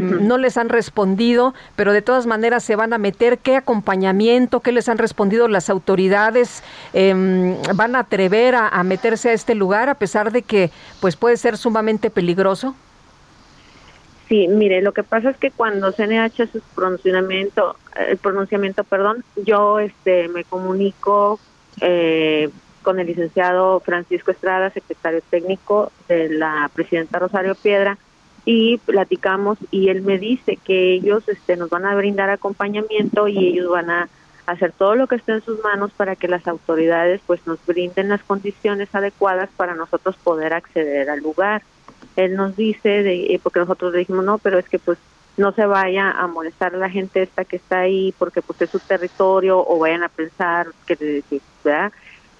[0.00, 3.38] no les han respondido, pero de todas maneras se van a meter.
[3.38, 6.62] ¿Qué acompañamiento, qué les han respondido las autoridades?
[6.92, 10.70] Em, ¿Van a atrever a, a meterse a este lugar a pesar de que
[11.00, 12.74] pues puede ser sumamente peligroso?
[14.30, 19.24] Sí, mire, lo que pasa es que cuando CNH hace su pronunciamiento, el pronunciamiento, perdón,
[19.34, 21.40] yo este me comunico
[21.80, 22.48] eh,
[22.82, 27.98] con el licenciado Francisco Estrada, secretario técnico de la presidenta Rosario Piedra,
[28.44, 33.48] y platicamos y él me dice que ellos este nos van a brindar acompañamiento y
[33.48, 34.08] ellos van a
[34.46, 38.08] hacer todo lo que esté en sus manos para que las autoridades pues nos brinden
[38.08, 41.62] las condiciones adecuadas para nosotros poder acceder al lugar
[42.24, 44.98] él nos dice, de, eh, porque nosotros le dijimos, no, pero es que pues
[45.36, 48.70] no se vaya a molestar a la gente esta que está ahí porque pues es
[48.70, 51.40] su territorio o vayan a pensar que, que,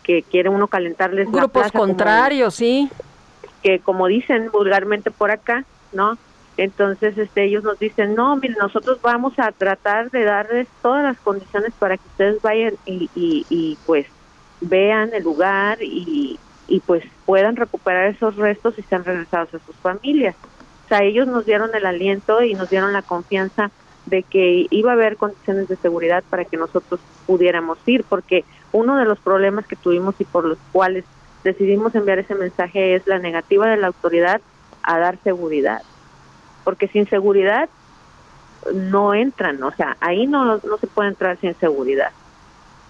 [0.02, 2.90] que quiere uno calentarles Grupos la contrarios, sí.
[3.62, 6.18] Que como dicen vulgarmente por acá, ¿no?
[6.56, 11.18] Entonces este, ellos nos dicen, no, miren, nosotros vamos a tratar de darles todas las
[11.18, 14.06] condiciones para que ustedes vayan y, y, y pues
[14.60, 16.38] vean el lugar y,
[16.68, 20.34] y pues puedan recuperar esos restos y sean regresados a sus familias.
[20.84, 23.70] O sea, ellos nos dieron el aliento y nos dieron la confianza
[24.06, 26.98] de que iba a haber condiciones de seguridad para que nosotros
[27.28, 31.04] pudiéramos ir, porque uno de los problemas que tuvimos y por los cuales
[31.44, 34.40] decidimos enviar ese mensaje es la negativa de la autoridad
[34.82, 35.82] a dar seguridad,
[36.64, 37.68] porque sin seguridad
[38.74, 42.10] no entran, o sea, ahí no, no se puede entrar sin seguridad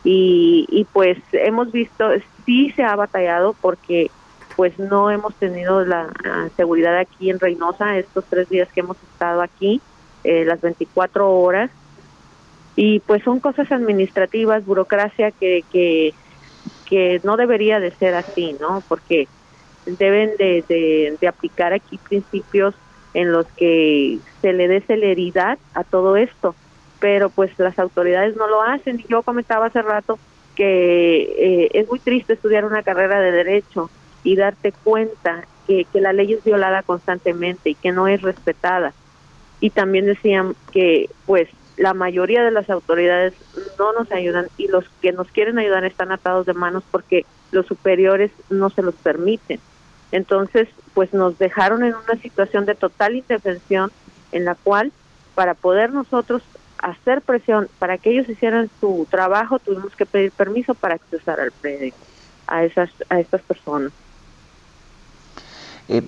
[0.03, 2.09] y, y pues hemos visto,
[2.47, 4.11] sí se ha batallado porque
[4.57, 6.09] pues no hemos tenido la,
[6.57, 9.81] seguridad aquí en Reynosa estos tres días que hemos estado aquí,
[10.25, 11.71] eh, las 24 horas.
[12.77, 16.15] Y pues son cosas administrativas, burocracia que, que,
[17.23, 18.83] no debería de ser así, ¿no?
[18.89, 19.29] Porque
[19.87, 22.75] deben de, de, de aplicar aquí principios
[23.15, 26.55] en los que se le dé celeridad a todo esto
[27.01, 29.01] pero pues las autoridades no lo hacen.
[29.01, 30.19] Y yo comentaba hace rato
[30.55, 33.91] que eh, es muy triste estudiar una carrera de derecho
[34.25, 38.93] y darte cuenta que, que la ley es violada constantemente y que no es respetada.
[39.61, 43.33] Y también decían que pues la mayoría de las autoridades
[43.79, 47.67] no nos ayudan y los que nos quieren ayudar están atados de manos porque los
[47.67, 49.61] superiores no se los permiten.
[50.13, 53.91] Entonces, pues nos dejaron en una situación de total indefensión
[54.33, 54.93] en la cual
[55.35, 56.43] para poder nosotros
[56.79, 61.53] hacer presión para que ellos hicieran su trabajo, tuvimos que pedir permiso para accesar al
[61.53, 61.95] predio
[62.47, 63.93] a esas a estas personas.
[65.91, 66.03] Eh,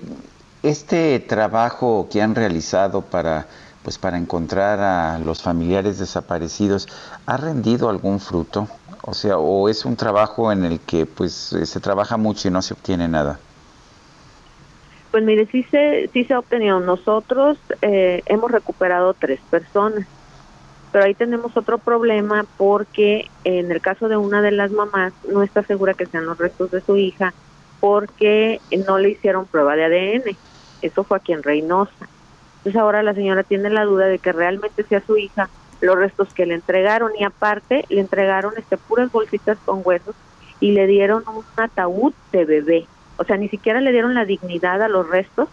[0.63, 3.47] este trabajo que han realizado para
[3.83, 6.87] pues para encontrar a los familiares desaparecidos
[7.25, 8.69] ha rendido algún fruto,
[9.01, 12.61] o sea, o es un trabajo en el que pues se trabaja mucho y no
[12.61, 13.39] se obtiene nada.
[15.11, 16.79] Pues mire, sí se sí se ha obtenido.
[16.79, 20.07] Nosotros eh, hemos recuperado tres personas
[20.93, 25.41] pero ahí tenemos otro problema porque en el caso de una de las mamás no
[25.41, 27.33] está segura que sean los restos de su hija
[27.83, 30.37] porque no le hicieron prueba de ADN.
[30.81, 32.07] Eso fue aquí en Reynosa.
[32.59, 35.49] Entonces ahora la señora tiene la duda de que realmente sea su hija
[35.81, 40.15] los restos que le entregaron y aparte le entregaron este puras bolsitas con huesos
[40.61, 42.87] y le dieron un ataúd de bebé.
[43.17, 45.49] O sea, ni siquiera le dieron la dignidad a los restos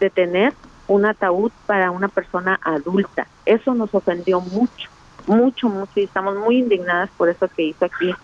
[0.00, 0.52] de tener
[0.86, 3.26] un ataúd para una persona adulta.
[3.46, 4.90] Eso nos ofendió mucho,
[5.26, 8.14] mucho, mucho y estamos muy indignadas por eso que hizo aquí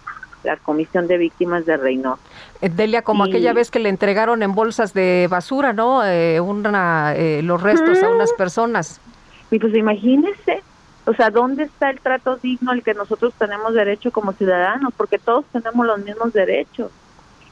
[0.46, 2.22] la Comisión de Víctimas de Reynosa.
[2.62, 6.04] Eh, Delia, como aquella vez que le entregaron en bolsas de basura, ¿no?
[6.04, 9.00] Eh, una, eh, los restos a unas personas.
[9.50, 10.62] Y pues imagínese,
[11.04, 14.94] o sea, ¿dónde está el trato digno al que nosotros tenemos derecho como ciudadanos?
[14.96, 16.90] Porque todos tenemos los mismos derechos.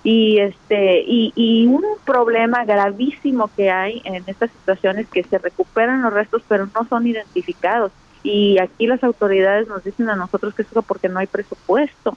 [0.03, 6.03] Y este y, y un problema gravísimo que hay en estas situaciones que se recuperan
[6.03, 7.91] los restos pero no son identificados.
[8.23, 12.17] Y aquí las autoridades nos dicen a nosotros que eso porque no hay presupuesto.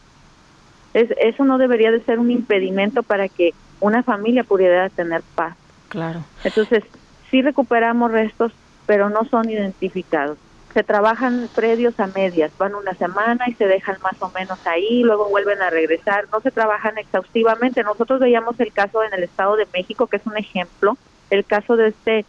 [0.98, 5.56] Es, eso no debería de ser un impedimento para que una familia pudiera tener paz.
[5.90, 6.24] Claro.
[6.44, 6.84] Entonces,
[7.30, 8.52] sí recuperamos restos,
[8.86, 10.38] pero no son identificados.
[10.74, 15.04] Se trabajan predios a medias, van una semana y se dejan más o menos ahí,
[15.04, 17.84] luego vuelven a regresar, no se trabajan exhaustivamente.
[17.84, 20.98] Nosotros veíamos el caso en el Estado de México, que es un ejemplo,
[21.30, 22.26] el caso de este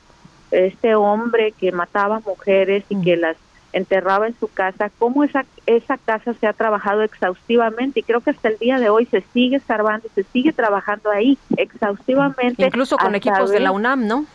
[0.50, 3.36] este hombre que mataba mujeres y que las
[3.72, 8.30] enterraba en su casa, cómo esa, esa casa se ha trabajado exhaustivamente y creo que
[8.30, 12.64] hasta el día de hoy se sigue escarbando, se sigue trabajando ahí exhaustivamente.
[12.64, 14.26] Incluso con equipos de la UNAM, ¿no?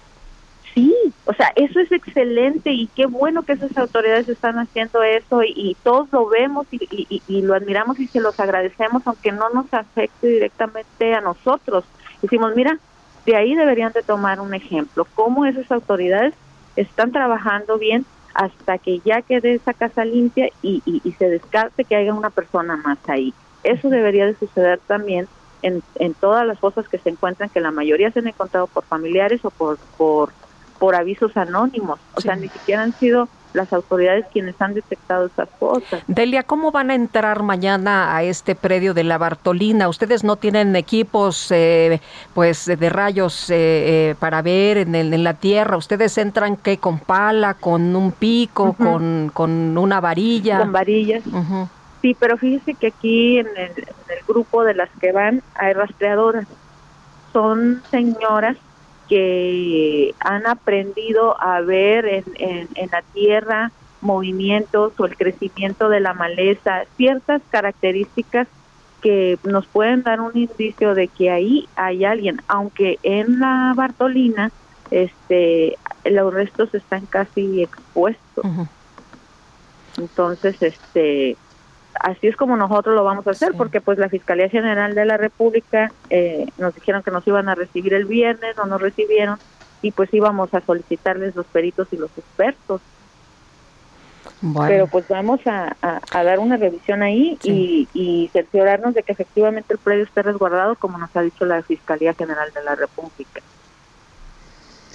[0.73, 0.95] Sí,
[1.25, 5.77] o sea, eso es excelente y qué bueno que esas autoridades están haciendo eso y,
[5.83, 9.71] todos lo vemos y, y, y, lo admiramos y se los agradecemos, aunque no nos
[9.71, 11.85] afecte directamente a nosotros.
[12.23, 12.79] Decimos, mira,
[13.27, 16.33] de ahí deberían de tomar un ejemplo, cómo esas autoridades
[16.75, 18.03] están trabajando bien
[18.33, 22.75] hasta que ya quede esa casa limpia y, y, se descarte que haya una persona
[22.75, 23.33] más ahí.
[23.63, 25.27] Eso debería de suceder también
[25.61, 28.83] en, en todas las cosas que se encuentran, que la mayoría se han encontrado por
[28.85, 30.31] familiares o por, por
[30.83, 31.97] por avisos anónimos.
[32.13, 36.03] O sea, ni siquiera han sido las autoridades quienes han detectado esas cosas.
[36.07, 39.87] Delia, ¿cómo van a entrar mañana a este predio de la Bartolina?
[39.89, 42.01] Ustedes no tienen equipos eh,
[42.33, 45.77] pues de rayos eh, eh, para ver en, en, la tierra.
[45.77, 46.77] Ustedes entran ¿qué?
[46.77, 50.59] con pala, con un pico, con, con una varilla.
[50.59, 51.23] Con varillas.
[52.01, 55.73] Sí, pero fíjese que aquí en el, en el grupo de las que van hay
[55.73, 56.45] rastreadoras.
[57.31, 58.57] Son señoras
[59.07, 62.23] que han aprendido a ver en,
[62.75, 63.71] en, la tierra
[64.01, 68.47] movimientos o el crecimiento de la maleza, ciertas características
[69.01, 74.51] que nos pueden dar un indicio de que ahí hay alguien, aunque en la Bartolina
[74.91, 78.45] este los restos están casi expuestos.
[79.97, 81.37] Entonces, este
[81.99, 85.17] así es como nosotros lo vamos a hacer, porque pues la Fiscalía General de la
[85.17, 89.37] República eh, nos dijeron que nos iban a recibir el viernes, no nos recibieron,
[89.81, 92.81] y pues íbamos a solicitarles los peritos y los expertos.
[94.67, 95.75] Pero pues vamos a,
[96.11, 100.97] dar una revisión ahí y, y cerciorarnos de que efectivamente el predio esté resguardado, como
[100.97, 103.41] nos ha dicho la Fiscalía General de la República.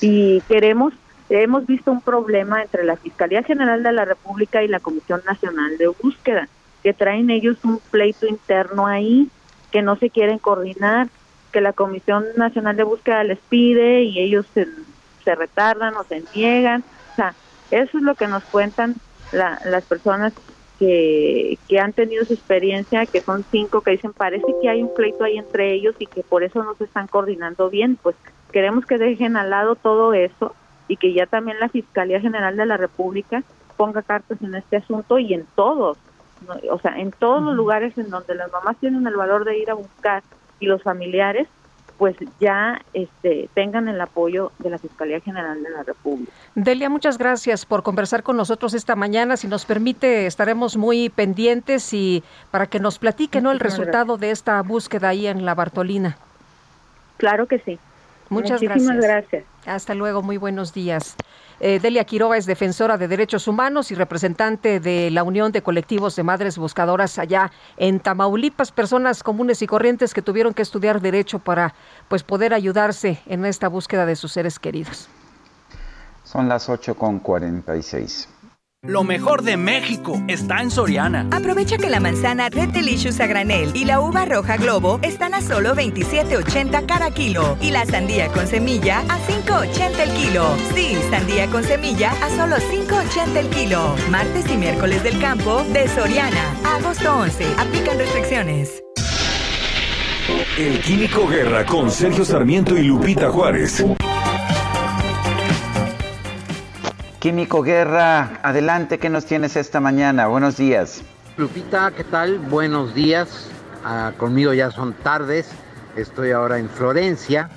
[0.00, 0.92] Y queremos
[1.30, 5.76] hemos visto un problema entre la Fiscalía General de la República y la Comisión Nacional
[5.76, 6.48] de Búsqueda
[6.82, 9.28] que traen ellos un pleito interno ahí,
[9.70, 11.08] que no se quieren coordinar,
[11.52, 14.66] que la Comisión Nacional de Búsqueda les pide y ellos se,
[15.34, 16.82] retardan o se niegan.
[17.12, 17.34] O sea,
[17.70, 18.94] eso es lo que nos cuentan
[19.32, 20.32] las personas
[20.78, 24.88] que, que han tenido su experiencia, que son cinco, que dicen, parece que hay un
[24.88, 27.98] pleito ahí entre ellos y que por eso no se están coordinando bien.
[28.02, 28.16] Pues
[28.52, 30.54] queremos que dejen al lado todo eso
[30.88, 33.42] y que ya también la Fiscalía General de la República
[33.76, 35.98] ponga cartas en este asunto y en todos,
[36.70, 39.70] o sea, en todos los lugares en donde las mamás tienen el valor de ir
[39.70, 40.22] a buscar
[40.60, 41.48] y los familiares,
[41.98, 46.30] pues ya este, tengan el apoyo de la Fiscalía General de la República.
[46.54, 49.36] Delia, muchas gracias por conversar con nosotros esta mañana.
[49.36, 53.50] Si nos permite, estaremos muy pendientes y para que nos platique ¿no?
[53.50, 56.16] el resultado de esta búsqueda ahí en la Bartolina.
[57.16, 57.80] Claro que sí.
[58.30, 59.44] Muchas Muchísimas gracias.
[59.66, 61.16] Hasta luego, muy buenos días.
[61.60, 66.14] Eh, Delia Quiroga es defensora de derechos humanos y representante de la Unión de Colectivos
[66.14, 71.40] de Madres Buscadoras allá en Tamaulipas, personas comunes y corrientes que tuvieron que estudiar derecho
[71.40, 71.74] para
[72.06, 75.08] pues poder ayudarse en esta búsqueda de sus seres queridos.
[76.22, 78.28] Son las 8 con 46.
[78.86, 81.26] Lo mejor de México está en Soriana.
[81.32, 85.40] Aprovecha que la manzana Red Delicious a granel y la uva roja Globo están a
[85.40, 90.56] solo 27.80 cada kilo y la sandía con semilla a 5.80 el kilo.
[90.76, 93.96] Sí, sandía con semilla a solo 5.80 el kilo.
[94.10, 96.54] Martes y miércoles del campo de Soriana.
[96.64, 97.46] Agosto 11.
[97.58, 98.80] Aplican restricciones.
[100.56, 103.84] El Químico Guerra con Sergio Sarmiento y Lupita Juárez.
[107.28, 110.28] Químico Guerra, adelante, ¿qué nos tienes esta mañana?
[110.28, 111.02] Buenos días.
[111.36, 112.38] Lupita, ¿qué tal?
[112.38, 113.50] Buenos días.
[113.84, 115.50] Ah, conmigo ya son tardes.
[115.94, 117.50] Estoy ahora en Florencia.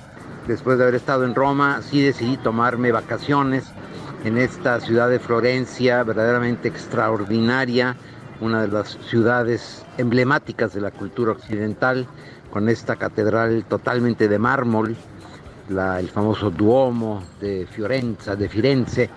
[0.46, 3.64] Después de haber estado en Roma, sí decidí tomarme vacaciones
[4.26, 7.96] en esta ciudad de Florencia, verdaderamente extraordinaria,
[8.42, 12.06] una de las ciudades emblemáticas de la cultura occidental,
[12.50, 14.96] con esta catedral totalmente de mármol,
[15.70, 19.08] el famoso Duomo de Fiorenza, de Firenze,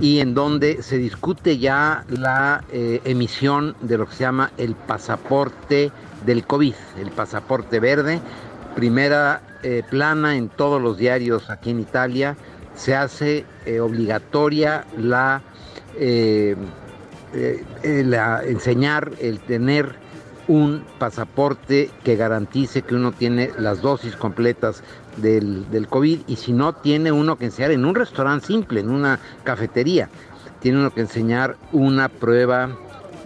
[0.00, 4.74] y en donde se discute ya la eh, emisión de lo que se llama el
[4.74, 5.90] pasaporte
[6.24, 8.20] del COVID, el pasaporte verde,
[8.74, 12.36] primera eh, plana en todos los diarios aquí en Italia,
[12.74, 15.42] se hace eh, obligatoria la,
[17.82, 19.96] la, enseñar el tener
[20.48, 24.82] un pasaporte que garantice que uno tiene las dosis completas
[25.18, 28.90] del, del COVID y si no tiene uno que enseñar en un restaurante simple, en
[28.90, 30.08] una cafetería,
[30.60, 32.70] tiene uno que enseñar una prueba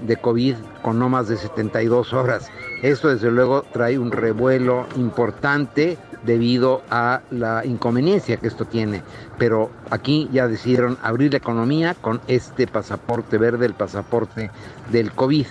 [0.07, 2.51] de COVID con no más de 72 horas.
[2.83, 9.03] Esto desde luego trae un revuelo importante debido a la inconveniencia que esto tiene.
[9.39, 14.51] Pero aquí ya decidieron abrir la economía con este pasaporte verde, el pasaporte
[14.91, 15.47] del COVID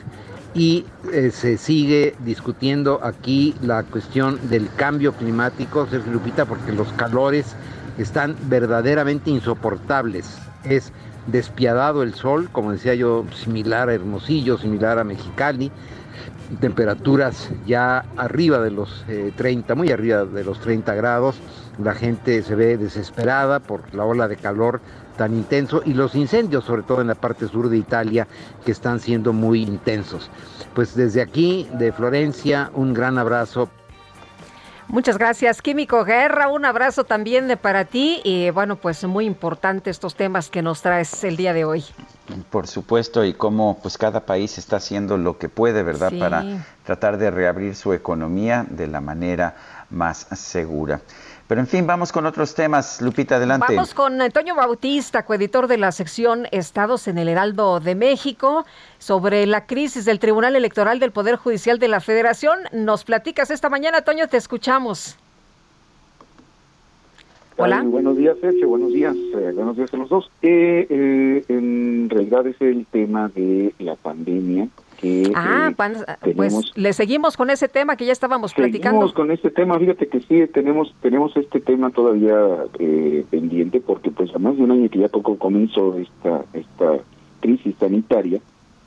[0.53, 6.91] y eh, se sigue discutiendo aquí la cuestión del cambio climático, Sergio Lupita, porque los
[6.93, 7.55] calores
[7.97, 10.37] están verdaderamente insoportables.
[10.63, 10.91] Es
[11.27, 15.71] despiadado el sol, como decía yo, similar a Hermosillo, similar a Mexicali,
[16.59, 19.05] temperaturas ya arriba de los
[19.37, 21.37] 30, eh, muy arriba de los 30 grados,
[21.81, 24.81] la gente se ve desesperada por la ola de calor
[25.21, 28.27] tan intenso y los incendios, sobre todo en la parte sur de Italia,
[28.65, 30.31] que están siendo muy intensos.
[30.73, 33.69] Pues desde aquí, de Florencia, un gran abrazo
[34.87, 36.49] Muchas gracias, Químico Guerra.
[36.49, 38.19] Un abrazo también de para ti.
[38.25, 41.85] Y bueno, pues muy importante estos temas que nos traes el día de hoy.
[42.49, 46.11] Por supuesto, y cómo pues cada país está haciendo lo que puede, ¿verdad?
[46.19, 46.43] Para
[46.83, 49.55] tratar de reabrir su economía de la manera
[49.91, 51.01] más segura.
[51.47, 53.01] Pero en fin, vamos con otros temas.
[53.01, 53.75] Lupita, adelante.
[53.75, 58.65] Vamos con Antonio Bautista, coeditor de la sección Estados en el Heraldo de México,
[58.99, 62.57] sobre la crisis del Tribunal Electoral del Poder Judicial de la Federación.
[62.71, 65.17] Nos platicas esta mañana, Toño, te escuchamos.
[67.57, 67.83] Hola.
[67.83, 68.69] buenos días, Sergio.
[68.69, 69.15] Buenos días.
[69.15, 70.31] Eh, buenos días a los dos.
[70.41, 74.69] Eh, eh, en realidad es el tema de la pandemia
[75.35, 75.71] ah,
[76.23, 78.99] eh, pues le seguimos con ese tema que ya estábamos platicando.
[78.99, 82.35] Seguimos con este tema, fíjate que sí, tenemos tenemos este tema todavía
[82.79, 86.99] eh, pendiente porque pues a más de un año que ya poco comenzó esta, esta
[87.39, 88.39] crisis sanitaria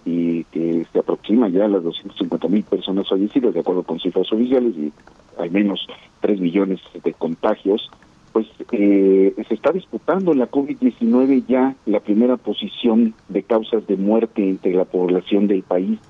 [0.05, 4.31] y que se aproxima ya a las 250 mil personas fallecidas de acuerdo con cifras
[4.33, 4.93] oficiales y
[5.39, 5.87] al menos
[6.21, 7.91] 3 millones de contagios
[8.35, 14.43] pues eh, se está disputando la COVID-19 ya la primera posición de causas de muerte
[14.43, 16.01] entre la población del país,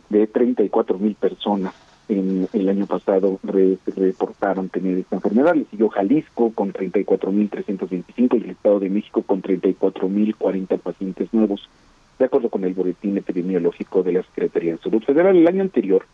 [0.09, 1.75] de 34.000 personas
[2.09, 5.55] en el año pasado reportaron tener esta enfermedad.
[5.55, 11.69] Le siguió Jalisco con 34.325 y el Estado de México con 34.040 pacientes nuevos,
[12.19, 15.37] de acuerdo con el boletín epidemiológico de la Secretaría de Salud Federal.
[15.37, 16.05] El año anterior,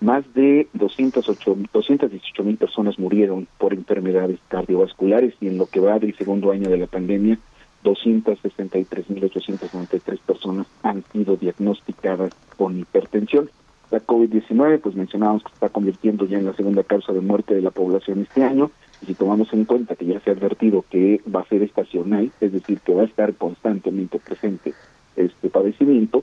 [0.00, 5.98] más de 208, 218 mil personas murieron por enfermedades cardiovasculares y en lo que va
[5.98, 7.38] del segundo año de la pandemia,
[7.84, 13.50] 263.893 personas han sido diagnosticadas con hipertensión.
[13.90, 17.54] La COVID-19, pues mencionábamos que se está convirtiendo ya en la segunda causa de muerte
[17.54, 18.70] de la población este año,
[19.02, 22.30] y si tomamos en cuenta que ya se ha advertido que va a ser estacional,
[22.40, 24.74] es decir, que va a estar constantemente presente
[25.16, 26.22] este padecimiento,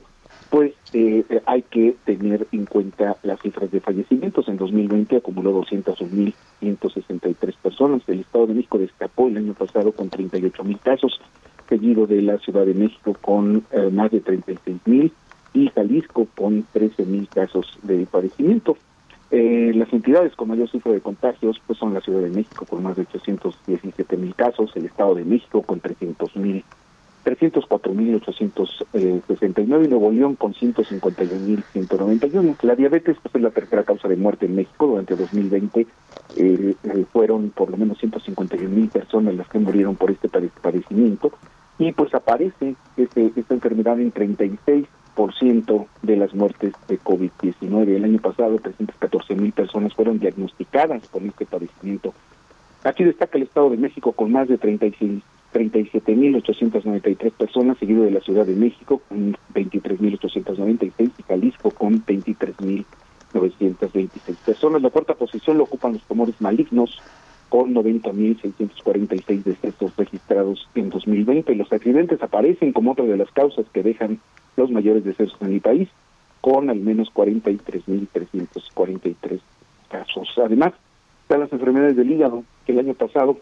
[0.50, 4.48] pues eh, hay que tener en cuenta las cifras de fallecimientos.
[4.48, 8.02] En 2020 acumuló 201.163 personas.
[8.06, 11.20] El Estado de México destacó el año pasado con 38.000 casos,
[11.68, 15.12] seguido de la Ciudad de México con eh, más de 36.000
[15.54, 18.76] y Jalisco con 13.000 casos de padecimiento.
[19.30, 22.82] Eh, las entidades con mayor cifra de contagios pues son la Ciudad de México con
[22.82, 26.64] más de 817 mil casos, el Estado de México con 300 mil
[27.36, 32.56] 304.869 y Nuevo León con 151.191.
[32.62, 34.86] La diabetes pues, es la tercera causa de muerte en México.
[34.86, 35.86] Durante 2020 eh,
[36.36, 36.74] eh,
[37.12, 41.32] fueron por lo menos 151.000 personas las que murieron por este padecimiento
[41.78, 44.86] y pues aparece este, esta enfermedad en 36%
[46.02, 47.88] de las muertes de COVID-19.
[47.88, 52.14] El año pasado 314 mil personas fueron diagnosticadas con este padecimiento.
[52.84, 55.22] Aquí destaca el Estado de México con más de 36
[55.52, 64.82] 37.893 personas, seguido de la Ciudad de México con 23.896 y Jalisco con 23.926 personas.
[64.82, 67.00] La cuarta posición lo ocupan los tumores malignos
[67.48, 71.54] con 90.646 decesos registrados en 2020.
[71.54, 74.20] Los accidentes aparecen como otra de las causas que dejan
[74.58, 75.88] los mayores decesos en el país,
[76.40, 79.40] con al menos 43.343
[79.88, 80.28] casos.
[80.36, 80.72] Además,
[81.22, 83.38] están las enfermedades del hígado, que el año pasado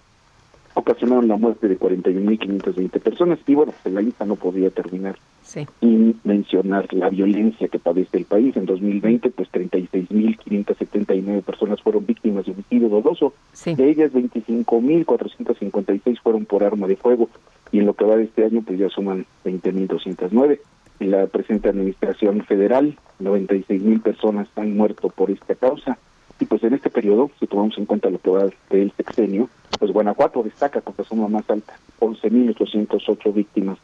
[0.74, 6.20] ocasionaron la muerte de 41.520 personas y bueno, pues la lista no podía terminar sin
[6.24, 8.54] mencionar la violencia que padece el país.
[8.56, 13.32] En 2020, pues 36.579 personas fueron víctimas de homicidio doloso,
[13.64, 17.30] de ellas 25.456 fueron por arma de fuego
[17.72, 20.58] y en lo que va de este año pues ya suman 20.209.
[21.00, 25.98] En la presente administración federal, 96.000 personas han muerto por esta causa
[26.38, 29.48] y pues en este periodo, si tomamos en cuenta lo que va del sexenio,
[29.78, 33.78] pues Guanajuato destaca con la suma más alta, 11.808 víctimas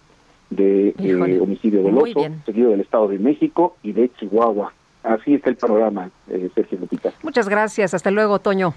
[0.51, 4.73] de eh, homicidio doloso, seguido del Estado de México y de Chihuahua.
[5.03, 7.13] Así está el panorama, eh, Sergio Lupita.
[7.23, 7.95] Muchas gracias.
[7.95, 8.75] Hasta luego, Toño.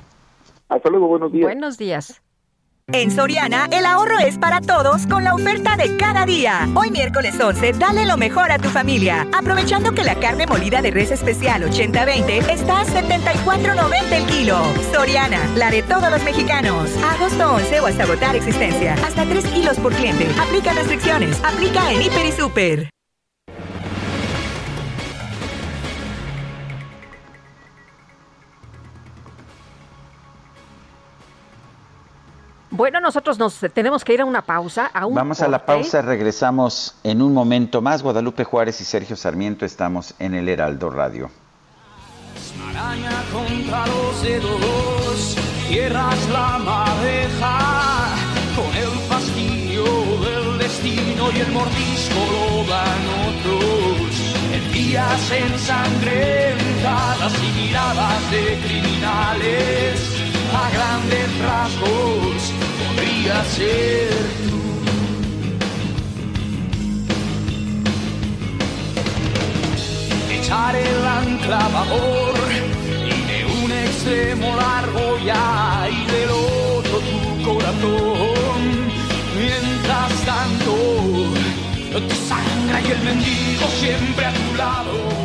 [0.70, 1.46] Hasta luego, buenos días.
[1.46, 2.22] Buenos días.
[2.96, 6.70] En Soriana, el ahorro es para todos con la oferta de cada día.
[6.76, 9.28] Hoy miércoles 11, dale lo mejor a tu familia.
[9.34, 14.60] Aprovechando que la carne molida de res especial 80-20 está a 74.90 el kilo.
[14.94, 16.90] Soriana, la de todos los mexicanos.
[17.04, 18.94] Agosto 11 o hasta agotar existencia.
[18.94, 20.28] Hasta 3 kilos por cliente.
[20.40, 21.38] Aplica restricciones.
[21.44, 22.95] Aplica en Hiper y Super.
[32.76, 34.92] Bueno, nosotros nos tenemos que ir a una pausa.
[34.94, 38.04] A un Vamos a la pausa, regresamos en un momento más.
[38.04, 41.32] Guadalupe Juárez y Sergio Sarmiento estamos en el Heraldo Radio.
[42.70, 45.38] Araña contra los dedos,
[45.70, 48.10] tierras la madeja,
[48.58, 49.86] con el fastidio
[50.20, 54.36] del destino y el mordisco lo dan otros.
[54.52, 64.10] En días ensangrentadas y miradas de criminales, a grandes rasgos podría ser
[64.50, 64.62] tú.
[70.32, 77.44] Echar el ancla a babor y de un extremo largo ya y del otro tu
[77.44, 78.62] corazón.
[79.38, 80.74] Mientras tanto,
[82.08, 85.25] tu sangre y el mendigo siempre a tu lado.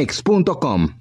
[0.01, 0.95] mex.com.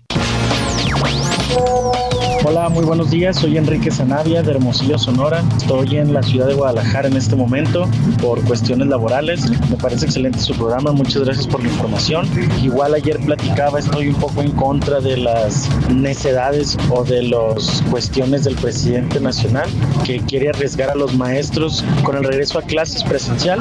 [2.42, 3.36] Hola, muy buenos días.
[3.36, 5.44] Soy Enrique Zanavia de Hermosillo, Sonora.
[5.58, 7.86] Estoy en la ciudad de Guadalajara en este momento
[8.22, 9.50] por cuestiones laborales.
[9.68, 10.90] Me parece excelente su programa.
[10.90, 12.26] Muchas gracias por la información.
[12.62, 18.44] Igual ayer platicaba, estoy un poco en contra de las necedades o de las cuestiones
[18.44, 19.68] del presidente nacional
[20.04, 23.60] que quiere arriesgar a los maestros con el regreso a clases presencial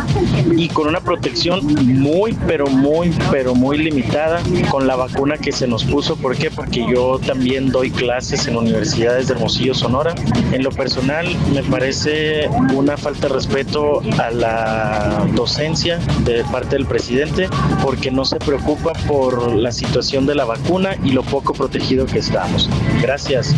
[0.55, 1.65] y con una protección
[1.99, 4.41] muy, pero muy, pero muy limitada
[4.71, 6.15] con la vacuna que se nos puso.
[6.15, 6.49] ¿Por qué?
[6.49, 10.15] Porque yo también doy clases en universidades universidades de Hermosillo, Sonora.
[10.51, 16.85] En lo personal, me parece una falta de respeto a la docencia de parte del
[16.85, 17.49] presidente
[17.81, 22.19] porque no se preocupa por la situación de la vacuna y lo poco protegido que
[22.19, 22.69] estamos.
[23.01, 23.55] Gracias.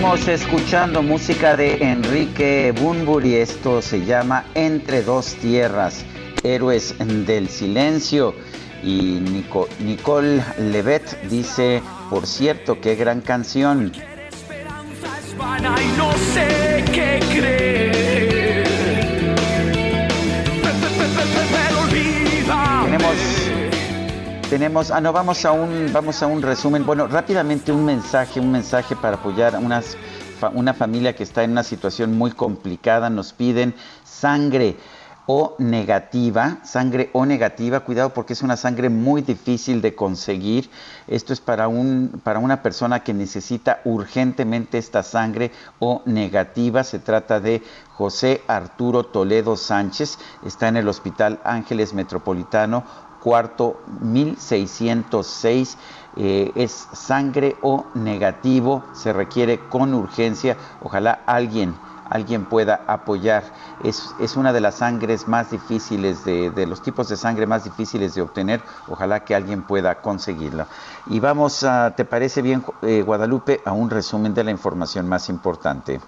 [0.00, 3.34] Seguimos escuchando música de Enrique Bunbury.
[3.34, 6.06] Esto se llama Entre dos tierras,
[6.42, 8.34] Héroes del Silencio.
[8.82, 13.92] Y Nico- Nicole Levet dice, por cierto, qué gran canción.
[15.98, 17.69] No sé qué creer.
[24.50, 26.84] Tenemos, ah no, vamos a un, vamos a un resumen.
[26.84, 29.96] Bueno, rápidamente un mensaje, un mensaje para apoyar a unas,
[30.54, 33.08] una familia que está en una situación muy complicada.
[33.10, 34.76] Nos piden sangre
[35.26, 40.68] o negativa, sangre o negativa, cuidado porque es una sangre muy difícil de conseguir.
[41.06, 46.82] Esto es para un para una persona que necesita urgentemente esta sangre o negativa.
[46.82, 47.62] Se trata de
[47.92, 52.82] José Arturo Toledo Sánchez, está en el Hospital Ángeles Metropolitano,
[53.20, 55.78] cuarto 1606.
[56.16, 60.56] Eh, es sangre o negativo, se requiere con urgencia.
[60.82, 61.74] Ojalá alguien
[62.10, 63.44] alguien pueda apoyar.
[63.82, 67.64] Es, es una de las sangres más difíciles, de, de los tipos de sangre más
[67.64, 68.60] difíciles de obtener.
[68.88, 70.66] Ojalá que alguien pueda conseguirlo.
[71.06, 71.64] Y vamos,
[71.96, 76.00] ¿te parece bien, eh, Guadalupe, a un resumen de la información más importante?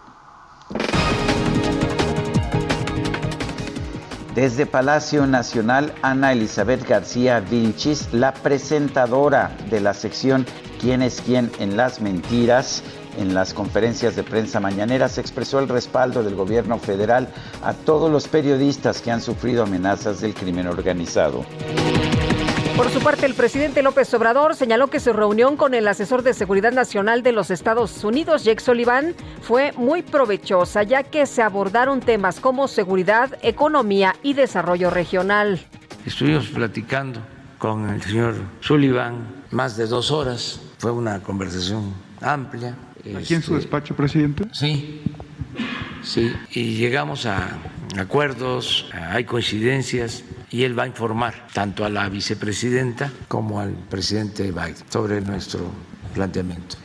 [4.35, 10.47] Desde Palacio Nacional, Ana Elizabeth García Vilchis, la presentadora de la sección
[10.83, 12.83] ¿Quién es quién en las mentiras?
[13.17, 17.29] En las conferencias de prensa mañaneras expresó el respaldo del gobierno federal
[17.63, 21.45] a todos los periodistas que han sufrido amenazas del crimen organizado.
[22.77, 26.33] Por su parte, el presidente López Obrador señaló que su reunión con el asesor de
[26.35, 32.01] Seguridad Nacional de los Estados Unidos, Jake Sullivan, fue muy provechosa, ya que se abordaron
[32.01, 35.61] temas como seguridad, economía y desarrollo regional.
[36.07, 37.21] Estuvimos platicando
[37.59, 40.61] con el señor Sullivan más de dos horas.
[40.79, 42.75] Fue una conversación amplia.
[43.17, 44.45] ¿Aquí en su Este, despacho, presidente?
[44.53, 45.03] Sí,
[46.03, 46.33] sí.
[46.53, 47.59] Y llegamos a
[47.99, 54.53] acuerdos, hay coincidencias y él va a informar tanto a la vicepresidenta como al presidente
[54.53, 55.61] Biden sobre nuestro
[56.15, 56.77] planteamiento.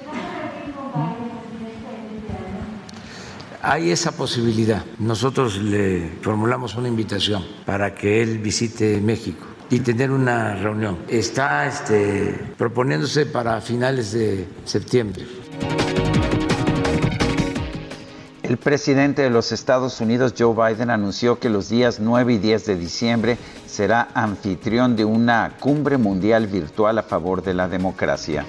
[3.61, 4.84] Hay esa posibilidad.
[4.99, 10.99] Nosotros le formulamos una invitación para que él visite México y tener una reunión.
[11.10, 15.26] Está este, proponiéndose para finales de septiembre.
[18.48, 22.65] El presidente de los Estados Unidos, Joe Biden, anunció que los días 9 y 10
[22.65, 28.45] de diciembre será anfitrión de una cumbre mundial virtual a favor de la democracia.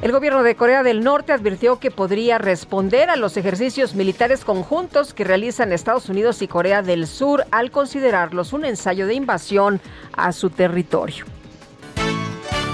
[0.00, 5.12] El gobierno de Corea del Norte advirtió que podría responder a los ejercicios militares conjuntos
[5.12, 9.78] que realizan Estados Unidos y Corea del Sur al considerarlos un ensayo de invasión
[10.14, 11.26] a su territorio.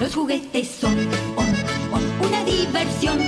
[0.00, 0.96] Los juguetes son
[1.36, 1.46] on,
[1.92, 3.18] on, una diversión.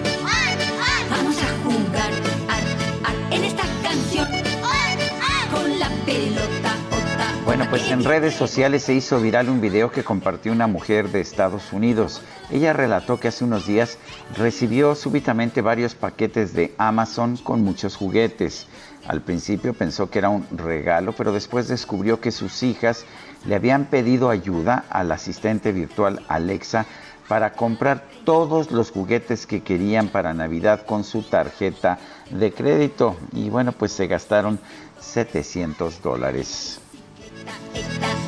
[7.56, 11.20] Bueno, pues en redes sociales se hizo viral un video que compartió una mujer de
[11.20, 12.20] Estados Unidos.
[12.50, 13.96] Ella relató que hace unos días
[14.36, 18.66] recibió súbitamente varios paquetes de Amazon con muchos juguetes.
[19.06, 23.04] Al principio pensó que era un regalo, pero después descubrió que sus hijas
[23.46, 26.86] le habían pedido ayuda al asistente virtual Alexa
[27.28, 32.00] para comprar todos los juguetes que querían para Navidad con su tarjeta
[32.30, 33.14] de crédito.
[33.32, 34.58] Y bueno, pues se gastaron
[34.98, 36.80] 700 dólares.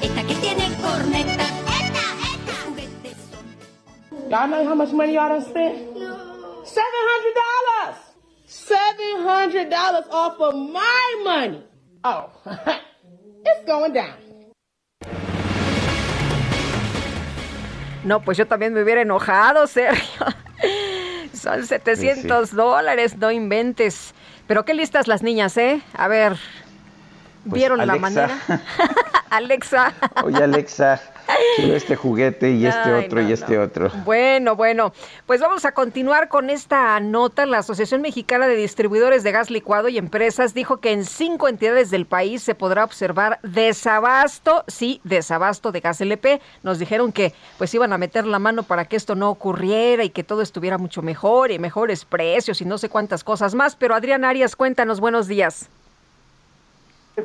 [0.03, 1.47] Esta que tiene corneta.
[4.29, 5.79] Y'all know how much money y'all done spent?
[6.65, 7.97] Seven hundred dollars.
[8.47, 11.63] Seven hundred dollars off of my money.
[12.03, 12.31] Oh,
[13.45, 14.15] it's going down.
[18.05, 20.27] No, pues yo también me hubiera enojado, Sergio.
[21.33, 24.15] Son 700 dólares, no inventes.
[24.47, 25.83] Pero qué listas las niñas, ¿eh?
[25.93, 26.37] A ver,
[27.49, 28.39] Pues, ¿vieron la manera?
[29.31, 29.93] Alexa.
[30.25, 31.01] Oye, Alexa,
[31.57, 33.91] Quiero este juguete y este Ay, otro no, y este otro.
[34.05, 34.93] Bueno, bueno,
[35.27, 37.47] pues vamos a continuar con esta nota.
[37.47, 41.91] La Asociación Mexicana de Distribuidores de Gas Licuado y Empresas dijo que en cinco entidades
[41.91, 46.41] del país se podrá observar desabasto, sí, desabasto de gas LP.
[46.63, 50.11] Nos dijeron que pues iban a meter la mano para que esto no ocurriera y
[50.11, 53.77] que todo estuviera mucho mejor y mejores precios y no sé cuántas cosas más.
[53.77, 55.69] Pero Adrián Arias, cuéntanos, buenos días.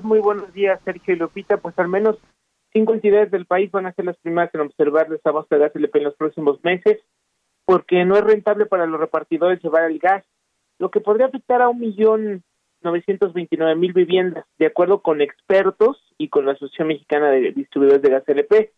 [0.02, 1.58] Muy buenos días, Sergio y Lupita.
[1.58, 2.18] Pues al menos
[2.72, 5.98] cinco entidades del país van a ser las primeras en observar desabasto de gas LP
[6.00, 7.00] en los próximos meses,
[7.66, 10.24] porque no es rentable para los repartidores llevar el gas,
[10.80, 12.44] lo que podría afectar a un millón
[12.82, 18.02] novecientos veintinueve mil viviendas, de acuerdo con expertos y con la Asociación Mexicana de Distribuidores
[18.02, 18.72] de Gas LP.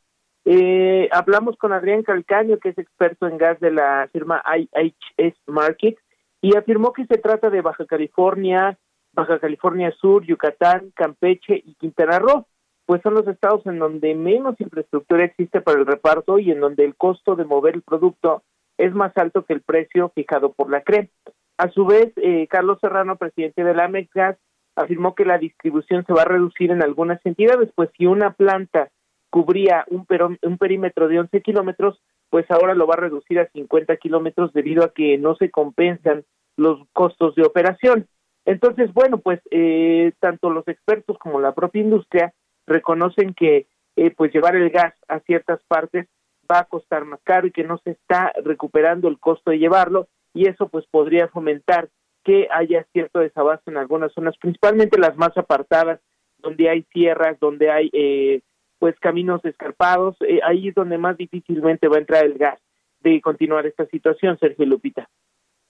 [0.46, 5.96] Eh, hablamos con Adrián Calcaño, que es experto en gas de la firma IHS Market,
[6.42, 8.78] y afirmó que se trata de Baja California,
[9.14, 12.48] Baja California Sur, Yucatán, Campeche y Quintana Roo,
[12.86, 16.84] pues son los estados en donde menos infraestructura existe para el reparto y en donde
[16.84, 18.44] el costo de mover el producto
[18.78, 21.10] es más alto que el precio fijado por la CRE.
[21.58, 24.38] A su vez, eh, Carlos Serrano, presidente de la Gas,
[24.76, 28.90] afirmó que la distribución se va a reducir en algunas entidades, pues si una planta
[29.30, 33.48] cubría un, peró- un perímetro de 11 kilómetros, pues ahora lo va a reducir a
[33.52, 36.26] 50 kilómetros debido a que no se compensan
[36.58, 38.08] los costos de operación.
[38.46, 42.34] Entonces, bueno, pues eh, tanto los expertos como la propia industria
[42.68, 46.08] reconocen que eh, pues llevar el gas a ciertas partes
[46.52, 50.08] va a costar más caro y que no se está recuperando el costo de llevarlo
[50.34, 51.90] y eso pues podría fomentar
[52.24, 56.00] que haya cierto desabasto en algunas zonas, principalmente las más apartadas,
[56.38, 58.42] donde hay sierras, donde hay eh,
[58.80, 62.60] pues caminos escarpados, eh, ahí es donde más difícilmente va a entrar el gas
[63.02, 65.10] de continuar esta situación, Sergio Lupita.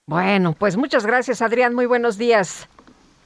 [0.06, 1.74] Bueno, pues muchas gracias, Adrián.
[1.74, 2.68] Muy buenos días.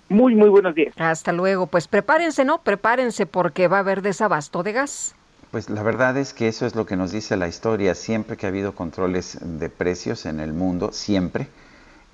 [0.08, 0.94] Muy, muy buenos días.
[0.96, 1.66] Hasta luego.
[1.66, 2.62] Pues prepárense, ¿no?
[2.62, 5.14] Prepárense porque va a haber desabasto de gas.
[5.50, 7.96] Pues la verdad es que eso es lo que nos dice la historia.
[7.96, 11.48] Siempre que ha habido controles de precios en el mundo, siempre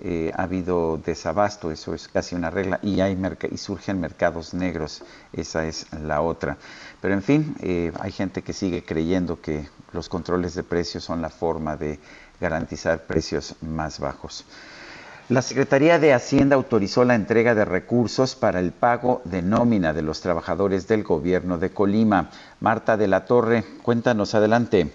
[0.00, 3.16] eh, ha habido desabasto, eso es casi una regla, y, hay
[3.50, 6.56] y surgen mercados negros, esa es la otra.
[7.00, 11.22] Pero en fin, eh, hay gente que sigue creyendo que los controles de precios son
[11.22, 12.00] la forma de
[12.40, 14.44] garantizar precios más bajos.
[15.30, 20.02] La Secretaría de Hacienda autorizó la entrega de recursos para el pago de nómina de
[20.02, 22.28] los trabajadores del gobierno de Colima.
[22.60, 24.92] Marta de la Torre, cuéntanos adelante.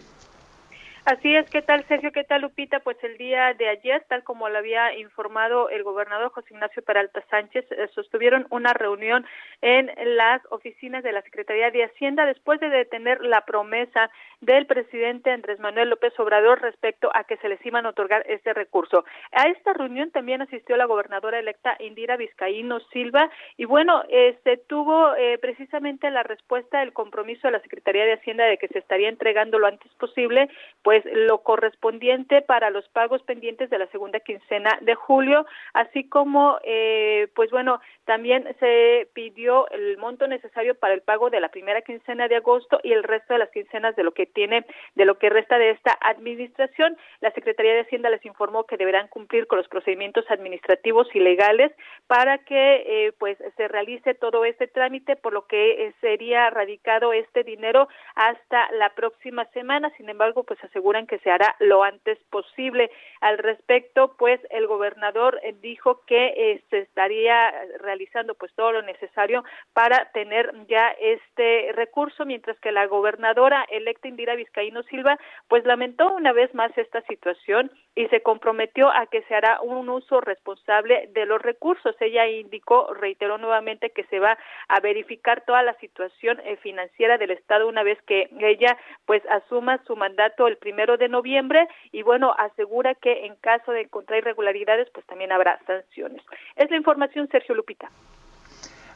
[1.10, 2.12] Así es, ¿qué tal Sergio?
[2.12, 2.82] ¿Qué tal Lupita?
[2.82, 7.24] Pues el día de ayer, tal como lo había informado el gobernador José Ignacio Peralta
[7.32, 9.26] Sánchez, eh, sostuvieron una reunión
[9.64, 14.12] en las oficinas de la Secretaría de Hacienda después de detener la promesa
[14.42, 18.54] del presidente Andrés Manuel López Obrador respecto a que se les iban a otorgar este
[18.54, 19.04] recurso.
[19.32, 25.16] A esta reunión también asistió la gobernadora electa Indira Vizcaíno Silva y bueno, este tuvo
[25.16, 29.10] eh, precisamente la respuesta del compromiso de la Secretaría de Hacienda de que se estaría
[29.10, 30.50] entregando lo antes posible,
[30.84, 36.60] pues lo correspondiente para los pagos pendientes de la segunda quincena de julio, así como
[36.64, 41.82] eh, pues bueno, también se pidió el monto necesario para el pago de la primera
[41.82, 44.66] quincena de agosto y el resto de las quincenas de lo que tiene
[44.96, 46.98] de lo que resta de esta administración.
[47.22, 51.72] La Secretaría de Hacienda les informó que deberán cumplir con los procedimientos administrativos y legales
[52.08, 57.14] para que eh, pues se realice todo este trámite, por lo que eh, sería radicado
[57.14, 59.92] este dinero hasta la próxima semana.
[59.98, 62.92] Sin embargo, pues aseguran que se hará lo antes posible.
[63.22, 68.82] Al respecto, pues el gobernador eh, dijo que eh, se estaría realizando pues todo lo
[68.82, 69.44] necesario
[69.74, 75.18] para tener ya este recurso, mientras que la gobernadora electa Indira Vizcaíno Silva
[75.48, 79.88] pues lamentó una vez más esta situación y se comprometió a que se hará un
[79.88, 81.96] uso responsable de los recursos.
[82.02, 84.38] Ella indicó, reiteró nuevamente que se va
[84.68, 89.82] a verificar toda la situación eh, financiera del Estado una vez que ella pues asuma
[89.86, 94.90] su mandato el primero de noviembre y bueno, asegura que en caso de encontrar irregularidades
[94.94, 96.22] pues también habrá sanciones.
[96.58, 97.90] Es la información, Sergio Lupita.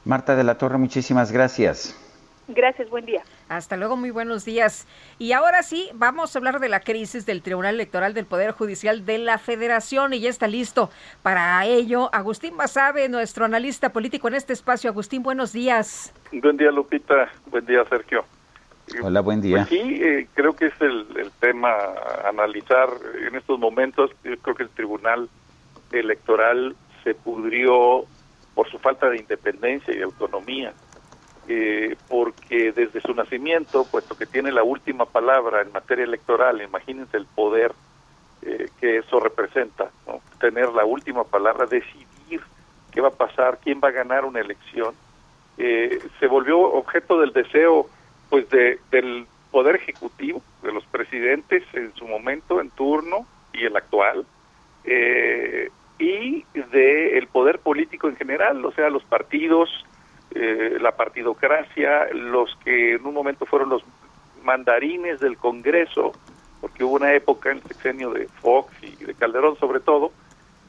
[0.04, 2.13] Marta de la Torre, muchísimas gracias.
[2.48, 3.24] Gracias, buen día.
[3.48, 4.86] Hasta luego, muy buenos días.
[5.18, 9.06] Y ahora sí, vamos a hablar de la crisis del Tribunal Electoral del Poder Judicial
[9.06, 10.90] de la Federación y ya está listo
[11.22, 14.90] para ello Agustín Basabe, nuestro analista político en este espacio.
[14.90, 16.14] Agustín, buenos días.
[16.34, 17.32] Buen día, Lupita.
[17.46, 18.26] Buen día, Sergio.
[19.02, 19.66] Hola, buen día.
[19.68, 22.90] Pues sí, eh, creo que es el, el tema a analizar
[23.26, 24.12] en estos momentos.
[24.24, 25.30] Yo creo que el Tribunal
[25.92, 28.06] Electoral se pudrió
[28.54, 30.74] por su falta de independencia y de autonomía,
[31.48, 37.18] eh, porque desde su nacimiento, puesto que tiene la última palabra en materia electoral, imagínense
[37.18, 37.74] el poder
[38.42, 39.90] eh, que eso representa,
[40.40, 42.42] tener la última palabra, decidir
[42.92, 44.94] qué va a pasar, quién va a ganar una elección,
[45.58, 47.88] eh, se volvió objeto del deseo
[48.30, 53.78] pues de, del poder ejecutivo, de los presidentes en su momento, en turno y el
[53.78, 54.26] actual,
[54.84, 59.70] eh, y del poder político en general, o sea, los partidos,
[60.36, 63.84] eh, la partidocracia, los que en un momento fueron los
[64.44, 66.14] mandarines del Congreso,
[66.62, 70.12] porque hubo una época en el sexenio de Fox y de Calderón sobre todo,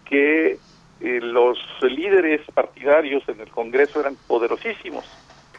[0.05, 0.59] que
[1.01, 5.05] eh, los líderes partidarios en el Congreso eran poderosísimos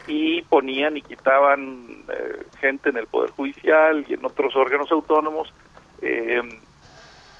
[0.06, 5.52] y ponían y quitaban eh, gente en el Poder Judicial y en otros órganos autónomos
[6.00, 6.42] eh,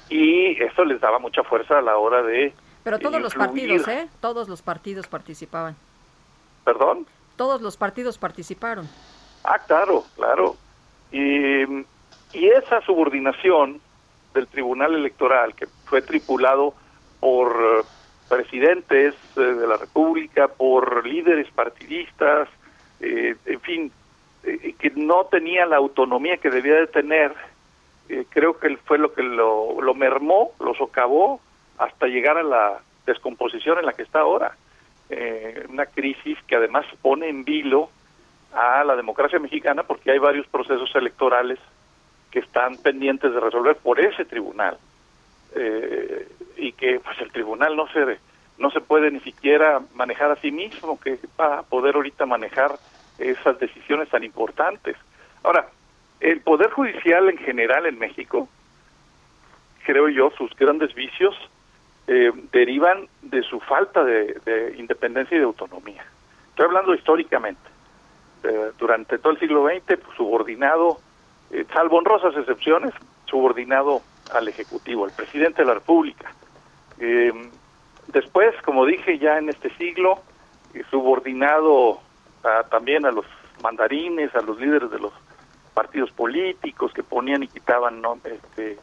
[0.09, 2.53] y eso les daba mucha fuerza a la hora de...
[2.83, 4.07] Pero todos los partidos, ¿eh?
[4.21, 5.75] Todos los partidos participaban.
[6.67, 7.07] ¿Perdón?
[7.37, 8.89] Todos los partidos participaron.
[9.45, 10.57] Ah, claro, claro.
[11.13, 11.63] Y,
[12.33, 13.79] y esa subordinación
[14.33, 16.73] del Tribunal Electoral, que fue tripulado
[17.21, 17.85] por eh,
[18.27, 22.49] presidentes eh, de la República, por líderes partidistas,
[22.99, 23.91] eh, en fin,
[24.43, 27.33] que no tenía la autonomía que debía de tener,
[28.29, 31.39] creo que fue lo que lo, lo mermó, lo socavó
[31.77, 34.57] hasta llegar a la descomposición en la que está ahora.
[35.69, 37.89] Una crisis que además pone en vilo
[38.53, 41.59] a la democracia mexicana porque hay varios procesos electorales
[42.31, 44.77] que están pendientes de resolver por ese tribunal.
[45.55, 46.27] Eh,
[46.57, 48.19] y que pues el tribunal no se
[48.57, 52.71] no se puede ni siquiera manejar a sí mismo que va a poder ahorita manejar
[53.17, 54.97] esas decisiones tan importantes.
[55.43, 55.69] Ahora
[56.19, 58.49] el poder judicial en general en México
[59.85, 61.35] creo yo sus grandes vicios
[62.07, 66.05] eh, derivan de su falta de, independencia y de autonomía.
[66.49, 67.61] Estoy hablando históricamente.
[68.43, 70.99] Eh, durante todo el siglo XX pues, subordinado
[71.51, 72.93] eh, salvo honrosas excepciones
[73.25, 74.01] subordinado
[74.33, 76.31] al Ejecutivo, al presidente de la República.
[76.99, 77.31] Eh,
[78.07, 80.19] después, como dije, ya en este siglo,
[80.73, 82.01] eh, subordinado
[82.69, 83.25] también a los
[83.61, 85.11] mandarines, a los líderes de los
[85.73, 88.77] partidos políticos que ponían y quitaban este,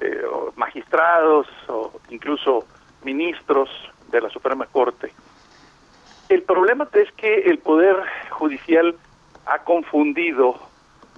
[0.00, 0.22] eh,
[0.56, 2.66] magistrados o incluso
[3.02, 3.68] ministros
[4.10, 5.12] de la Suprema Corte.
[6.28, 7.96] El problema es que el Poder
[8.30, 8.96] Judicial
[9.46, 10.56] ha confundido,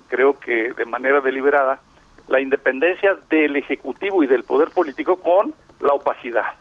[0.08, 1.80] creo que de manera deliberada,
[2.28, 6.54] la independencia del Ejecutivo y del poder político con la opacidad.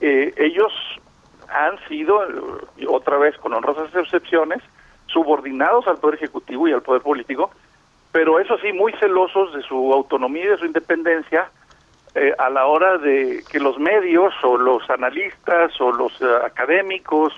[0.00, 0.72] Eh, ellos
[1.48, 2.20] han sido,
[2.88, 4.62] otra vez con honrosas excepciones,
[5.06, 7.50] subordinados al poder ejecutivo y al poder político,
[8.12, 11.50] pero eso sí, muy celosos de su autonomía y de su independencia
[12.14, 17.32] eh, a la hora de que los medios o los analistas o los eh, académicos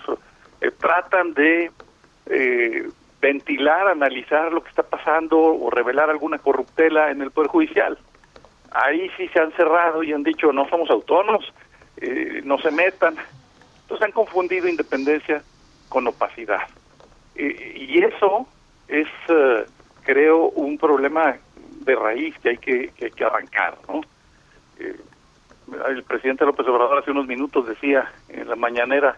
[0.80, 1.70] tratan de
[3.22, 7.96] ventilar, analizar lo que está pasando o revelar alguna corruptela en el Poder Judicial.
[8.72, 11.52] Ahí sí se han cerrado y han dicho no somos autónomos,
[11.98, 13.14] eh, no se metan.
[13.82, 15.42] Entonces han confundido independencia
[15.88, 16.62] con opacidad.
[17.34, 18.46] y eso
[18.88, 19.64] es, eh,
[20.02, 21.36] creo, un problema
[21.84, 23.78] de raíz que hay que, que, hay que arrancar.
[23.88, 24.00] ¿no?
[24.78, 24.96] Eh,
[25.88, 29.16] el presidente López Obrador hace unos minutos decía en la mañanera,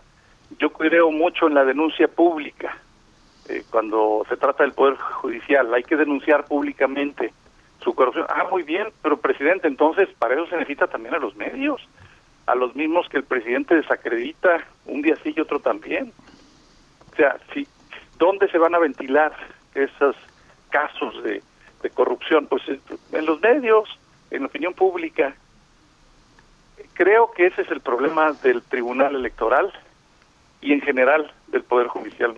[0.59, 2.77] yo creo mucho en la denuncia pública
[3.49, 5.73] eh, cuando se trata del Poder Judicial.
[5.75, 7.33] Hay que denunciar públicamente
[7.83, 8.27] su corrupción.
[8.29, 11.87] Ah, muy bien, pero presidente, entonces para eso se necesita también a los medios,
[12.47, 16.13] a los mismos que el presidente desacredita un día sí y otro también.
[17.13, 17.67] O sea, si,
[18.19, 19.35] ¿dónde se van a ventilar
[19.75, 20.17] esos
[20.75, 21.41] casos de,
[21.83, 22.49] de corrupción?
[22.49, 23.89] Pues en los medios,
[24.33, 25.35] en la opinión pública.
[26.95, 29.73] Creo que ese es el problema del Tribunal Electoral
[30.61, 32.35] y en general del Poder Judicial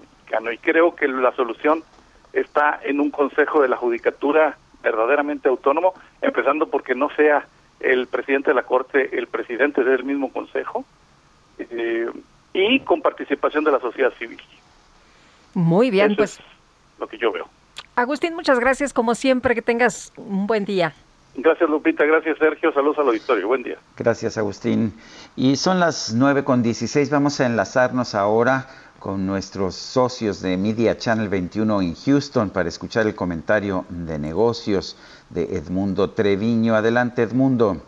[0.53, 1.83] y creo que la solución
[2.33, 7.47] está en un Consejo de la Judicatura verdaderamente autónomo, empezando porque no sea
[7.81, 10.85] el presidente de la Corte el presidente del mismo Consejo
[11.59, 12.11] eh,
[12.53, 14.41] y con participación de la sociedad civil.
[15.55, 16.39] Muy bien, pues.
[16.99, 17.49] lo que yo veo.
[17.97, 20.93] Agustín, muchas gracias como siempre, que tengas un buen día.
[21.35, 23.79] Gracias Lupita, gracias Sergio, saludos al auditorio, buen día.
[23.97, 24.93] Gracias Agustín.
[25.35, 28.67] Y son las nueve con 16, vamos a enlazarnos ahora
[28.99, 34.99] con nuestros socios de Media Channel 21 en Houston para escuchar el comentario de negocios
[35.31, 36.75] de Edmundo Treviño.
[36.75, 37.81] Adelante, Edmundo.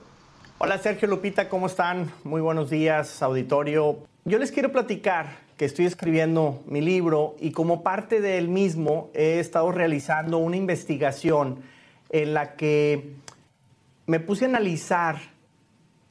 [0.56, 2.10] Hola Sergio Lupita, ¿cómo están?
[2.24, 3.98] Muy buenos días, auditorio.
[4.24, 9.40] Yo les quiero platicar que estoy escribiendo mi libro y como parte del mismo he
[9.40, 11.58] estado realizando una investigación
[12.10, 13.12] en la que
[14.06, 15.18] me puse a analizar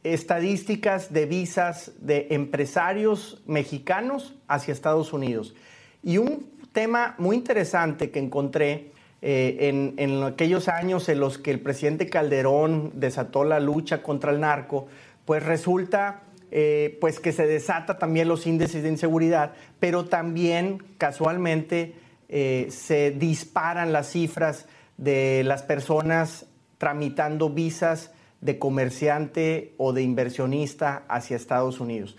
[0.04, 5.56] estadísticas de visas de empresarios mexicanos hacia Estados Unidos.
[6.04, 8.92] Y un tema muy interesante que encontré
[9.22, 14.42] eh, en, aquellos años en los que el presidente Calderón desató la lucha contra el
[14.42, 14.88] narco,
[15.26, 19.52] pues resulta eh, pues que se desata también los índices de inseguridad,
[19.82, 21.96] pero también casualmente
[22.30, 24.66] eh, se disparan las cifras
[24.96, 26.46] de las personas
[26.78, 32.16] tramitando visas de comerciante o de inversionista hacia Estados Unidos.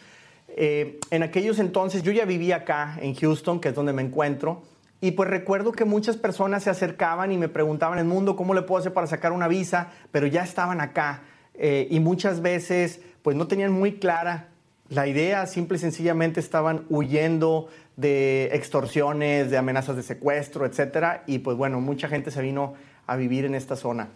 [0.49, 4.63] Eh, en aquellos entonces yo ya vivía acá en Houston, que es donde me encuentro,
[5.01, 8.61] y pues recuerdo que muchas personas se acercaban y me preguntaban, el mundo, ¿cómo le
[8.61, 9.93] puedo hacer para sacar una visa?
[10.11, 11.23] Pero ya estaban acá
[11.61, 14.49] y muchas veces pues no tenían muy clara
[14.89, 21.41] la idea, simple y sencillamente estaban huyendo de extorsiones, de amenazas de secuestro, etcétera, y
[21.41, 22.75] pues bueno, mucha gente se vino
[23.07, 24.11] a vivir en esta zona.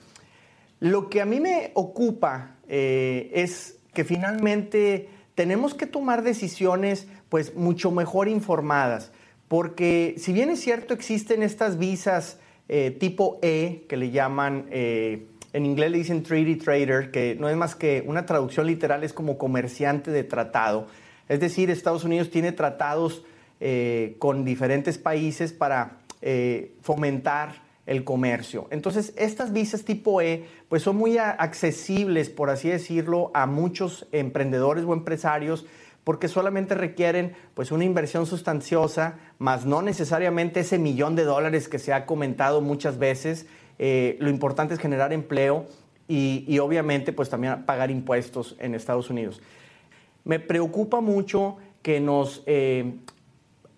[0.81, 7.55] Lo que a mí me ocupa eh, es que finalmente tenemos que tomar decisiones pues
[7.55, 9.13] mucho mejor informadas,
[9.49, 12.39] porque si bien es cierto existen estas visas
[12.69, 17.49] eh, tipo E, que le llaman, eh, en inglés le dicen treaty trader, que no
[17.49, 20.87] es más que una traducción literal, es como comerciante de tratado.
[21.29, 23.25] Es decir, Estados Unidos tiene tratados
[23.61, 25.99] eh, con diferentes países para
[26.83, 28.69] fomentar el comercio.
[28.71, 34.85] Entonces, estas visas tipo E, pues son muy accesibles, por así decirlo, a muchos emprendedores
[34.85, 35.67] o empresarios
[36.05, 41.79] porque solamente requieren pues una inversión sustanciosa, más no necesariamente ese millón de dólares que
[41.79, 43.47] se ha comentado muchas veces.
[43.85, 45.67] Eh, lo importante es generar empleo
[46.07, 49.43] y, obviamente pues también pagar impuestos en Estados Unidos.
[50.23, 52.95] Me preocupa mucho que nos eh,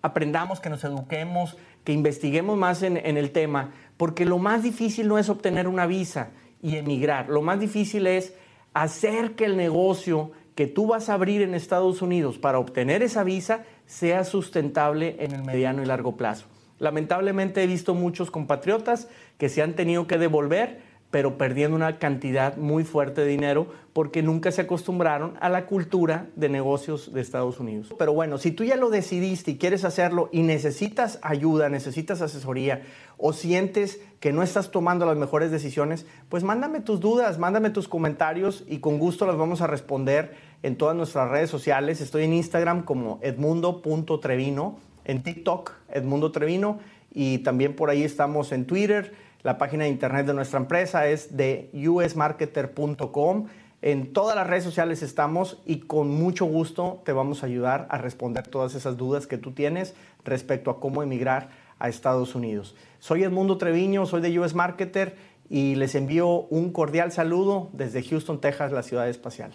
[0.03, 5.17] aprendamos, que nos eduquemos, que investiguemos más en el tema, porque lo más difícil no
[5.17, 6.29] es obtener una visa
[6.61, 8.35] y emigrar, lo más difícil es
[8.75, 13.23] hacer que el negocio que tú vas a abrir en Estados Unidos para obtener esa
[13.23, 16.45] visa sea sustentable en el mediano y largo plazo.
[16.79, 19.07] Lamentablemente he visto muchos compatriotas
[19.37, 24.21] que se han tenido que devolver pero perdiendo una cantidad muy fuerte de dinero porque
[24.21, 27.93] nunca se acostumbraron a la cultura de negocios de Estados Unidos.
[27.97, 32.81] Pero bueno, si tú ya lo decidiste y quieres hacerlo y necesitas ayuda, necesitas asesoría
[33.17, 37.87] o sientes que no estás tomando las mejores decisiones, pues mándame tus dudas, mándame tus
[37.87, 42.01] comentarios y con gusto las vamos a responder en todas nuestras redes sociales.
[42.01, 46.79] Estoy en Instagram como edmundo.trevino, en TikTok Edmundo Trevino
[47.13, 49.13] y también por ahí estamos en Twitter
[49.45, 53.45] la página de internet de nuestra empresa es de usmarketer.com.
[53.83, 57.99] En todas las redes sociales estamos y con mucho gusto te vamos a ayudar a
[57.99, 62.75] responder todas esas dudas que tú tienes respecto a cómo emigrar a Estados Unidos.
[62.97, 65.15] Soy Edmundo Treviño, soy de US Marketer
[65.47, 69.51] y les envío un cordial saludo desde Houston, Texas, la ciudad espacial.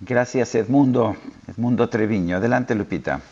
[0.00, 1.16] Gracias Edmundo,
[1.48, 2.36] Edmundo Treviño.
[2.36, 3.22] Adelante Lupita.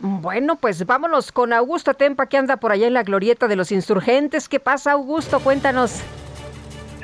[0.00, 3.72] Bueno, pues vámonos con Augusto Tempa, que anda por allá en la glorieta de los
[3.72, 4.48] insurgentes.
[4.48, 5.40] ¿Qué pasa, Augusto?
[5.40, 6.02] Cuéntanos.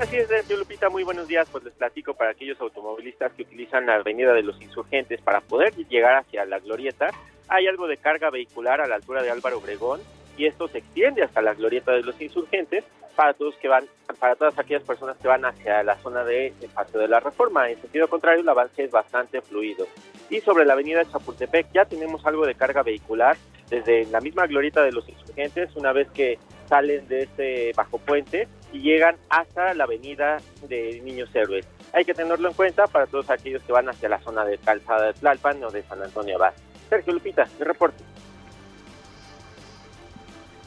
[0.01, 1.47] Así es, Lupita, muy buenos días.
[1.53, 5.75] Pues les platico para aquellos automovilistas que utilizan la avenida de los insurgentes para poder
[5.89, 7.11] llegar hacia la glorieta.
[7.49, 10.01] Hay algo de carga vehicular a la altura de Álvaro Obregón
[10.41, 12.83] y esto se extiende hasta la glorieta de los insurgentes
[13.15, 13.85] para todos que van,
[14.19, 17.69] para todas aquellas personas que van hacia la zona de Paseo de la Reforma.
[17.69, 19.87] En sentido contrario, el avance es bastante fluido.
[20.31, 23.37] Y sobre la avenida Chapultepec ya tenemos algo de carga vehicular
[23.69, 28.49] desde la misma glorieta de los insurgentes, una vez que salen de este bajo puente
[28.73, 30.39] y llegan hasta la avenida
[30.69, 31.69] de Niños Héroes.
[31.93, 35.09] Hay que tenerlo en cuenta para todos aquellos que van hacia la zona de Calzada
[35.09, 36.55] de Tlalpan o de San Antonio Abad.
[36.89, 38.03] Sergio Lupita, mi reporte.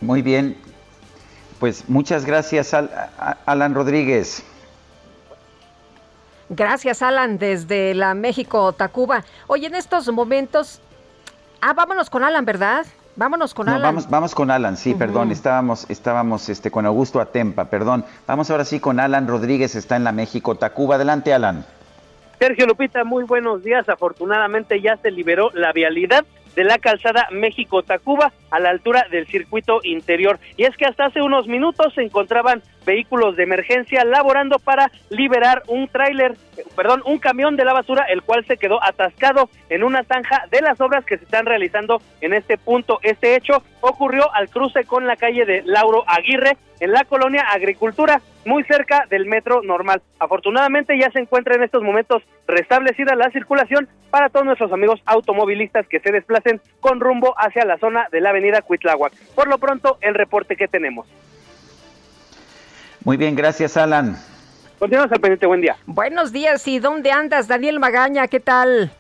[0.04, 0.58] Muy bien,
[1.60, 2.76] pues muchas gracias,
[3.46, 4.44] Alan Rodríguez.
[6.50, 9.24] Gracias, Alan, desde la México, Tacuba.
[9.48, 10.82] Oye, en estos momentos.
[11.62, 12.86] Ah, vámonos con Alan, ¿verdad?
[13.16, 13.82] Vámonos con Alan.
[13.82, 18.04] Vamos, vamos con Alan, sí, perdón, estábamos, estábamos este, con Augusto Atempa, perdón.
[18.28, 20.96] Vamos ahora sí con Alan Rodríguez, está en la México, Tacuba.
[20.96, 21.66] Adelante, Alan.
[22.40, 23.88] Sergio Lupita, muy buenos días.
[23.88, 26.26] Afortunadamente ya se liberó la vialidad
[26.56, 30.40] de la calzada México-Tacuba a la altura del circuito interior.
[30.58, 35.64] Y es que hasta hace unos minutos se encontraban vehículos de emergencia laborando para liberar
[35.68, 36.36] un tráiler,
[36.76, 40.62] perdón, un camión de la basura, el cual se quedó atascado en una zanja de
[40.62, 43.00] las obras que se están realizando en este punto.
[43.02, 48.22] Este hecho ocurrió al cruce con la calle de Lauro Aguirre en la colonia Agricultura,
[48.46, 50.02] muy cerca del metro normal.
[50.20, 55.88] Afortunadamente ya se encuentra en estos momentos restablecida la circulación para todos nuestros amigos automovilistas
[55.88, 59.14] que se desplacen con rumbo hacia la zona de la avenida Cuitláhuac.
[59.36, 61.08] Por lo pronto, el reporte que tenemos.
[63.04, 64.16] Muy bien, gracias Alan.
[64.80, 65.78] Continuamos al pendiente, buen día.
[65.86, 67.48] Buenos días, ¿y dónde andas?
[67.48, 68.92] Daniel Magaña, ¿qué tal?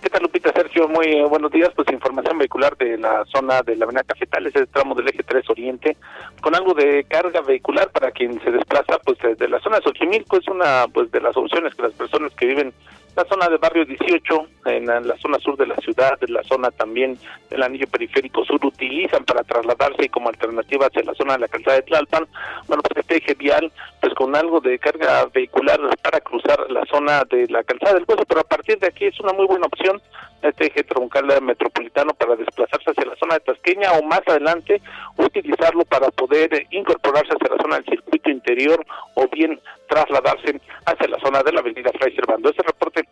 [0.00, 0.86] ¿Qué tal, Lupita Sergio?
[0.86, 1.70] Muy eh, buenos días.
[1.74, 5.50] Pues información vehicular de la zona de la Avenida Cafetales, el tramo del eje 3
[5.50, 5.96] Oriente,
[6.40, 10.36] con algo de carga vehicular para quien se desplaza, pues de la zona de Xochimilco
[10.36, 12.72] es una pues de las opciones que las personas que viven
[13.18, 16.70] la zona del barrio 18, en la zona sur de la ciudad, en la zona
[16.70, 17.18] también
[17.50, 21.78] del anillo periférico sur, utilizan para trasladarse como alternativa hacia la zona de la calzada
[21.78, 22.28] de Tlalpan.
[22.68, 27.24] Bueno, pues este eje vial, pues con algo de carga vehicular para cruzar la zona
[27.24, 30.00] de la calzada del hueso, pero a partir de aquí es una muy buena opción
[30.42, 34.80] este eje troncal metropolitano para desplazarse hacia la zona de Tasqueña o más adelante
[35.16, 38.84] utilizarlo para poder incorporarse hacia la zona del circuito interior
[39.14, 42.50] o bien trasladarse hacia la zona de la avenida Fray Servando.
[42.50, 43.08] Ese reporte,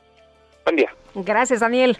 [0.65, 0.93] buen día.
[1.15, 1.99] Gracias, Daniel.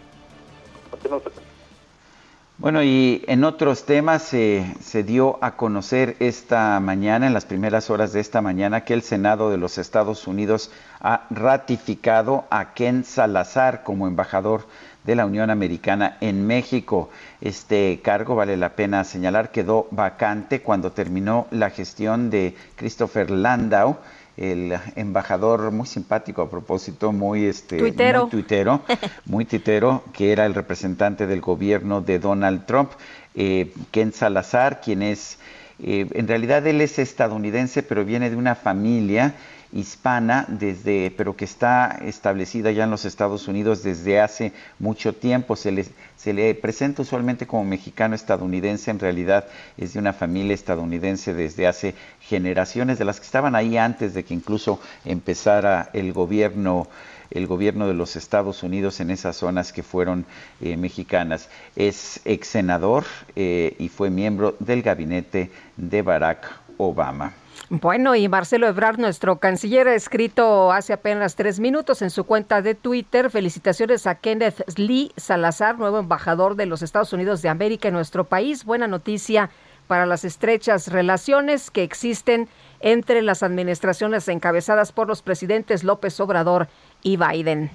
[2.59, 8.13] Bueno, y en otros temas se dio a conocer esta mañana, en las primeras horas
[8.13, 13.83] de esta mañana, que el Senado de los Estados Unidos ha ratificado a Ken Salazar
[13.83, 14.65] como embajador
[15.03, 17.11] de la Unión Americana en México.
[17.41, 23.97] Este cargo, vale la pena señalar, quedó vacante cuando terminó la gestión de Christopher Landau,
[24.37, 28.21] el embajador muy simpático a propósito, muy este tuitero.
[28.21, 28.81] muy tuitero,
[29.25, 32.91] muy titero, que era el representante del gobierno de Donald Trump,
[33.35, 35.39] eh, Ken Salazar, quien es
[35.79, 39.35] eh, en realidad él es estadounidense, pero viene de una familia
[39.73, 45.55] hispana desde pero que está establecida ya en los Estados Unidos desde hace mucho tiempo
[45.55, 45.85] se le,
[46.15, 49.45] se le presenta usualmente como mexicano estadounidense en realidad
[49.77, 54.23] es de una familia estadounidense desde hace generaciones de las que estaban ahí antes de
[54.23, 56.87] que incluso empezara el gobierno
[57.29, 60.25] el gobierno de los Estados Unidos en esas zonas que fueron
[60.61, 61.49] eh, mexicanas.
[61.75, 67.33] Es ex senador eh, y fue miembro del gabinete de Barack Obama.
[67.69, 72.61] Bueno, y Marcelo Ebrard, nuestro canciller, ha escrito hace apenas tres minutos en su cuenta
[72.61, 77.89] de Twitter felicitaciones a Kenneth Lee Salazar, nuevo embajador de los Estados Unidos de América
[77.89, 78.63] en nuestro país.
[78.63, 79.49] Buena noticia
[79.87, 82.47] para las estrechas relaciones que existen
[82.79, 86.69] entre las administraciones encabezadas por los presidentes López Obrador
[87.03, 87.69] y Biden.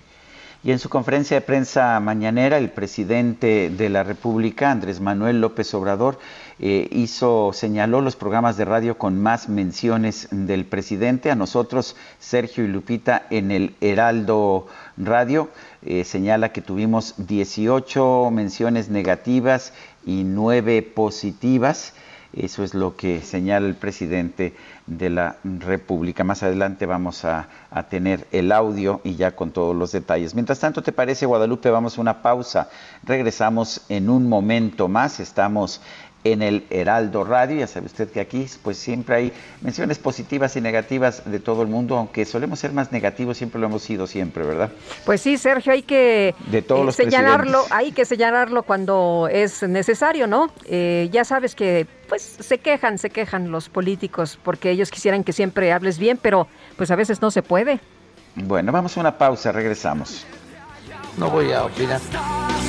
[0.65, 5.75] Y en su conferencia de prensa mañanera, el presidente de la República, Andrés Manuel López
[5.75, 6.21] Obrador,
[6.65, 11.33] eh, hizo, señaló los programas de radio con más menciones del presidente.
[11.33, 15.51] A nosotros, Sergio y Lupita, en el Heraldo Radio,
[15.85, 19.73] eh, señala que tuvimos 18 menciones negativas
[20.07, 21.95] y 9 positivas.
[22.33, 24.55] Eso es lo que señala el presidente
[24.87, 26.23] de la República.
[26.23, 30.35] Más adelante vamos a, a, tener el audio y ya con todos los detalles.
[30.35, 31.69] Mientras tanto, ¿te parece, Guadalupe?
[31.71, 32.71] Vamos a una pausa.
[33.03, 35.21] Regresamos en un momento más.
[35.21, 35.83] Estamos
[36.25, 37.57] en el Heraldo Radio.
[37.59, 41.69] Ya sabe usted que aquí pues siempre hay menciones positivas y negativas de todo el
[41.69, 44.71] mundo, aunque solemos ser más negativos, siempre lo hemos sido siempre, ¿verdad?
[45.05, 50.27] Pues sí, Sergio, hay que de todos eh, señalarlo, hay que señalarlo cuando es necesario,
[50.27, 50.51] ¿no?
[50.67, 55.33] Eh, ya sabes que pues se quejan, se quejan los políticos porque ellos quisieran que
[55.33, 56.47] siempre hables bien, pero
[56.77, 57.81] pues a veces no se puede.
[58.35, 60.27] Bueno, vamos a una pausa, regresamos.
[61.19, 62.01] No voy a opinar.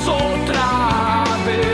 [0.06, 1.73] Otra vez.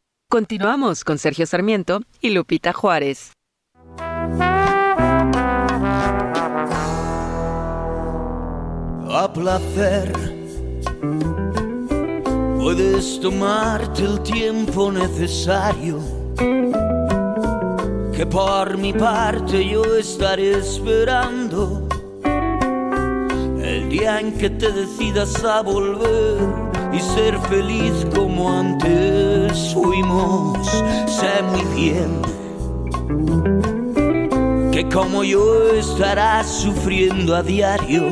[0.31, 3.33] Continuamos con Sergio Sarmiento y Lupita Juárez.
[9.09, 10.13] A placer,
[12.57, 15.99] puedes tomarte el tiempo necesario.
[18.15, 21.89] Que por mi parte yo estaré esperando
[23.61, 26.37] el día en que te decidas a volver
[26.93, 29.30] y ser feliz como antes
[29.73, 30.67] fuimos.
[31.07, 32.21] Sé muy bien
[34.71, 38.03] que como yo estarás sufriendo a diario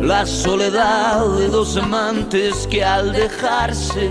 [0.00, 4.10] la soledad de dos amantes que al dejarse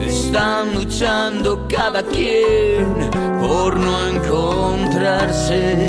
[0.00, 3.10] están luchando cada quien
[3.40, 5.86] por no encontrarse.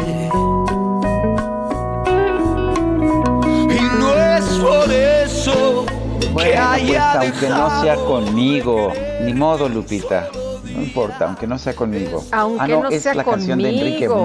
[3.69, 5.85] Y no es por eso
[6.33, 8.91] Bueno, pues haya aunque no sea conmigo,
[9.21, 10.29] ni modo, Lupita.
[10.65, 12.25] No importa, aunque no sea conmigo.
[12.31, 14.07] Aunque ah, no, no es sea la canción de Enrique.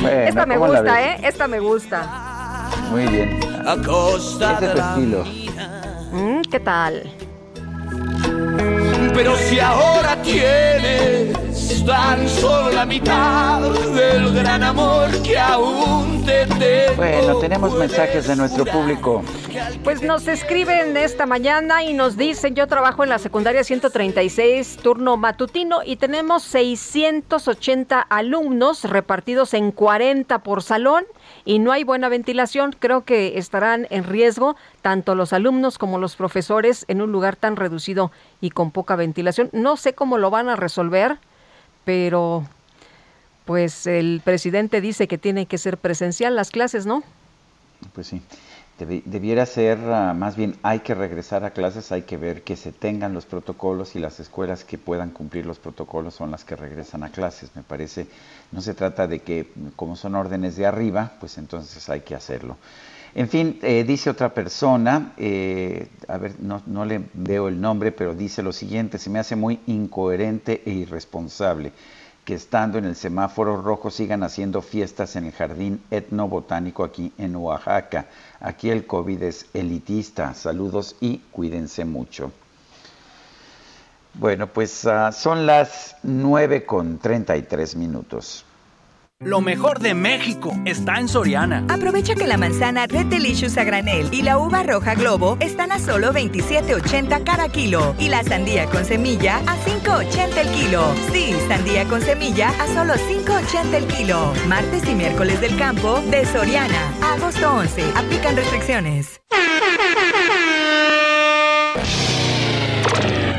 [0.00, 1.02] Bueno, Esta me ¿cómo la gusta?
[1.02, 1.20] ¿eh?
[1.22, 2.70] Esta me gusta.
[2.90, 3.40] Muy bien.
[3.40, 5.24] Ese es tu estilo.
[6.12, 7.12] Mm, ¿Qué tal?
[9.12, 11.36] Pero si ahora tienes
[11.84, 16.96] tan solo la mitad del gran amor que aún te tengo.
[16.96, 19.22] Bueno, tenemos mensajes de nuestro público.
[19.82, 25.16] Pues nos escriben esta mañana y nos dicen, yo trabajo en la secundaria 136, turno
[25.16, 31.04] matutino, y tenemos 680 alumnos repartidos en 40 por salón
[31.44, 32.76] y no hay buena ventilación.
[32.78, 37.56] Creo que estarán en riesgo tanto los alumnos como los profesores en un lugar tan
[37.56, 39.50] reducido y con poca ventilación.
[39.52, 41.18] No sé cómo lo van a resolver,
[41.86, 42.44] pero
[43.46, 47.02] pues el presidente dice que tiene que ser presencial las clases, ¿no?
[47.94, 48.20] Pues sí.
[48.78, 52.56] Debi- Debiera ser, ah, más bien, hay que regresar a clases, hay que ver que
[52.56, 56.56] se tengan los protocolos y las escuelas que puedan cumplir los protocolos son las que
[56.56, 57.50] regresan a clases.
[57.54, 58.06] Me parece,
[58.52, 62.56] no se trata de que, como son órdenes de arriba, pues entonces hay que hacerlo.
[63.18, 68.14] En fin, eh, dice otra persona, eh, a ver, no, le veo el nombre, pero
[68.14, 71.72] dice lo siguiente, se me hace muy incoherente e irresponsable
[72.26, 77.36] que estando en el semáforo rojo sigan haciendo fiestas en el jardín etnobotánico aquí en
[77.36, 78.04] Oaxaca.
[78.38, 80.34] Aquí el COVID es elitista.
[80.34, 82.32] Saludos y cuídense mucho.
[84.12, 88.44] Bueno, pues ah, son las 9 con 33 minutos.
[89.20, 91.64] Lo mejor de México está en Soriana.
[91.70, 95.78] Aprovecha que la manzana Red Delicious a granel y la uva roja Globo están a
[95.78, 100.82] solo 27.80 cada kilo y la sandía con semilla a 5.80 el kilo.
[101.12, 104.34] Sí, sandía con semilla a solo 5.80 el kilo.
[104.48, 106.92] Martes y miércoles del campo de Soriana.
[107.00, 107.84] Agosto 11.
[107.96, 109.22] Aplican restricciones.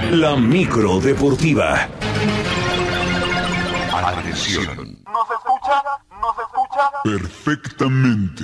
[0.09, 1.87] La micro deportiva.
[3.93, 4.97] Atención.
[5.05, 5.27] ¿Nos
[5.67, 5.83] escucha?
[6.21, 6.91] ¿Nos escucha?
[7.03, 8.43] Perfectamente.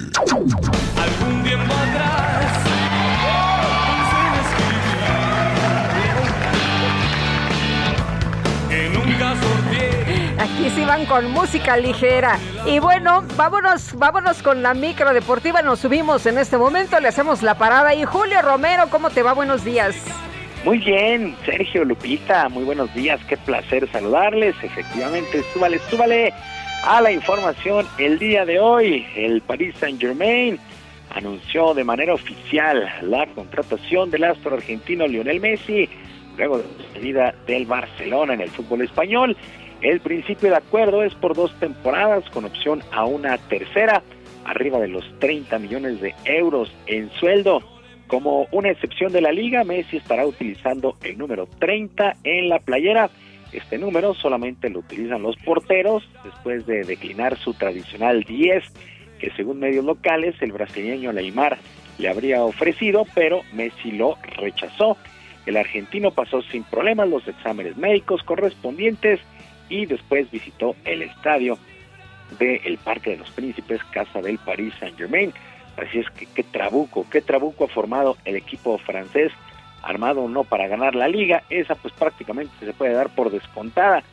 [1.01, 2.63] Algún tiempo atrás.
[8.69, 10.35] Que nunca sorteé.
[10.39, 12.37] Aquí sí van con música ligera.
[12.65, 15.61] Y bueno, vámonos, vámonos con la micro deportiva.
[15.61, 17.93] Nos subimos en este momento, le hacemos la parada.
[17.95, 19.33] Y Julio Romero, ¿cómo te va?
[19.33, 19.95] Buenos días.
[20.65, 24.55] Muy bien, Sergio Lupita, muy buenos días, qué placer saludarles.
[24.63, 26.33] Efectivamente, súbale, súbale
[26.83, 29.05] a la información el día de hoy.
[29.15, 30.59] El Paris Saint Germain
[31.15, 35.87] anunció de manera oficial la contratación del astro argentino Lionel Messi
[36.37, 39.37] luego de la salida del Barcelona en el fútbol español.
[39.81, 44.01] El principio de acuerdo es por dos temporadas con opción a una tercera,
[44.45, 47.61] arriba de los 30 millones de euros en sueldo.
[48.07, 53.09] Como una excepción de la liga, Messi estará utilizando el número 30 en la playera.
[53.53, 58.63] Este número solamente lo utilizan los porteros después de declinar su tradicional 10,
[59.19, 61.59] que según medios locales el brasileño Neymar
[61.99, 64.97] le habría ofrecido, pero Messi lo rechazó.
[65.45, 69.19] El argentino pasó sin problemas los exámenes médicos correspondientes
[69.69, 71.57] y después visitó el estadio
[72.39, 75.31] del Parque de los Príncipes, casa del Paris Saint Germain.
[75.77, 79.31] Así es que qué trabuco, qué trabuco ha formado el equipo francés,
[79.83, 84.03] armado no para ganar la liga, esa pues prácticamente se puede dar por descontada.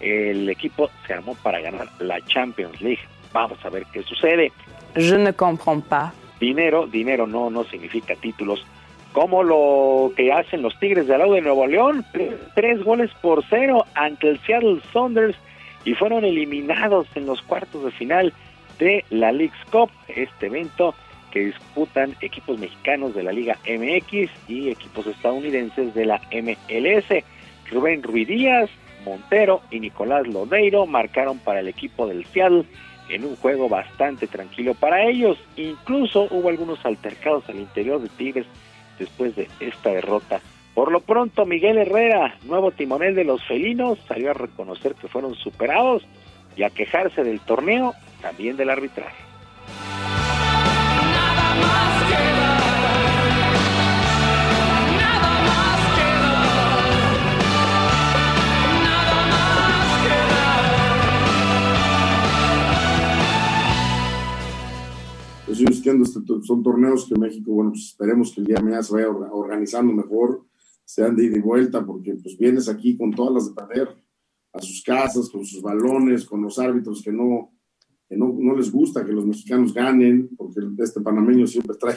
[0.00, 3.00] El equipo se armó para ganar la Champions League.
[3.32, 4.52] Vamos a ver qué sucede.
[4.94, 6.12] Je ne comprends pas.
[6.40, 8.66] Dinero, dinero no, no significa títulos.
[9.12, 13.44] Como lo que hacen los Tigres de Alao de Nuevo León, tres, tres goles por
[13.48, 15.36] cero ante el Seattle Saunders
[15.84, 18.32] y fueron eliminados en los cuartos de final
[18.78, 20.94] de la League's Cup, este evento
[21.30, 27.24] que disputan equipos mexicanos de la Liga MX y equipos estadounidenses de la MLS.
[27.70, 28.70] Rubén Ruidíaz,
[29.04, 32.64] Montero y Nicolás Lodeiro marcaron para el equipo del Seattle
[33.08, 35.38] en un juego bastante tranquilo para ellos.
[35.56, 38.46] Incluso hubo algunos altercados al interior de Tigres
[38.98, 40.40] después de esta derrota.
[40.74, 45.34] Por lo pronto, Miguel Herrera, nuevo timonel de los felinos, salió a reconocer que fueron
[45.34, 46.04] superados
[46.56, 49.16] y a quejarse del torneo, también del arbitraje.
[66.26, 69.08] Pues son torneos que México, bueno, pues esperemos que el día de mañana se vaya
[69.08, 70.46] organizando mejor,
[70.84, 73.88] sean de ida y vuelta, porque pues vienes aquí con todas las de perder
[74.52, 77.52] a sus casas, con sus balones, con los árbitros que no,
[78.10, 81.94] que no, no les gusta que los mexicanos ganen, porque este panameño siempre trae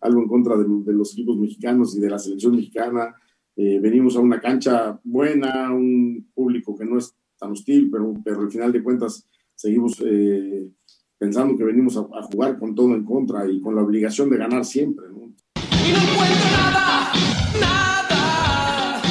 [0.00, 3.16] algo en contra de, de los equipos mexicanos y de la selección mexicana.
[3.56, 8.42] Eh, venimos a una cancha buena, un público que no es tan hostil, pero, pero
[8.42, 9.26] al final de cuentas
[9.56, 10.70] seguimos eh,
[11.18, 14.36] pensando que venimos a, a, jugar con todo en contra y con la obligación de
[14.36, 15.06] ganar siempre.
[15.08, 15.16] ¿no?
[15.16, 17.12] Y no encuentro nada,
[17.60, 19.02] nada.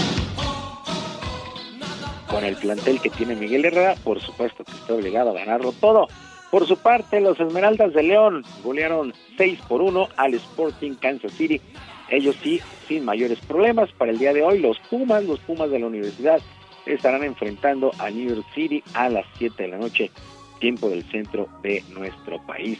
[2.30, 6.08] Con el plantel que tiene Miguel Herrera, por supuesto que está obligado a ganarlo todo.
[6.56, 11.60] Por su parte, los Esmeraldas de León golearon 6 por 1 al Sporting Kansas City.
[12.10, 13.92] Ellos sí, sin mayores problemas.
[13.92, 16.40] Para el día de hoy, los Pumas, los Pumas de la universidad,
[16.86, 20.10] estarán enfrentando a New York City a las 7 de la noche,
[20.62, 22.80] tiempo del centro de nuestro país.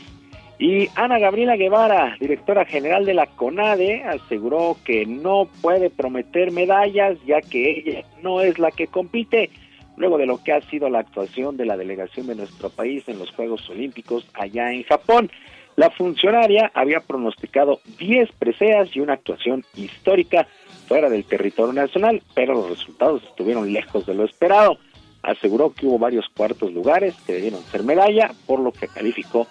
[0.58, 7.18] Y Ana Gabriela Guevara, directora general de la CONADE, aseguró que no puede prometer medallas
[7.26, 9.50] ya que ella no es la que compite
[9.98, 13.20] luego de lo que ha sido la actuación de la delegación de nuestro país en
[13.20, 15.32] los Juegos Olímpicos allá en Japón.
[15.76, 20.48] La funcionaria había pronosticado 10 preseas y una actuación histórica
[20.88, 24.78] fuera del territorio nacional, pero los resultados estuvieron lejos de lo esperado.
[25.22, 29.48] Aseguró que hubo varios cuartos lugares que debieron ser medalla, por lo que calificó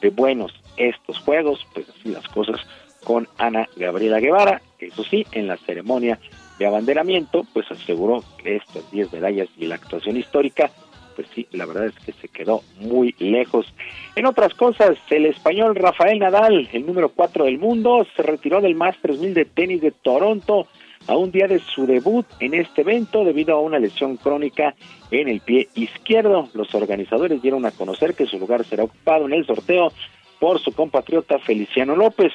[0.00, 2.60] de buenos estos juegos, pues así las cosas
[3.04, 6.18] con Ana Gabriela Guevara, eso sí, en la ceremonia
[6.58, 10.70] de abanderamiento, pues aseguró que estas 10 medallas y la actuación histórica,
[11.14, 13.72] pues sí, la verdad es que se quedó muy lejos.
[14.14, 18.74] En otras cosas, el español Rafael Nadal, el número 4 del mundo, se retiró del
[18.74, 20.66] Masters 1000 de tenis de Toronto
[21.06, 24.74] a un día de su debut en este evento debido a una lesión crónica
[25.10, 26.48] en el pie izquierdo.
[26.54, 29.92] Los organizadores dieron a conocer que su lugar será ocupado en el sorteo
[30.38, 32.32] por su compatriota Feliciano López.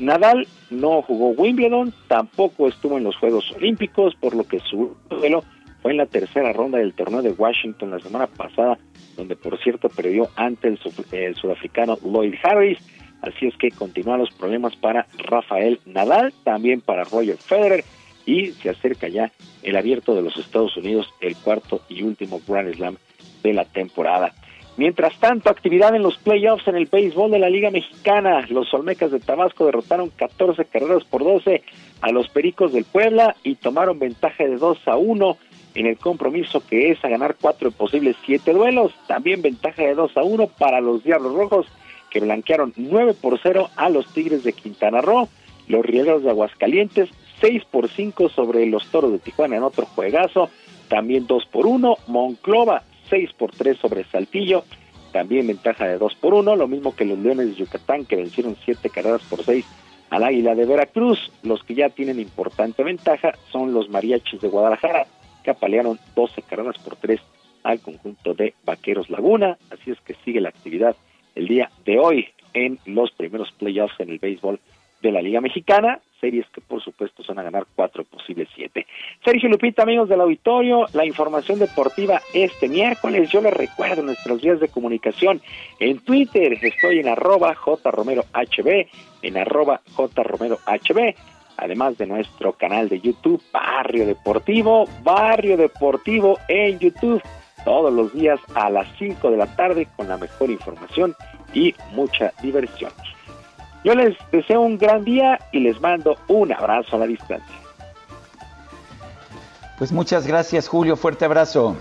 [0.00, 5.44] Nadal no jugó Wimbledon, tampoco estuvo en los Juegos Olímpicos, por lo que su duelo
[5.82, 8.78] fue en la tercera ronda del torneo de Washington la semana pasada,
[9.16, 10.78] donde por cierto perdió ante el,
[11.12, 12.78] el sudafricano Lloyd Harris.
[13.20, 17.84] Así es que continúan los problemas para Rafael Nadal, también para Roger Federer,
[18.24, 19.30] y se acerca ya
[19.62, 22.96] el abierto de los Estados Unidos, el cuarto y último Grand Slam
[23.42, 24.32] de la temporada.
[24.80, 28.46] Mientras tanto, actividad en los playoffs en el béisbol de la Liga Mexicana.
[28.48, 31.62] Los Olmecas de Tabasco derrotaron 14 carreras por 12
[32.00, 35.36] a los Pericos del Puebla y tomaron ventaja de 2 a 1
[35.74, 38.94] en el compromiso que es a ganar cuatro posibles siete duelos.
[39.06, 41.66] También ventaja de 2 a 1 para los Diablos Rojos
[42.08, 45.28] que blanquearon 9 por 0 a los Tigres de Quintana Roo.
[45.68, 47.10] Los Rieleros de Aguascalientes
[47.42, 50.48] 6 por 5 sobre los Toros de Tijuana en otro juegazo.
[50.88, 51.96] También 2 por 1.
[52.06, 54.64] Monclova 6 por 3 sobre Saltillo,
[55.12, 58.56] también ventaja de 2 por 1, lo mismo que los Leones de Yucatán que vencieron
[58.64, 59.66] 7 carreras por 6
[60.10, 61.30] al Águila de Veracruz.
[61.42, 65.06] Los que ya tienen importante ventaja son los Mariachis de Guadalajara,
[65.42, 67.20] que apalearon 12 carreras por 3
[67.62, 70.96] al conjunto de Vaqueros Laguna, así es que sigue la actividad
[71.34, 74.60] el día de hoy en los primeros playoffs en el béisbol
[75.02, 78.86] de la Liga Mexicana, series que por supuesto son a ganar cuatro posibles siete.
[79.24, 84.60] Sergio Lupita, amigos del auditorio, la información deportiva este miércoles, yo les recuerdo nuestros días
[84.60, 85.40] de comunicación
[85.78, 88.86] en Twitter, estoy en arroba jromerohb,
[89.22, 91.14] en arroba jromerohb,
[91.56, 97.22] además de nuestro canal de YouTube, Barrio Deportivo, Barrio Deportivo en YouTube,
[97.64, 101.14] todos los días a las 5 de la tarde con la mejor información
[101.52, 102.92] y mucha diversión.
[103.84, 107.56] Yo les deseo un gran día y les mando un abrazo a la distancia.
[109.78, 111.76] Pues muchas gracias Julio, fuerte abrazo.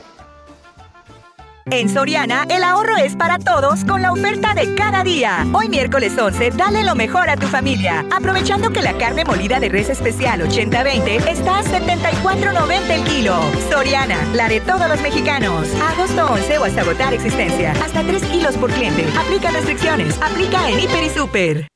[1.71, 5.45] En Soriana, el ahorro es para todos con la oferta de cada día.
[5.53, 8.05] Hoy miércoles 11, dale lo mejor a tu familia.
[8.11, 13.39] Aprovechando que la carne molida de res especial 80-20 está a 74.90 el kilo.
[13.69, 15.67] Soriana, la de todos los mexicanos.
[15.91, 17.73] Agosto 11 o hasta agotar existencia.
[17.83, 19.05] Hasta 3 kilos por cliente.
[19.19, 20.19] Aplica restricciones.
[20.21, 21.67] Aplica en Hiper y Super.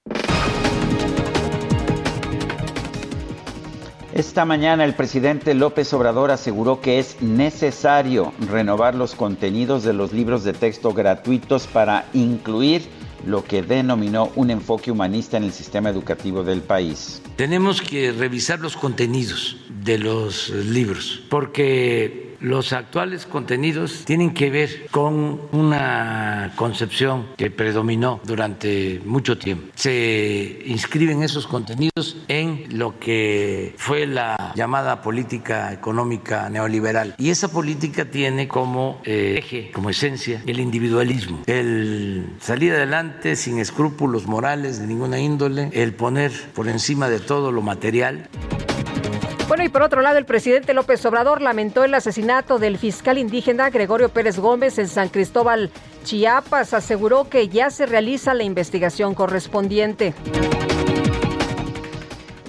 [4.13, 10.13] Esta mañana el presidente López Obrador aseguró que es necesario renovar los contenidos de los
[10.13, 12.83] libros de texto gratuitos para incluir
[13.25, 17.23] lo que denominó un enfoque humanista en el sistema educativo del país.
[17.37, 24.87] Tenemos que revisar los contenidos de los libros porque Los actuales contenidos tienen que ver
[24.91, 29.67] con una concepción que predominó durante mucho tiempo.
[29.75, 37.15] Se inscriben esos contenidos en lo que fue la llamada política económica neoliberal.
[37.17, 43.57] Y esa política tiene como eh, eje, como esencia, el individualismo, el salir adelante sin
[43.57, 48.27] escrúpulos morales de ninguna índole, el poner por encima de todo lo material.
[49.53, 53.69] Bueno, y por otro lado, el presidente López Obrador lamentó el asesinato del fiscal indígena
[53.69, 55.69] Gregorio Pérez Gómez en San Cristóbal,
[56.03, 56.73] Chiapas.
[56.73, 60.15] Aseguró que ya se realiza la investigación correspondiente.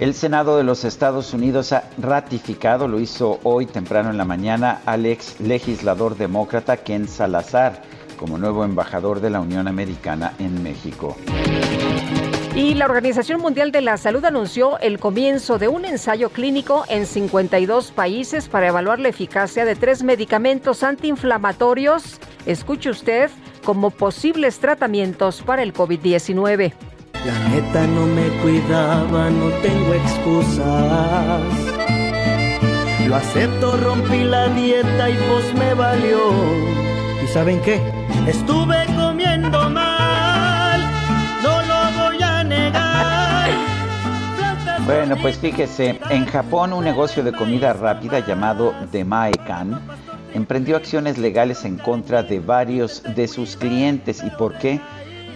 [0.01, 4.81] El Senado de los Estados Unidos ha ratificado, lo hizo hoy temprano en la mañana,
[4.87, 7.83] al ex legislador demócrata Ken Salazar
[8.17, 11.19] como nuevo embajador de la Unión Americana en México.
[12.55, 17.05] Y la Organización Mundial de la Salud anunció el comienzo de un ensayo clínico en
[17.05, 23.29] 52 países para evaluar la eficacia de tres medicamentos antiinflamatorios, escuche usted,
[23.65, 26.73] como posibles tratamientos para el COVID-19.
[27.27, 31.43] La neta no me cuidaba, no tengo excusas.
[33.09, 36.19] Lo acepto, rompí la dieta y pues me valió.
[37.25, 37.81] ¿Y saben qué?
[38.29, 39.94] Estuve comiendo mal,
[44.87, 49.81] Bueno, pues fíjese, en Japón un negocio de comida rápida llamado Demaekan
[50.35, 54.23] emprendió acciones legales en contra de varios de sus clientes.
[54.23, 54.83] ¿Y por qué?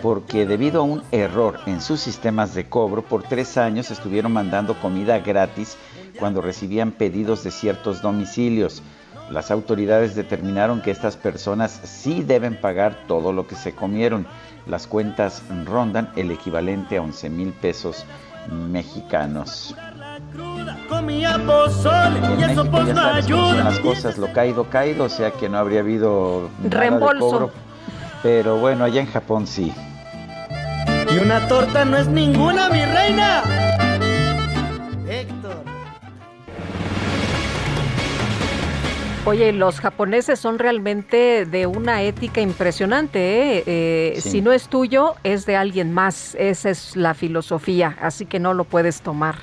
[0.02, 4.78] Porque debido a un error en sus sistemas de cobro, por tres años estuvieron mandando
[4.78, 5.78] comida gratis
[6.18, 8.82] cuando recibían pedidos de ciertos domicilios.
[9.30, 14.26] Las autoridades determinaron que estas personas sí deben pagar todo lo que se comieron.
[14.66, 18.04] Las cuentas rondan el equivalente a 11 mil pesos
[18.50, 19.74] mexicanos.
[20.88, 25.48] Eso México pues ya sabes cómo son las cosas, lo caído, caído, o sea que
[25.48, 27.30] no habría habido nada de Reembolso.
[27.30, 27.50] cobro.
[28.22, 29.72] Pero bueno, allá en Japón sí.
[31.10, 33.42] Y una torta no es ninguna, mi reina.
[35.08, 35.62] Héctor.
[39.28, 43.58] Oye, los japoneses son realmente de una ética impresionante.
[43.58, 43.64] ¿eh?
[43.66, 44.30] Eh, Sí.
[44.30, 46.34] Si no es tuyo, es de alguien más.
[46.36, 49.36] Esa es la filosofía, así que no lo puedes tomar.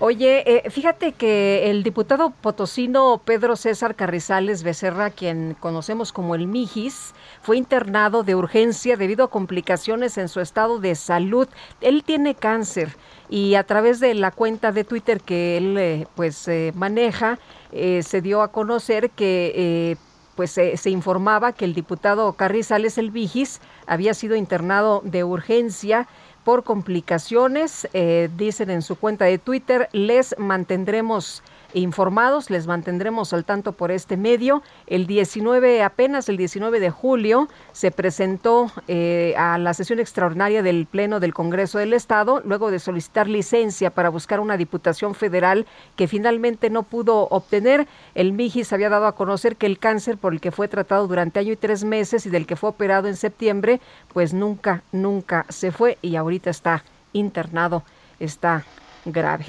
[0.00, 6.48] Oye, eh, fíjate que el diputado potosino Pedro César Carrizales Becerra, quien conocemos como el
[6.48, 11.46] Mijis, fue internado de urgencia debido a complicaciones en su estado de salud.
[11.80, 12.96] Él tiene cáncer
[13.30, 17.38] y a través de la cuenta de Twitter que él eh, pues maneja,
[17.72, 19.96] eh, se dio a conocer que eh,
[20.36, 26.08] pues se informaba que el diputado Carrizales El Vigis había sido internado de urgencia
[26.44, 27.88] por complicaciones.
[27.92, 31.42] Eh, dicen en su cuenta de Twitter, les mantendremos
[31.74, 34.62] informados, les mantendremos al tanto por este medio.
[34.86, 40.86] El 19, apenas el 19 de julio, se presentó eh, a la sesión extraordinaria del
[40.86, 46.08] Pleno del Congreso del Estado, luego de solicitar licencia para buscar una diputación federal que
[46.08, 47.86] finalmente no pudo obtener.
[48.14, 51.40] El Mijis había dado a conocer que el cáncer por el que fue tratado durante
[51.40, 53.80] año y tres meses y del que fue operado en septiembre,
[54.12, 57.82] pues nunca, nunca se fue y ahorita está internado,
[58.18, 58.64] está
[59.04, 59.46] grave.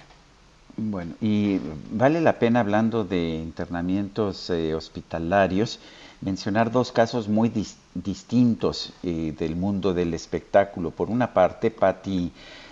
[0.75, 1.59] Bueno, y
[1.91, 5.79] vale la pena hablando de internamientos eh, hospitalarios
[6.21, 10.89] mencionar dos casos muy dis- distintos eh, del mundo del espectáculo.
[10.89, 12.31] Por una parte, Patti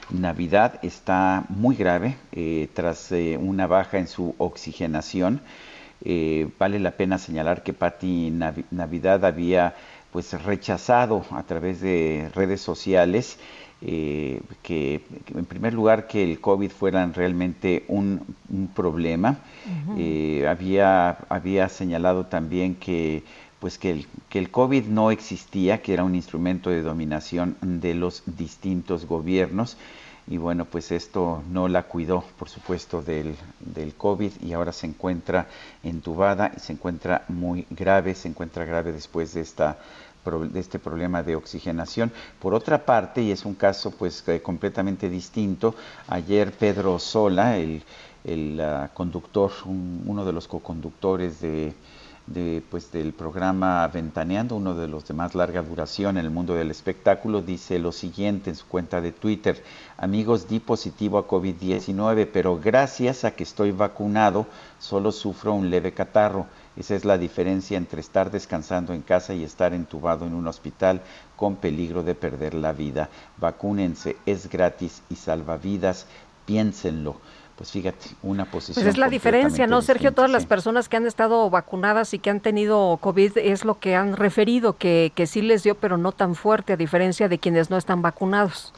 [0.10, 5.42] Navidad está muy grave eh, tras eh, una baja en su oxigenación.
[6.58, 9.76] Vale la pena señalar que Patti Navi- Navidad había
[10.12, 13.38] pues rechazado a través de redes sociales
[13.84, 19.40] eh, que, que, en primer lugar que el COVID fuera realmente un, un problema.
[19.98, 23.24] Eh, había, había señalado también que
[23.60, 27.94] pues que el, que el COVID no existía, que era un instrumento de dominación de
[27.94, 29.78] los distintos gobiernos.
[30.28, 34.88] Y bueno, pues esto no la cuidó, por supuesto, del, del COVID y ahora se
[34.88, 35.48] encuentra
[35.84, 39.78] entubada y se encuentra muy grave, se encuentra grave después de esta
[40.26, 42.12] de este problema de oxigenación.
[42.40, 45.76] Por otra parte, y es un caso pues completamente distinto,
[46.08, 47.84] ayer Pedro Sola, el,
[48.24, 51.74] el ah, conductor, un- uno de los coconductores de,
[52.28, 56.54] de, pues, del programa Ventaneando, uno de los de más larga duración en el mundo
[56.54, 59.62] del espectáculo, dice lo siguiente en su cuenta de Twitter,
[59.98, 64.46] amigos, di positivo a COVID-19, pero gracias a que estoy vacunado,
[64.80, 66.46] solo sufro un leve catarro.
[66.78, 71.02] Esa es la diferencia entre estar descansando en casa y estar entubado en un hospital
[71.36, 73.10] con peligro de perder la vida.
[73.38, 76.06] Vacúnense, es gratis y salva vidas,
[76.46, 77.18] piénsenlo.
[77.58, 78.84] pues fíjate, una posición.
[78.84, 80.14] Pues es la diferencia, ¿no, Sergio?
[80.14, 83.96] Todas las personas que han estado vacunadas y que han tenido COVID es lo que
[83.96, 87.70] han referido, que, que sí les dio, pero no tan fuerte, a diferencia de quienes
[87.70, 88.74] no están vacunados.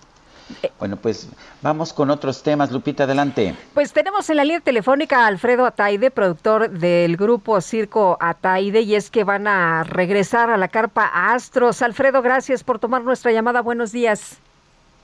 [0.79, 1.27] Bueno, pues
[1.61, 2.71] vamos con otros temas.
[2.71, 3.55] Lupita, adelante.
[3.73, 8.95] Pues tenemos en la línea telefónica a Alfredo Ataide, productor del grupo Circo Ataide, y
[8.95, 11.81] es que van a regresar a la carpa Astros.
[11.81, 13.61] Alfredo, gracias por tomar nuestra llamada.
[13.61, 14.37] Buenos días.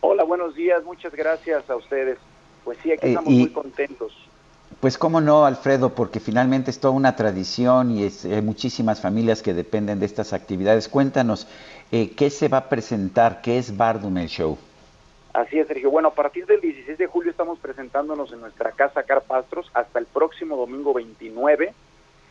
[0.01, 0.84] Hola, buenos días.
[0.84, 2.18] Muchas gracias a ustedes.
[2.64, 4.11] Pues sí, aquí Eh, estamos y- muy contentos.
[4.82, 9.42] Pues cómo no, Alfredo, porque finalmente es toda una tradición y es, hay muchísimas familias
[9.42, 10.88] que dependen de estas actividades.
[10.88, 11.48] Cuéntanos,
[11.92, 13.42] eh, ¿qué se va a presentar?
[13.42, 14.58] ¿Qué es Bardum el Show?
[15.40, 15.90] Así es, Sergio.
[15.90, 20.06] Bueno, a partir del 16 de julio estamos presentándonos en nuestra casa Carpastros hasta el
[20.06, 21.74] próximo domingo 29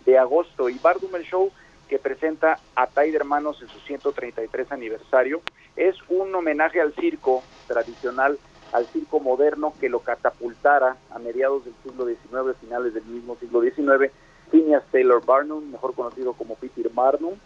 [0.05, 0.69] de agosto.
[0.69, 1.51] Y Bardumel Show,
[1.89, 5.41] que presenta a Tide Hermanos en su 133 aniversario,
[5.75, 8.39] es un homenaje al circo tradicional,
[8.73, 13.63] al circo moderno que lo catapultara a mediados del siglo XIX, finales del mismo siglo
[13.63, 14.13] XIX,
[14.51, 17.37] Phineas Taylor Barnum, mejor conocido como Peter Barnum,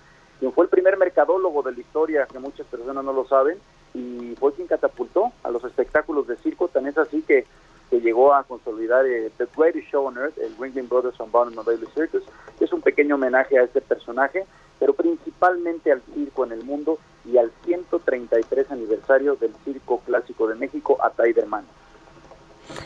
[0.40, 3.58] quien fue el primer mercadólogo de la historia, que muchas personas no lo saben,
[3.94, 7.46] y fue quien catapultó a los espectáculos de circo, tan es así que,
[7.90, 11.66] que llegó a consolidar eh, The Greatest Show on Earth, el Ringling Brothers Barnum and
[11.66, 12.22] Bailey Circus,
[12.58, 14.46] que es un pequeño homenaje a este personaje,
[14.78, 20.56] pero principalmente al circo en el mundo y al 133 aniversario del Circo Clásico de
[20.56, 21.70] México, Atay de Hermanos.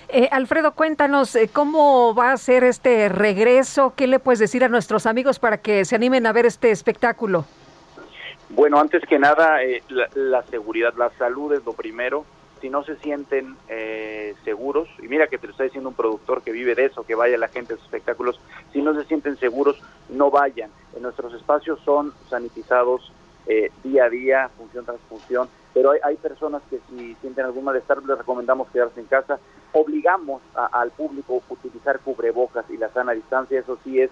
[0.08, 3.94] Eh, Alfredo, cuéntanos eh, cómo va a ser este regreso.
[3.96, 7.44] ¿Qué le puedes decir a nuestros amigos para que se animen a ver este espectáculo?
[8.48, 12.24] Bueno, antes que nada, eh, la, la seguridad, la salud es lo primero.
[12.60, 16.42] Si no se sienten eh, seguros, y mira que te lo está diciendo un productor
[16.42, 18.40] que vive de eso, que vaya la gente a sus espectáculos,
[18.72, 19.76] si no se sienten seguros,
[20.08, 20.70] no vayan.
[20.94, 23.12] En nuestros espacios son sanitizados
[23.46, 28.02] eh, día a día, función tras función, pero hay, personas que si sienten algún malestar
[28.02, 29.38] les recomendamos quedarse en casa.
[29.72, 34.10] Obligamos a- al público a utilizar cubrebocas y la sana distancia, eso sí es,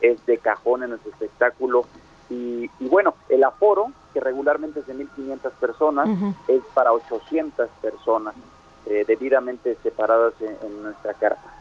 [0.00, 1.86] es de cajón en nuestro espectáculo.
[2.30, 6.12] Y, y bueno, el aforo, que regularmente es de 1.500 personas,
[6.48, 8.36] es para 800 personas
[8.86, 11.54] eh, debidamente separadas en, en nuestra carpa.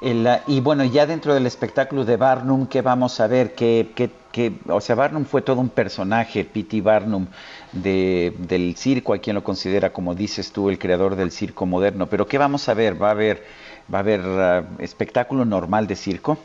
[0.00, 3.54] El, ah, y bueno, ya dentro del espectáculo de Barnum, ¿qué vamos a ver?
[3.54, 6.80] ¿Qué, qué, qué- o sea, Barnum fue todo un personaje, P.T.
[6.82, 7.26] Barnum,
[7.72, 12.08] de, del circo, hay quien lo considera, como dices tú, el creador del circo moderno.
[12.08, 13.00] Pero ¿qué vamos a ver?
[13.02, 13.44] ¿Va a haber,
[13.92, 16.38] va a haber ah, espectáculo normal de circo?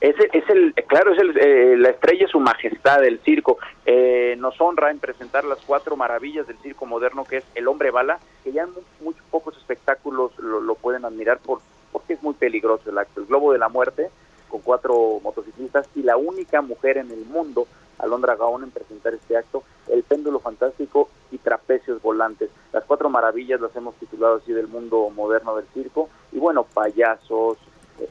[0.00, 3.58] Es, es el, claro, es el, eh, la estrella, su majestad del circo.
[3.84, 7.90] Eh, nos honra en presentar las cuatro maravillas del circo moderno, que es el hombre
[7.90, 11.60] bala, que ya en mu- muy, pocos espectáculos lo, lo pueden admirar por,
[11.92, 13.20] porque es muy peligroso el acto.
[13.20, 14.08] El globo de la muerte,
[14.48, 17.66] con cuatro motociclistas, y la única mujer en el mundo,
[17.98, 22.48] Alondra Gaón, en presentar este acto, el péndulo fantástico y trapecios volantes.
[22.72, 27.58] Las cuatro maravillas las hemos titulado así del mundo moderno del circo, y bueno, payasos,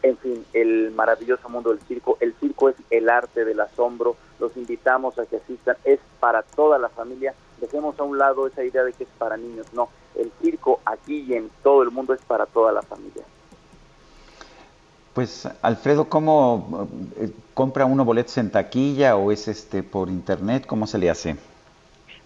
[0.01, 2.18] en fin, el maravilloso mundo del circo.
[2.19, 4.16] El circo es el arte del asombro.
[4.40, 5.77] Los invitamos a que asistan.
[5.84, 7.34] Es para toda la familia.
[7.59, 9.68] Dejemos a un lado esa idea de que es para niños.
[9.74, 13.24] No, el circo aquí y en todo el mundo es para toda la familia.
[15.14, 16.88] Pues, Alfredo, ¿cómo
[17.18, 20.66] eh, compra uno boletos en taquilla o es este por internet?
[20.66, 21.35] ¿Cómo se le hace?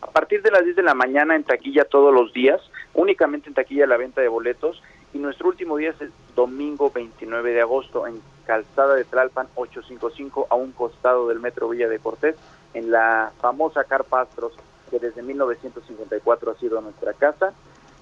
[0.02, 2.62] A partir de las 10 de la mañana en taquilla todos los días,
[2.94, 4.84] únicamente en taquilla la venta de boletos
[5.14, 10.48] y nuestro último día es el domingo 29 de agosto en Calzada de Tlalpan 855
[10.50, 12.36] a un costado del Metro Villa de Cortés
[12.74, 14.54] en la famosa Carpa Astros
[14.90, 17.54] que desde 1954 ha sido nuestra casa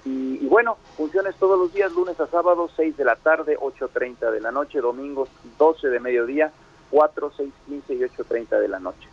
[0.04, 4.32] y, y bueno, funciones todos los días, lunes a sábado, 6 de la tarde, 8.30
[4.32, 6.52] de la noche, domingos 12 de mediodía,
[6.90, 9.08] 4, 6, 15 y 8.30 de la noche.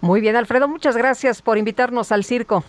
[0.00, 2.62] Muy bien, Alfredo, muchas gracias por invitarnos al circo.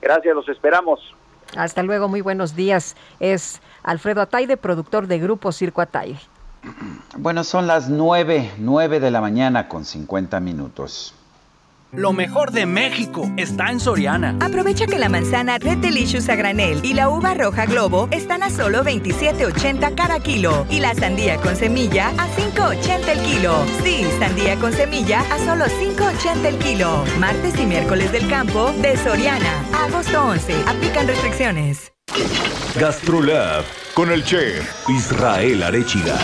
[0.00, 1.14] Gracias, los esperamos.
[1.56, 2.96] Hasta luego, muy buenos días.
[3.20, 6.18] Es Alfredo Ataide, productor de Grupo Circo Ataide.
[7.16, 11.14] Bueno, son las 9, 9 de la mañana con 50 minutos.
[11.92, 14.36] Lo mejor de México está en Soriana.
[14.40, 18.50] Aprovecha que la manzana Red Delicious a granel y la uva roja Globo están a
[18.50, 23.64] solo 27.80 cada kilo y la sandía con semilla a 5.80 el kilo.
[23.82, 27.04] Sí, sandía con semilla a solo 5.80 el kilo.
[27.18, 29.64] Martes y miércoles del campo de Soriana.
[29.72, 30.54] Agosto 11.
[30.66, 31.90] Aplican restricciones.
[32.78, 36.18] Gastrolab con el chef Israel Arechiga.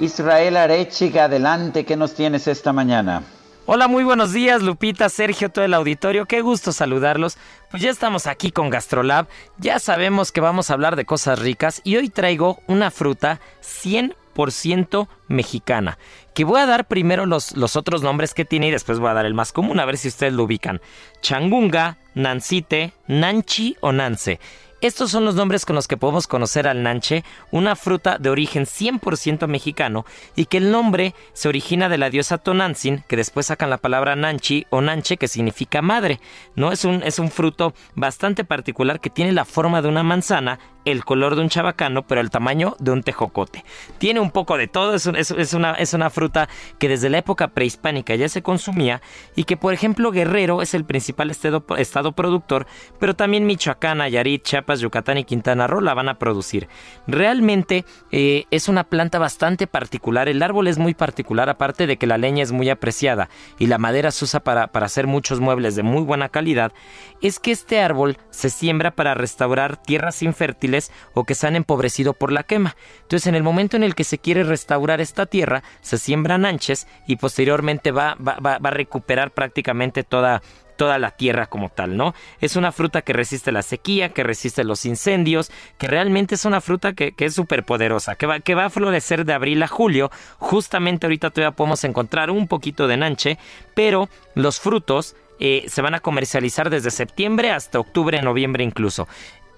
[0.00, 3.22] Israel Arechiga, adelante, ¿qué nos tienes esta mañana?
[3.66, 6.26] Hola, muy buenos días, Lupita, Sergio, todo el auditorio.
[6.26, 7.36] Qué gusto saludarlos.
[7.70, 9.26] Pues ya estamos aquí con Gastrolab.
[9.58, 14.14] Ya sabemos que vamos a hablar de cosas ricas y hoy traigo una fruta 100%
[14.34, 15.98] 100% mexicana.
[16.34, 19.14] Que voy a dar primero los, los otros nombres que tiene y después voy a
[19.14, 20.80] dar el más común, a ver si ustedes lo ubican.
[21.20, 24.40] Changunga, Nancite, Nanchi o Nance.
[24.80, 28.64] Estos son los nombres con los que podemos conocer al nanche, una fruta de origen
[28.64, 33.68] 100% mexicano y que el nombre se origina de la diosa Tonantzin, que después sacan
[33.68, 36.18] la palabra nanchi o nanche que significa madre.
[36.54, 40.58] No es un, es un fruto bastante particular que tiene la forma de una manzana,
[40.84, 43.64] el color de un chabacano, pero el tamaño de un tejocote.
[43.98, 45.06] Tiene un poco de todo, es,
[45.54, 49.02] una, es una fruta que desde la época prehispánica ya se consumía
[49.36, 52.66] y que por ejemplo Guerrero es el principal estado, estado productor,
[52.98, 56.68] pero también Michoacán, Nayarit, Chiapas, Yucatán y Quintana Roo la van a producir.
[57.06, 62.06] Realmente eh, es una planta bastante particular, el árbol es muy particular, aparte de que
[62.06, 63.28] la leña es muy apreciada
[63.58, 66.72] y la madera se usa para, para hacer muchos muebles de muy buena calidad,
[67.20, 70.69] es que este árbol se siembra para restaurar tierras infértiles
[71.14, 72.76] o que se han empobrecido por la quema.
[73.02, 76.86] Entonces, en el momento en el que se quiere restaurar esta tierra, se siembran anches
[77.06, 80.42] y posteriormente va, va, va, a recuperar prácticamente toda,
[80.76, 82.14] toda la tierra como tal, ¿no?
[82.40, 86.60] Es una fruta que resiste la sequía, que resiste los incendios, que realmente es una
[86.60, 89.68] fruta que, que es súper poderosa, que va, que va a florecer de abril a
[89.68, 90.10] julio.
[90.38, 93.38] Justamente ahorita todavía podemos encontrar un poquito de nanche,
[93.74, 99.08] pero los frutos eh, se van a comercializar desde septiembre hasta octubre, noviembre incluso.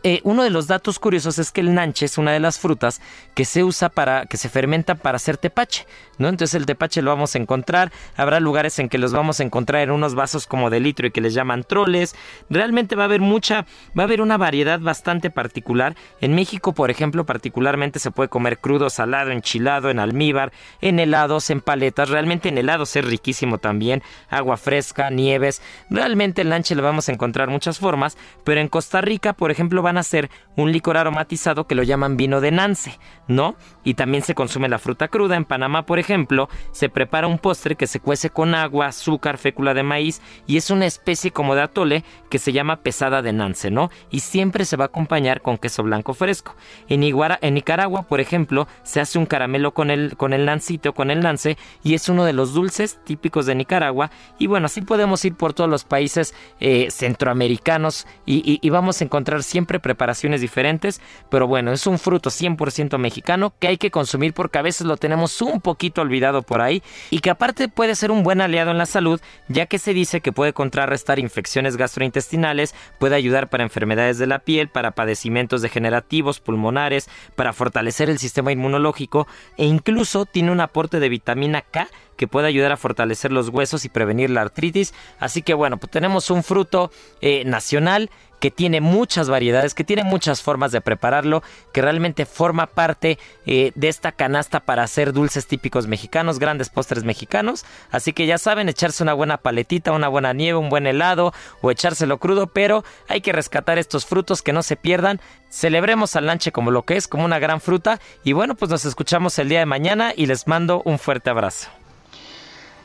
[0.04, 3.00] Eh, uno de los datos curiosos es que el nanche es una de las frutas
[3.34, 5.86] que se usa para, que se fermenta para hacer tepache,
[6.18, 6.28] ¿no?
[6.28, 9.82] Entonces el tepache lo vamos a encontrar, habrá lugares en que los vamos a encontrar
[9.82, 12.16] en unos vasos como de litro y que les llaman troles.
[12.50, 13.64] Realmente va a haber mucha,
[13.96, 15.94] va a haber una variedad bastante particular.
[16.20, 21.48] En México, por ejemplo, particularmente se puede comer crudo, salado, enchilado, en almíbar, en helados,
[21.50, 22.08] en paletas.
[22.08, 25.62] Realmente en helados es riquísimo también, agua fresca, nieves.
[25.90, 29.80] Realmente el nanche le vamos a encontrar muchas formas, pero en Costa Rica, por ejemplo,
[29.96, 32.98] a hacer un licor aromatizado que lo llaman vino de Nance,
[33.28, 33.56] ¿no?
[33.84, 35.36] Y también se consume la fruta cruda.
[35.36, 39.74] En Panamá, por ejemplo, se prepara un postre que se cuece con agua, azúcar, fécula
[39.74, 43.70] de maíz y es una especie como de atole que se llama pesada de Nance,
[43.70, 43.90] ¿no?
[44.10, 46.54] Y siempre se va a acompañar con queso blanco fresco.
[46.88, 50.92] En, Iguara, en Nicaragua, por ejemplo, se hace un caramelo con el, con el nancito,
[50.92, 54.10] con el nance y es uno de los dulces típicos de Nicaragua.
[54.38, 59.42] Y bueno, así podemos ir por todos los países eh, centroamericanos y vamos a encontrar
[59.42, 64.58] siempre preparaciones diferentes, pero bueno, es un fruto 100% mexicano que hay que consumir porque
[64.58, 68.22] a veces lo tenemos un poquito olvidado por ahí y que aparte puede ser un
[68.22, 73.16] buen aliado en la salud, ya que se dice que puede contrarrestar infecciones gastrointestinales, puede
[73.16, 79.26] ayudar para enfermedades de la piel, para padecimientos degenerativos, pulmonares, para fortalecer el sistema inmunológico
[79.56, 83.84] e incluso tiene un aporte de vitamina K que puede ayudar a fortalecer los huesos
[83.84, 84.94] y prevenir la artritis.
[85.18, 88.10] Así que bueno, pues tenemos un fruto eh, nacional
[88.42, 93.16] que tiene muchas variedades, que tiene muchas formas de prepararlo, que realmente forma parte
[93.46, 97.64] eh, de esta canasta para hacer dulces típicos mexicanos, grandes postres mexicanos.
[97.92, 101.70] Así que ya saben, echarse una buena paletita, una buena nieve, un buen helado o
[101.70, 105.20] echárselo crudo, pero hay que rescatar estos frutos que no se pierdan.
[105.48, 108.00] Celebremos al lanche como lo que es, como una gran fruta.
[108.24, 111.68] Y bueno, pues nos escuchamos el día de mañana y les mando un fuerte abrazo.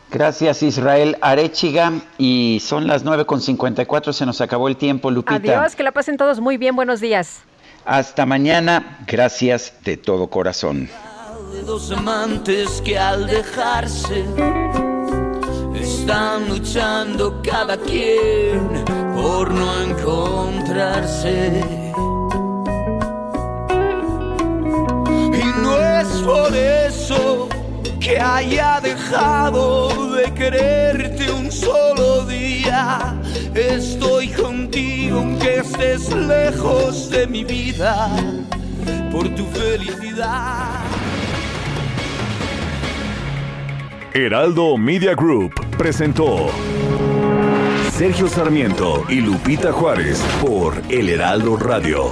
[0.09, 5.35] Gracias Israel Arechiga y son las 9.54, se nos acabó el tiempo, Lupita.
[5.35, 7.41] Adiós, que la pasen todos muy bien, buenos días.
[7.83, 10.89] Hasta mañana, gracias de todo corazón.
[11.51, 14.25] De dos amantes que al dejarse
[15.75, 21.61] están luchando cada quien por no encontrarse.
[25.33, 27.49] Y no es por eso
[28.07, 33.19] que haya dejado de quererte un solo día.
[33.53, 38.09] Estoy contigo aunque estés lejos de mi vida
[39.11, 40.85] por tu felicidad.
[44.13, 46.47] Heraldo Media Group presentó
[47.91, 52.11] Sergio Sarmiento y Lupita Juárez por El Heraldo Radio.